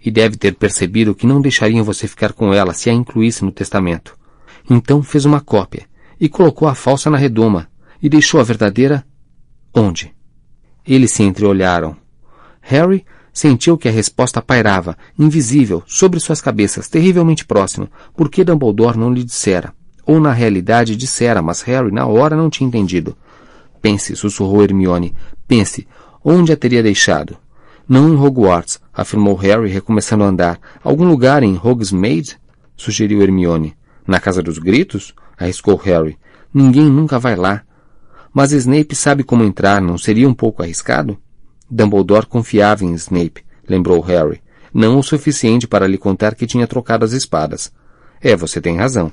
E 0.03 0.09
deve 0.09 0.35
ter 0.35 0.55
percebido 0.55 1.13
que 1.13 1.27
não 1.27 1.41
deixariam 1.41 1.83
você 1.83 2.07
ficar 2.07 2.33
com 2.33 2.53
ela 2.53 2.73
se 2.73 2.89
a 2.89 2.93
incluísse 2.93 3.45
no 3.45 3.51
testamento. 3.51 4.17
Então 4.69 5.03
fez 5.03 5.25
uma 5.25 5.39
cópia 5.39 5.85
e 6.19 6.27
colocou 6.27 6.67
a 6.67 6.75
falsa 6.75 7.09
na 7.09 7.17
redoma 7.17 7.67
e 8.01 8.09
deixou 8.09 8.39
a 8.39 8.43
verdadeira 8.43 9.05
onde? 9.73 10.13
Eles 10.85 11.11
se 11.11 11.23
entreolharam. 11.23 11.95
Harry 12.61 13.05
Sentiu 13.33 13.77
que 13.77 13.87
a 13.87 13.91
resposta 13.91 14.41
pairava, 14.41 14.97
invisível, 15.17 15.81
sobre 15.87 16.19
suas 16.19 16.41
cabeças, 16.41 16.89
terrivelmente 16.89 17.45
próximo, 17.45 17.89
porque 18.13 18.43
Dumbledore 18.43 18.97
não 18.97 19.13
lhe 19.13 19.23
dissera. 19.23 19.73
Ou 20.05 20.19
na 20.19 20.33
realidade 20.33 20.97
dissera, 20.97 21.41
mas 21.41 21.61
Harry 21.61 21.91
na 21.91 22.05
hora 22.05 22.35
não 22.35 22.49
tinha 22.49 22.67
entendido. 22.67 23.15
Pense, 23.81 24.15
sussurrou 24.15 24.63
Hermione. 24.63 25.15
Pense, 25.47 25.87
onde 26.23 26.51
a 26.51 26.57
teria 26.57 26.83
deixado? 26.83 27.37
Não 27.87 28.07
em 28.07 28.15
Hogwarts, 28.15 28.79
afirmou 28.93 29.35
Harry, 29.35 29.69
recomeçando 29.69 30.23
a 30.23 30.27
andar. 30.27 30.59
Algum 30.83 31.05
lugar 31.05 31.43
em 31.43 31.59
Hogsmeade? 31.61 32.39
sugeriu 32.77 33.21
Hermione. 33.21 33.75
Na 34.07 34.19
Casa 34.19 34.41
dos 34.41 34.57
Gritos? 34.57 35.13
arriscou 35.37 35.75
Harry. 35.77 36.17
Ninguém 36.53 36.85
nunca 36.85 37.17
vai 37.17 37.35
lá. 37.35 37.63
Mas 38.33 38.51
Snape 38.51 38.95
sabe 38.95 39.23
como 39.23 39.43
entrar, 39.43 39.81
não 39.81 39.97
seria 39.97 40.29
um 40.29 40.33
pouco 40.33 40.61
arriscado? 40.61 41.17
Dumbledore 41.69 42.25
confiava 42.25 42.85
em 42.85 42.93
Snape, 42.93 43.43
lembrou 43.67 43.99
Harry. 44.01 44.41
Não 44.73 44.97
o 44.97 45.03
suficiente 45.03 45.67
para 45.67 45.87
lhe 45.87 45.97
contar 45.97 46.35
que 46.35 46.47
tinha 46.47 46.67
trocado 46.67 47.03
as 47.03 47.11
espadas. 47.11 47.73
É, 48.21 48.35
você 48.35 48.61
tem 48.61 48.77
razão, 48.77 49.11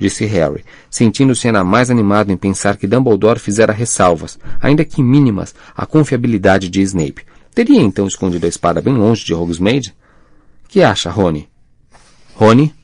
disse 0.00 0.24
Harry, 0.24 0.64
sentindo-se 0.90 1.46
ainda 1.46 1.62
mais 1.62 1.90
animado 1.90 2.32
em 2.32 2.36
pensar 2.36 2.76
que 2.78 2.86
Dumbledore 2.86 3.38
fizera 3.38 3.72
ressalvas, 3.72 4.38
ainda 4.60 4.84
que 4.84 5.02
mínimas, 5.02 5.54
à 5.76 5.84
confiabilidade 5.84 6.70
de 6.70 6.80
Snape. 6.80 7.26
Teria 7.54 7.82
então 7.82 8.06
escondido 8.06 8.46
a 8.46 8.48
espada 8.48 8.80
bem 8.80 8.94
longe 8.94 9.24
de 9.24 9.34
Hogsmeade? 9.34 9.94
Que 10.66 10.82
acha, 10.82 11.10
Rony? 11.10 11.48
Rony? 12.34 12.74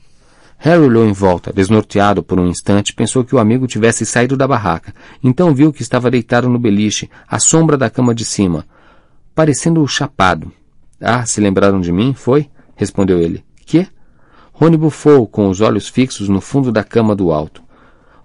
Harry 0.59 0.83
olhou 0.83 1.05
em 1.05 1.11
volta, 1.11 1.51
desnorteado 1.51 2.21
por 2.21 2.39
um 2.39 2.47
instante, 2.47 2.93
pensou 2.93 3.23
que 3.23 3.35
o 3.35 3.39
amigo 3.39 3.67
tivesse 3.67 4.05
saído 4.05 4.37
da 4.37 4.47
barraca. 4.47 4.93
Então 5.23 5.53
viu 5.53 5.73
que 5.73 5.81
estava 5.81 6.11
deitado 6.11 6.47
no 6.49 6.59
beliche, 6.59 7.09
à 7.27 7.39
sombra 7.39 7.77
da 7.77 7.89
cama 7.89 8.13
de 8.13 8.25
cima, 8.25 8.65
parecendo 9.33 9.87
chapado. 9.87 10.51
Ah, 10.99 11.25
se 11.25 11.39
lembraram 11.41 11.79
de 11.79 11.91
mim, 11.91 12.13
foi? 12.13 12.49
respondeu 12.75 13.19
ele. 13.19 13.43
Que? 13.65 13.87
Rony 14.59 14.75
bufou, 14.75 15.27
com 15.27 15.49
os 15.49 15.61
olhos 15.61 15.87
fixos 15.87 16.27
no 16.27 16.41
fundo 16.41 16.71
da 16.71 16.83
cama 16.83 17.15
do 17.15 17.31
alto. 17.31 17.61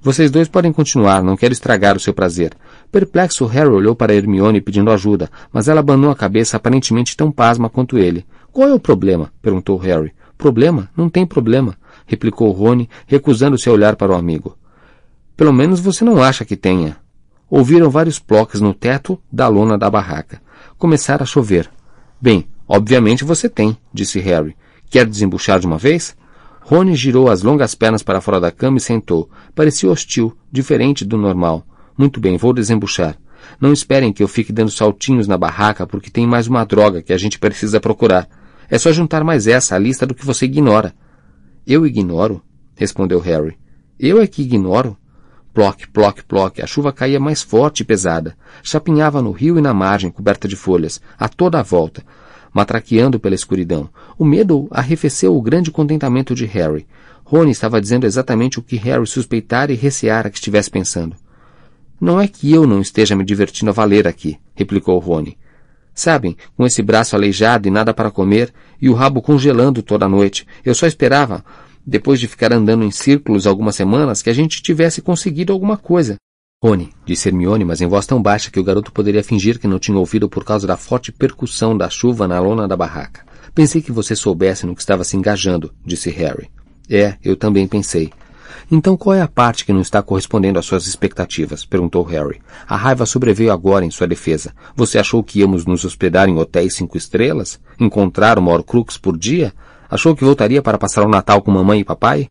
Vocês 0.01 0.31
dois 0.31 0.49
podem 0.49 0.73
continuar, 0.73 1.23
não 1.23 1.37
quero 1.37 1.53
estragar 1.53 1.97
o 1.97 2.01
seu 2.01 2.15
prazer. 2.15 2.55
Perplexo, 2.91 3.45
Harry 3.47 3.69
olhou 3.69 3.95
para 3.95 4.15
Hermione 4.15 4.61
pedindo 4.61 4.91
ajuda, 4.91 5.31
mas 5.53 5.69
ela 5.69 5.81
abanou 5.81 6.11
a 6.11 6.17
cabeça 6.17 6.57
aparentemente 6.57 7.17
tão 7.17 7.31
pasma 7.31 7.69
quanto 7.69 7.99
ele. 7.99 8.25
Qual 8.51 8.69
é 8.69 8.73
o 8.73 8.81
problema? 8.81 9.33
perguntou 9.43 9.77
Harry. 9.77 10.13
Problema? 10.39 10.89
Não 10.97 11.09
tem 11.09 11.27
problema, 11.27 11.77
replicou 12.07 12.51
Rony, 12.51 12.89
recusando-se 13.07 13.69
a 13.69 13.73
olhar 13.73 13.95
para 13.95 14.13
o 14.13 14.17
amigo. 14.17 14.57
Pelo 15.37 15.53
menos 15.53 15.81
você 15.81 16.05
não 16.05 16.23
acha 16.23 16.45
que 16.45 16.57
tenha. 16.57 16.97
Ouviram 17.49 17.91
vários 17.91 18.19
ploques 18.19 18.61
no 18.61 18.73
teto 18.73 19.21
da 19.31 19.47
lona 19.47 19.79
da 19.79 19.89
barraca 19.89 20.41
começara 20.83 21.23
a 21.23 21.27
chover. 21.27 21.71
Bem, 22.21 22.49
obviamente 22.67 23.23
você 23.23 23.49
tem, 23.49 23.79
disse 23.95 24.19
Harry. 24.19 24.57
Quer 24.91 25.07
desembuchar 25.07 25.61
de 25.61 25.67
uma 25.69 25.79
vez? 25.79 26.17
Rony 26.65 26.95
girou 26.95 27.29
as 27.29 27.43
longas 27.43 27.75
pernas 27.75 28.03
para 28.03 28.21
fora 28.21 28.41
da 28.41 28.51
cama 28.51 28.79
e 28.79 28.81
sentou. 28.81 29.29
Parecia 29.55 29.91
hostil, 29.91 30.37
diferente 30.51 31.05
do 31.05 31.17
normal. 31.17 31.67
Muito 31.99 32.21
bem, 32.21 32.37
vou 32.37 32.53
desembuchar. 32.53 33.17
Não 33.61 33.73
esperem 33.73 34.13
que 34.13 34.23
eu 34.23 34.29
fique 34.29 34.53
dando 34.53 34.71
saltinhos 34.71 35.27
na 35.27 35.37
barraca 35.37 35.87
porque 35.87 36.11
tem 36.11 36.27
mais 36.27 36.47
uma 36.47 36.65
droga 36.65 37.03
que 37.03 37.13
a 37.13 37.19
gente 37.19 37.39
precisa 37.39 37.81
procurar. 37.81 38.29
É 38.71 38.79
só 38.79 38.93
juntar 38.93 39.25
mais 39.25 39.47
essa 39.47 39.75
à 39.75 39.79
lista 39.79 40.07
do 40.07 40.15
que 40.15 40.25
você 40.25 40.47
ignora. 40.47 40.95
Eu 41.67 41.87
ignoro? 41.87 42.43
respondeu 42.77 43.21
Harry. 43.21 43.59
Eu 43.99 44.21
é 44.21 44.27
que 44.27 44.43
ignoro? 44.43 44.97
Ploc, 45.53 45.87
ploc, 45.93 46.23
ploc, 46.23 46.61
a 46.61 46.67
chuva 46.67 46.93
caía 46.93 47.21
mais 47.21 47.43
forte 47.43 47.81
e 47.81 47.85
pesada. 47.85 48.35
Chapinhava 48.63 49.21
no 49.21 49.33
rio 49.33 49.59
e 49.59 49.61
na 49.61 49.75
margem, 49.75 50.11
coberta 50.11 50.49
de 50.49 50.57
folhas, 50.57 51.01
a 51.19 51.29
toda 51.29 51.61
a 51.61 51.63
volta, 51.63 52.03
matraqueando 52.53 53.19
pela 53.19 53.35
escuridão. 53.35 53.89
O 54.19 54.25
medo 54.25 54.69
arrefeceu 54.71 55.37
o 55.37 55.43
grande 55.43 55.71
contentamento 55.71 56.35
de 56.35 56.45
Harry. 56.47 56.87
Rony 57.25 57.51
estava 57.51 57.81
dizendo 57.81 58.07
exatamente 58.07 58.59
o 58.59 58.63
que 58.63 58.77
Harry 58.77 59.07
suspeitara 59.07 59.73
e 59.73 59.77
receara 59.77 60.29
que 60.29 60.37
estivesse 60.37 60.71
pensando. 60.71 61.17
Não 62.01 62.21
é 62.21 62.27
que 62.27 62.53
eu 62.53 62.67
não 62.67 62.81
esteja 62.81 63.15
me 63.15 63.25
divertindo 63.25 63.71
a 63.71 63.75
valer 63.75 64.07
aqui, 64.07 64.37
replicou 64.55 64.99
Rony. 64.99 65.39
Sabem, 65.95 66.37
com 66.57 66.67
esse 66.67 66.83
braço 66.83 67.15
aleijado 67.15 67.69
e 67.69 67.71
nada 67.71 67.95
para 67.95 68.11
comer, 68.11 68.53
e 68.81 68.89
o 68.89 68.95
rabo 68.95 69.23
congelando 69.23 69.83
toda 69.83 70.07
a 70.07 70.09
noite, 70.09 70.47
eu 70.65 70.75
só 70.75 70.87
esperava, 70.87 71.45
depois 71.87 72.19
de 72.19 72.27
ficar 72.27 72.53
andando 72.53 72.85
em 72.85 72.91
círculos 72.91 73.47
algumas 73.47 73.77
semanas, 73.77 74.23
que 74.23 74.31
a 74.31 74.33
gente 74.33 74.63
tivesse 74.63 75.03
conseguido 75.03 75.53
alguma 75.53 75.77
coisa. 75.77 76.17
Rony, 76.65 76.93
disse 77.05 77.29
Hermione, 77.29 77.65
mas 77.65 77.81
em 77.81 77.89
voz 77.89 78.07
tão 78.07 78.23
baixa 78.23 78.49
que 78.49 78.61
o 78.61 78.63
garoto 78.63 78.93
poderia 78.93 79.25
fingir 79.25 79.59
que 79.59 79.67
não 79.67 79.81
tinha 79.81 79.99
ouvido 79.99 80.29
por 80.29 80.45
causa 80.45 80.65
da 80.65 80.77
forte 80.77 81.11
percussão 81.11 81.77
da 81.77 81.91
chuva 81.91 82.29
na 82.29 82.39
lona 82.39 82.69
da 82.69 82.77
barraca. 82.77 83.27
Pensei 83.53 83.83
que 83.83 83.91
você 83.91 84.15
soubesse 84.15 84.65
no 84.65 84.73
que 84.73 84.81
estava 84.81 85.03
se 85.03 85.17
engajando, 85.17 85.75
disse 85.85 86.09
Harry. 86.11 86.49
É, 86.89 87.17
eu 87.25 87.35
também 87.35 87.67
pensei. 87.67 88.13
Então 88.71 88.97
qual 88.97 89.17
é 89.17 89.21
a 89.21 89.27
parte 89.27 89.65
que 89.65 89.73
não 89.73 89.81
está 89.81 90.01
correspondendo 90.03 90.57
às 90.57 90.65
suas 90.65 90.87
expectativas? 90.87 91.65
perguntou 91.65 92.05
Harry. 92.05 92.41
A 92.69 92.77
raiva 92.77 93.07
sobreveio 93.07 93.51
agora 93.51 93.85
em 93.85 93.91
sua 93.91 94.07
defesa. 94.07 94.55
Você 94.77 95.01
achou 95.01 95.21
que 95.21 95.41
íamos 95.41 95.67
nos 95.67 95.85
hospedar 95.85 96.29
em 96.29 96.39
hotéis 96.39 96.77
cinco 96.77 96.97
estrelas? 96.97 97.59
Encontrar 97.81 98.39
uma 98.39 98.53
Horcrux 98.53 98.97
por 98.97 99.19
dia? 99.19 99.53
Achou 99.91 100.15
que 100.15 100.25
voltaria 100.25 100.63
para 100.63 100.79
passar 100.79 101.05
o 101.05 101.09
Natal 101.09 101.43
com 101.43 101.51
mamãe 101.51 101.81
e 101.81 101.85
papai? 101.85 102.29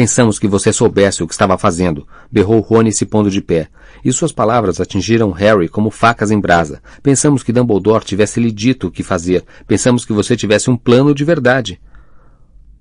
Pensamos 0.00 0.38
que 0.38 0.48
você 0.48 0.72
soubesse 0.72 1.22
o 1.22 1.26
que 1.26 1.34
estava 1.34 1.58
fazendo, 1.58 2.08
berrou 2.32 2.60
Rony 2.60 2.90
se 2.90 3.04
pondo 3.04 3.30
de 3.30 3.42
pé, 3.42 3.68
e 4.02 4.10
suas 4.10 4.32
palavras 4.32 4.80
atingiram 4.80 5.30
Harry 5.30 5.68
como 5.68 5.90
facas 5.90 6.30
em 6.30 6.40
brasa. 6.40 6.80
Pensamos 7.02 7.42
que 7.42 7.52
Dumbledore 7.52 8.02
tivesse 8.02 8.40
lhe 8.40 8.50
dito 8.50 8.86
o 8.86 8.90
que 8.90 9.02
fazer. 9.02 9.44
Pensamos 9.66 10.06
que 10.06 10.14
você 10.14 10.34
tivesse 10.34 10.70
um 10.70 10.76
plano 10.78 11.14
de 11.14 11.22
verdade. 11.22 11.78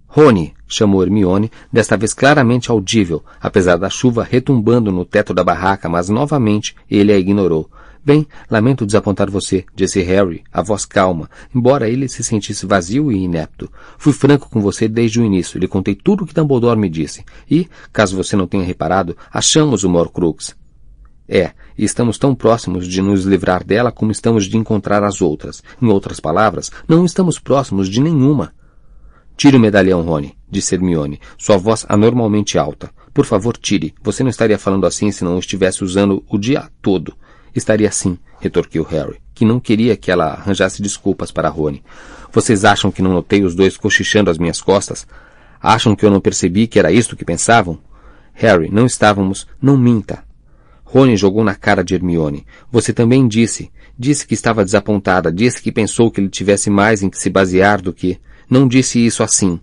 Rony, 0.07 0.53
chamou 0.65 1.03
Hermione, 1.03 1.51
desta 1.70 1.97
vez 1.97 2.13
claramente 2.13 2.72
audível, 2.72 3.22
apesar 3.41 3.76
da 3.76 3.89
chuva 3.89 4.24
retumbando 4.24 4.89
no 4.89 5.03
teto 5.03 5.34
da 5.34 5.43
barraca, 5.43 5.89
mas 5.89 6.07
novamente 6.07 6.74
ele 6.89 7.11
a 7.11 7.17
ignorou. 7.17 7.70
Bem, 8.10 8.26
lamento 8.49 8.88
desapontar 8.88 9.30
você, 9.30 9.64
disse 9.76 10.01
Harry, 10.01 10.43
a 10.51 10.64
voz 10.64 10.84
calma, 10.84 11.30
embora 11.53 11.88
ele 11.88 12.10
se 12.10 12.24
sentisse 12.24 12.66
vazio 12.66 13.12
e 13.12 13.18
inepto. 13.18 13.72
Fui 13.99 14.12
franco 14.12 14.49
com 14.49 14.60
você 14.60 14.88
desde 14.88 15.22
o 15.22 15.24
início, 15.24 15.60
lhe 15.60 15.68
contei 15.68 15.93
tudo 15.93 16.24
o 16.24 16.26
que 16.26 16.34
Dumbledore 16.34 16.80
me 16.80 16.89
disse, 16.89 17.24
e, 17.47 17.70
caso 17.93 18.18
você 18.18 18.36
não 18.36 18.47
tenha 18.47 18.64
reparado, 18.64 19.16
achamos 19.32 19.84
o 19.84 19.89
Morcrux. 19.91 20.55
É, 21.28 21.51
e 21.78 21.86
estamos 21.86 22.18
tão 22.18 22.34
próximos 22.34 22.88
de 22.88 22.99
nos 22.99 23.26
livrar 23.26 23.64
dela 23.64 23.91
como 23.91 24.12
estamos 24.12 24.45
de 24.45 24.57
encontrar 24.57 25.03
as 25.03 25.22
outras. 25.22 25.62
Em 25.80 25.86
outras 25.86 26.20
palavras, 26.20 26.72
não 26.88 27.05
estamos 27.05 27.38
próximos 27.38 27.88
de 27.88 28.01
nenhuma. 28.01 28.53
Tire 29.38 29.55
o 29.55 29.60
medalhão, 29.60 30.01
Rony, 30.01 30.36
disse 30.49 30.74
Hermione, 30.74 31.20
sua 31.38 31.57
voz 31.57 31.86
anormalmente 31.88 32.57
alta. 32.57 32.89
Por 33.14 33.26
favor, 33.26 33.55
tire. 33.55 33.93
Você 34.01 34.24
não 34.24 34.32
estaria 34.32 34.57
falando 34.57 34.88
assim 34.88 35.12
se 35.12 35.24
não 35.24 35.38
estivesse 35.38 35.84
usando 35.84 36.24
o 36.28 36.39
dia 36.39 36.72
todo. 36.82 37.14
Estaria 37.56 37.91
sim, 37.91 38.18
retorquiu 38.39 38.84
Harry, 38.84 39.18
que 39.34 39.45
não 39.45 39.60
queria 39.60 39.95
que 39.97 40.12
ela 40.12 40.34
arranjasse 40.34 40.82
desculpas 40.82 41.32
para 41.32 41.50
Rony. 41.50 41.84
Vocês 42.32 42.64
acham 42.64 42.91
que 42.91 43.02
não 43.02 43.12
notei 43.12 43.43
os 43.43 43.56
dois 43.56 43.76
cochichando 43.78 44.30
às 44.30 44.38
minhas 44.38 44.62
costas? 44.62 45.08
Acham 45.62 45.95
que 45.95 46.06
eu 46.06 46.12
não 46.12 46.22
percebi 46.22 46.68
que 46.68 46.80
era 46.80 46.91
isto 46.91 47.16
que 47.16 47.26
pensavam? 47.26 47.80
Harry, 48.34 48.70
não 48.72 48.86
estávamos. 48.86 49.45
Não 49.62 49.76
minta. 49.76 50.24
Rony 50.86 51.18
jogou 51.18 51.43
na 51.43 51.56
cara 51.56 51.84
de 51.84 51.93
Hermione. 51.93 52.45
Você 52.72 52.93
também 52.93 53.28
disse. 53.28 53.70
Disse 53.97 54.26
que 54.26 54.34
estava 54.34 54.64
desapontada. 54.64 55.32
Disse 55.32 55.62
que 55.62 55.72
pensou 55.72 56.10
que 56.10 56.22
ele 56.22 56.30
tivesse 56.30 56.70
mais 56.70 57.04
em 57.04 57.10
que 57.10 57.18
se 57.18 57.30
basear 57.30 57.82
do 57.82 57.91
que. 57.91 58.18
Não 58.50 58.68
disse 58.68 59.06
isso 59.06 59.22
assim. 59.22 59.60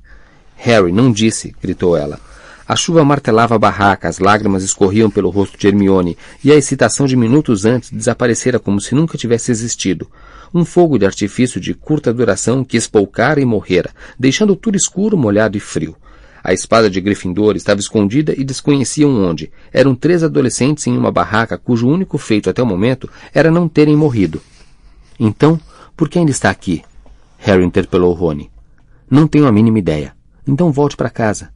Harry, 0.56 0.92
não 0.92 1.10
disse, 1.10 1.54
gritou 1.60 1.96
ela. 1.96 2.20
A 2.68 2.74
chuva 2.74 3.04
martelava 3.04 3.54
a 3.54 3.58
barraca, 3.58 4.08
as 4.08 4.18
lágrimas 4.18 4.64
escorriam 4.64 5.08
pelo 5.08 5.30
rosto 5.30 5.56
de 5.56 5.68
Hermione, 5.68 6.18
e 6.42 6.50
a 6.50 6.56
excitação 6.56 7.06
de 7.06 7.16
minutos 7.16 7.64
antes 7.64 7.92
desaparecera 7.92 8.58
como 8.58 8.80
se 8.80 8.94
nunca 8.94 9.16
tivesse 9.16 9.52
existido. 9.52 10.10
Um 10.52 10.64
fogo 10.64 10.98
de 10.98 11.06
artifício 11.06 11.60
de 11.60 11.74
curta 11.74 12.12
duração 12.12 12.64
que 12.64 12.76
espolcara 12.76 13.40
e 13.40 13.44
morrera, 13.44 13.90
deixando 14.18 14.56
tudo 14.56 14.76
escuro, 14.76 15.16
molhado 15.16 15.56
e 15.56 15.60
frio. 15.60 15.94
A 16.42 16.52
espada 16.52 16.90
de 16.90 17.00
Gryffindor 17.00 17.56
estava 17.56 17.80
escondida 17.80 18.34
e 18.36 18.44
desconheciam 18.44 19.10
onde. 19.10 19.50
Eram 19.72 19.94
três 19.94 20.22
adolescentes 20.22 20.86
em 20.86 20.96
uma 20.96 21.10
barraca 21.10 21.58
cujo 21.58 21.88
único 21.88 22.18
feito 22.18 22.50
até 22.50 22.62
o 22.62 22.66
momento 22.66 23.08
era 23.32 23.50
não 23.50 23.68
terem 23.68 23.96
morrido. 23.96 24.40
Então, 25.18 25.60
por 25.96 26.08
que 26.08 26.18
ainda 26.18 26.30
está 26.30 26.50
aqui? 26.50 26.82
Harry 27.38 27.64
interpelou 27.64 28.12
Rony. 28.12 28.50
Não 29.10 29.26
tenho 29.26 29.46
a 29.46 29.52
mínima 29.52 29.78
ideia. 29.78 30.14
Então 30.46 30.70
volte 30.70 30.96
para 30.96 31.10
casa. 31.10 31.50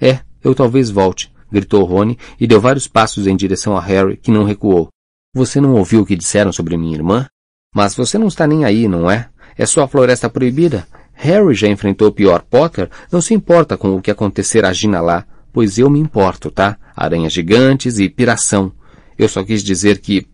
É, 0.00 0.20
eu 0.44 0.54
talvez 0.54 0.90
volte, 0.90 1.32
gritou 1.50 1.84
Rony 1.84 2.18
e 2.38 2.46
deu 2.46 2.60
vários 2.60 2.86
passos 2.86 3.26
em 3.26 3.34
direção 3.34 3.76
a 3.76 3.80
Harry, 3.80 4.16
que 4.16 4.30
não 4.30 4.44
recuou. 4.44 4.88
Você 5.34 5.60
não 5.60 5.74
ouviu 5.74 6.02
o 6.02 6.06
que 6.06 6.14
disseram 6.14 6.52
sobre 6.52 6.76
minha 6.76 6.94
irmã? 6.94 7.26
Mas 7.74 7.96
você 7.96 8.18
não 8.18 8.28
está 8.28 8.46
nem 8.46 8.64
aí, 8.64 8.86
não 8.86 9.10
é? 9.10 9.28
É 9.56 9.66
só 9.66 9.82
a 9.82 9.88
floresta 9.88 10.28
proibida. 10.28 10.86
Harry 11.14 11.54
já 11.54 11.66
enfrentou 11.66 12.08
o 12.08 12.12
pior. 12.12 12.42
Potter 12.42 12.90
não 13.10 13.20
se 13.20 13.34
importa 13.34 13.76
com 13.76 13.96
o 13.96 14.02
que 14.02 14.10
acontecer 14.10 14.64
a 14.64 14.72
Gina 14.72 15.00
lá, 15.00 15.26
pois 15.52 15.78
eu 15.78 15.88
me 15.88 15.98
importo, 15.98 16.50
tá? 16.50 16.76
Aranhas 16.94 17.32
gigantes 17.32 17.98
e 17.98 18.08
piração. 18.08 18.72
Eu 19.18 19.28
só 19.28 19.42
quis 19.42 19.62
dizer 19.62 19.98
que 19.98 20.26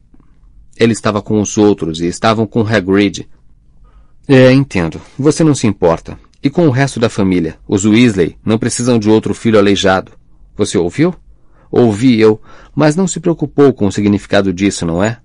ele 0.77 0.93
estava 0.93 1.23
com 1.23 1.41
os 1.41 1.57
outros 1.57 2.01
e 2.01 2.07
estavam 2.07 2.47
com 2.47 2.67
Hagrid. 2.67 3.29
É, 4.27 4.53
entendo. 4.53 5.01
Você 5.19 5.45
não 5.45 5.55
se 5.55 5.67
importa. 5.67 6.19
E 6.43 6.49
com 6.49 6.67
o 6.67 6.71
resto 6.71 6.99
da 6.99 7.11
família? 7.11 7.59
Os 7.69 7.85
Weasley 7.85 8.39
não 8.45 8.59
precisam 8.59 8.99
de 8.99 9.11
outro 9.11 9.35
filho 9.35 9.59
aleijado. 9.59 10.13
Você 10.57 10.79
ouviu? 10.79 11.15
Ouvi 11.71 12.19
eu, 12.19 12.41
mas 12.75 12.97
não 12.97 13.07
se 13.07 13.21
preocupou 13.21 13.73
com 13.75 13.87
o 13.87 13.93
significado 13.93 14.53
disso, 14.53 14.87
não 14.87 15.05
é? 15.05 15.19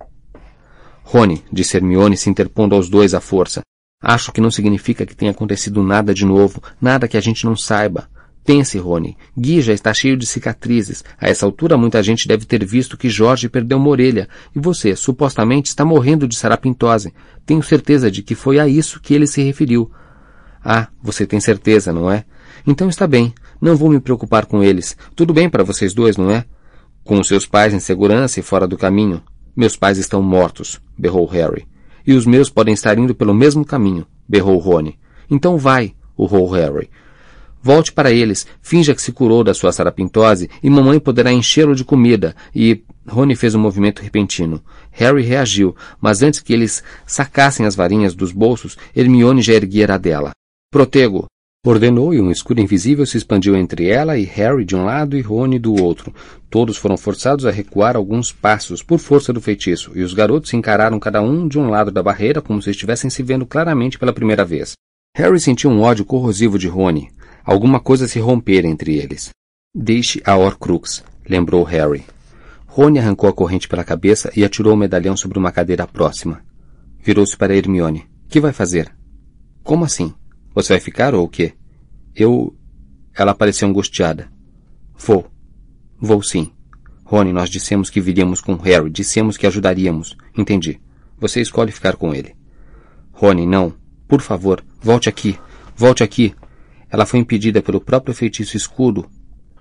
Rony, 1.04 1.44
disse 1.52 1.78
Hermione 1.78 2.18
se 2.18 2.30
interpondo 2.30 2.76
aos 2.76 2.90
dois 2.90 3.14
à 3.14 3.22
força. 3.22 3.62
Acho 4.02 4.32
que 4.32 4.42
não 4.42 4.52
significa 4.52 5.06
que 5.06 5.16
tenha 5.16 5.32
acontecido 5.32 5.82
nada 5.82 6.14
de 6.14 6.26
novo, 6.26 6.62
nada 6.82 7.08
que 7.08 7.16
a 7.16 7.22
gente 7.22 7.46
não 7.46 7.56
saiba. 7.56 8.10
Pense, 8.44 8.78
Rony, 8.78 9.18
Gui 9.36 9.62
já 9.62 9.74
está 9.74 9.92
cheio 9.94 10.16
de 10.18 10.28
cicatrizes. 10.28 11.04
A 11.20 11.30
essa 11.30 11.46
altura 11.46 11.78
muita 11.78 12.04
gente 12.04 12.28
deve 12.28 12.46
ter 12.46 12.64
visto 12.64 12.98
que 12.98 13.10
Jorge 13.10 13.50
perdeu 13.50 13.78
uma 13.78 13.90
orelha, 13.90 14.28
e 14.56 14.60
você, 14.60 14.96
supostamente, 14.96 15.70
está 15.70 15.84
morrendo 15.86 16.28
de 16.28 16.36
sarapintose. 16.36 17.14
Tenho 17.46 17.64
certeza 17.64 18.12
de 18.12 18.22
que 18.22 18.36
foi 18.36 18.60
a 18.60 18.68
isso 18.68 19.00
que 19.00 19.16
ele 19.16 19.26
se 19.26 19.42
referiu. 19.42 19.90
Ah, 20.68 20.88
você 21.00 21.28
tem 21.28 21.40
certeza, 21.40 21.94
não 21.94 22.10
é? 22.10 22.26
Então 22.66 22.90
está 22.90 23.06
bem. 23.06 23.32
Não 23.62 23.76
vou 23.76 23.88
me 23.88 24.00
preocupar 24.00 24.48
com 24.48 24.64
eles. 24.64 24.98
Tudo 25.16 25.32
bem 25.32 25.48
para 25.48 25.64
vocês 25.64 25.94
dois, 25.94 26.18
não 26.18 26.32
é? 26.32 26.44
Com 27.04 27.24
seus 27.24 27.46
pais 27.46 27.72
em 27.72 27.80
segurança 27.80 28.40
e 28.40 28.44
fora 28.44 28.68
do 28.68 28.76
caminho. 28.76 29.22
Meus 29.56 29.78
pais 29.78 30.00
estão 30.00 30.24
mortos, 30.24 30.82
berrou 30.98 31.28
Harry. 31.28 31.68
E 32.06 32.14
os 32.14 32.26
meus 32.26 32.50
podem 32.50 32.74
estar 32.74 32.98
indo 32.98 33.14
pelo 33.14 33.32
mesmo 33.32 33.64
caminho, 33.64 34.08
berrou 34.28 34.58
Rony. 34.58 34.98
Então 35.30 35.56
vai, 35.56 35.94
urrou 36.18 36.50
Harry. 36.50 36.90
Volte 37.62 37.92
para 37.92 38.12
eles, 38.12 38.48
finja 38.60 38.96
que 38.96 39.02
se 39.02 39.12
curou 39.12 39.44
da 39.44 39.54
sua 39.54 39.72
sarapintose 39.72 40.50
e 40.62 40.70
mamãe 40.70 41.00
poderá 41.00 41.32
enchê-lo 41.32 41.76
de 41.76 41.86
comida 41.86 42.36
e... 42.54 42.84
Rony 43.08 43.36
fez 43.36 43.54
um 43.54 43.60
movimento 43.60 44.02
repentino. 44.02 44.64
Harry 44.92 45.22
reagiu, 45.22 45.76
mas 46.02 46.24
antes 46.24 46.40
que 46.40 46.52
eles 46.52 46.84
sacassem 47.06 47.68
as 47.68 47.76
varinhas 47.76 48.16
dos 48.16 48.32
bolsos, 48.32 48.76
Hermione 48.96 49.44
já 49.44 49.54
erguera 49.54 49.94
a 49.94 49.98
dela. 50.00 50.32
Protego! 50.72 51.28
Ordenou 51.66 52.14
e 52.14 52.22
um 52.22 52.30
escudo 52.30 52.62
invisível 52.62 53.08
se 53.08 53.18
expandiu 53.18 53.56
entre 53.56 53.88
ela 53.88 54.20
e 54.20 54.24
Harry 54.24 54.64
de 54.64 54.76
um 54.76 54.86
lado 54.86 55.18
e 55.18 55.22
Rony 55.22 55.58
do 55.58 55.74
outro. 55.82 56.14
Todos 56.48 56.78
foram 56.78 56.96
forçados 56.96 57.44
a 57.44 57.50
recuar 57.50 57.96
alguns 57.96 58.32
passos 58.32 58.84
por 58.84 59.00
força 59.00 59.34
do 59.34 59.42
feitiço, 59.42 59.92
e 59.96 60.04
os 60.04 60.14
garotos 60.14 60.54
encararam 60.54 61.00
cada 61.00 61.24
um 61.24 61.48
de 61.48 61.58
um 61.58 61.70
lado 61.70 61.90
da 61.90 62.04
barreira 62.04 62.40
como 62.40 62.62
se 62.62 62.70
estivessem 62.70 63.10
se 63.10 63.24
vendo 63.24 63.48
claramente 63.48 63.98
pela 63.98 64.14
primeira 64.14 64.46
vez. 64.46 64.74
Harry 65.18 65.40
sentiu 65.40 65.72
um 65.72 65.82
ódio 65.82 66.06
corrosivo 66.06 66.60
de 66.60 66.68
Rony. 66.68 67.10
Alguma 67.44 67.80
coisa 67.80 68.08
se 68.08 68.20
rompera 68.20 68.68
entre 68.68 68.98
eles. 68.98 69.30
Deixe 69.74 70.22
a 70.24 70.36
Horcrux, 70.36 71.04
lembrou 71.28 71.64
Harry. 71.64 72.06
Rony 72.68 73.00
arrancou 73.00 73.28
a 73.28 73.34
corrente 73.34 73.68
pela 73.68 73.84
cabeça 73.84 74.32
e 74.36 74.46
atirou 74.46 74.74
o 74.74 74.78
medalhão 74.78 75.18
sobre 75.18 75.40
uma 75.40 75.52
cadeira 75.52 75.88
próxima. 75.88 76.44
Virou-se 77.02 77.36
para 77.36 77.56
Hermione. 77.56 78.06
Que 78.30 78.40
vai 78.40 78.54
fazer? 78.54 78.94
Como 79.64 79.84
assim? 79.84 80.14
Você 80.56 80.72
vai 80.72 80.80
ficar 80.80 81.14
ou 81.14 81.26
o 81.26 81.30
quê? 81.30 81.54
Eu. 82.16 82.56
Ela 83.14 83.36
pareceu 83.36 83.68
angustiada. 83.68 84.32
Vou. 84.98 85.30
Vou 86.00 86.24
sim. 86.24 86.50
Rony, 87.04 87.34
nós 87.34 87.50
dissemos 87.50 87.90
que 87.90 88.00
viríamos 88.00 88.40
com 88.40 88.56
Harry, 88.56 88.90
dissemos 88.90 89.36
que 89.36 89.46
ajudaríamos. 89.46 90.16
Entendi. 90.36 90.80
Você 91.20 91.42
escolhe 91.42 91.74
ficar 91.74 91.98
com 91.98 92.16
ele. 92.16 92.36
Rony, 93.12 93.46
não. 93.46 93.74
Por 94.08 94.22
favor, 94.22 94.64
volte 94.82 95.10
aqui. 95.10 95.38
Volte 95.76 96.04
aqui. 96.04 96.34
Ela 96.90 97.06
foi 97.06 97.20
impedida 97.20 97.62
pelo 97.62 97.82
próprio 97.82 98.16
feitiço 98.16 98.56
escudo. 98.56 99.10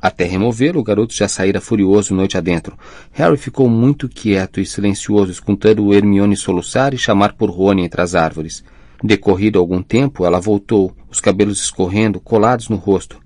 Até 0.01 0.25
removê-lo, 0.25 0.79
o 0.79 0.85
garoto 0.85 1.15
já 1.15 1.27
saíra 1.27 1.61
furioso 1.61 2.15
noite 2.15 2.39
adentro. 2.39 2.79
Harry 3.13 3.37
ficou 3.37 3.69
muito 3.69 4.09
quieto 4.09 4.61
e 4.61 4.67
silencioso, 4.67 5.33
escutando 5.33 5.93
Hermione 5.93 6.37
soluçar 6.37 6.95
e 6.95 6.99
chamar 6.99 7.33
por 7.33 7.51
Rony 7.51 7.83
entre 7.83 8.01
as 8.01 8.15
árvores. 8.15 8.63
Decorrido 9.07 9.59
algum 9.59 9.83
tempo, 9.83 10.25
ela 10.25 10.41
voltou, 10.41 10.97
os 11.11 11.21
cabelos 11.21 11.61
escorrendo, 11.61 12.19
colados 12.19 12.71
no 12.71 12.77
rosto. 12.77 13.19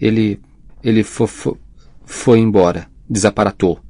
Ele... 0.00 0.38
ele 0.84 1.02
fo, 1.02 1.26
fo, 1.26 1.58
foi 2.04 2.38
embora. 2.38 2.86
Desaparatou. 3.10 3.80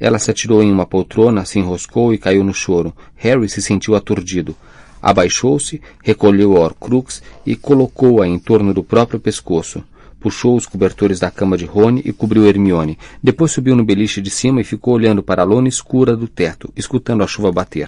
Ela 0.00 0.18
se 0.18 0.30
atirou 0.30 0.62
em 0.62 0.72
uma 0.72 0.86
poltrona, 0.86 1.44
se 1.44 1.58
enroscou 1.58 2.14
e 2.14 2.18
caiu 2.18 2.42
no 2.42 2.54
choro. 2.54 2.94
Harry 3.14 3.46
se 3.46 3.60
sentiu 3.60 3.94
aturdido. 3.94 4.56
Abaixou-se, 5.02 5.82
recolheu 6.02 6.56
a 6.56 6.60
Horcrux 6.60 7.22
e 7.44 7.54
colocou-a 7.54 8.26
em 8.26 8.38
torno 8.38 8.72
do 8.72 8.82
próprio 8.82 9.20
pescoço. 9.20 9.84
Puxou 10.18 10.56
os 10.56 10.64
cobertores 10.64 11.20
da 11.20 11.30
cama 11.30 11.58
de 11.58 11.66
Rony 11.66 12.00
e 12.06 12.10
cobriu 12.10 12.46
Hermione. 12.46 12.98
Depois 13.22 13.52
subiu 13.52 13.76
no 13.76 13.84
beliche 13.84 14.22
de 14.22 14.30
cima 14.30 14.62
e 14.62 14.64
ficou 14.64 14.94
olhando 14.94 15.22
para 15.22 15.42
a 15.42 15.44
lona 15.44 15.68
escura 15.68 16.16
do 16.16 16.26
teto, 16.26 16.72
escutando 16.74 17.22
a 17.22 17.26
chuva 17.26 17.52
bater. 17.52 17.82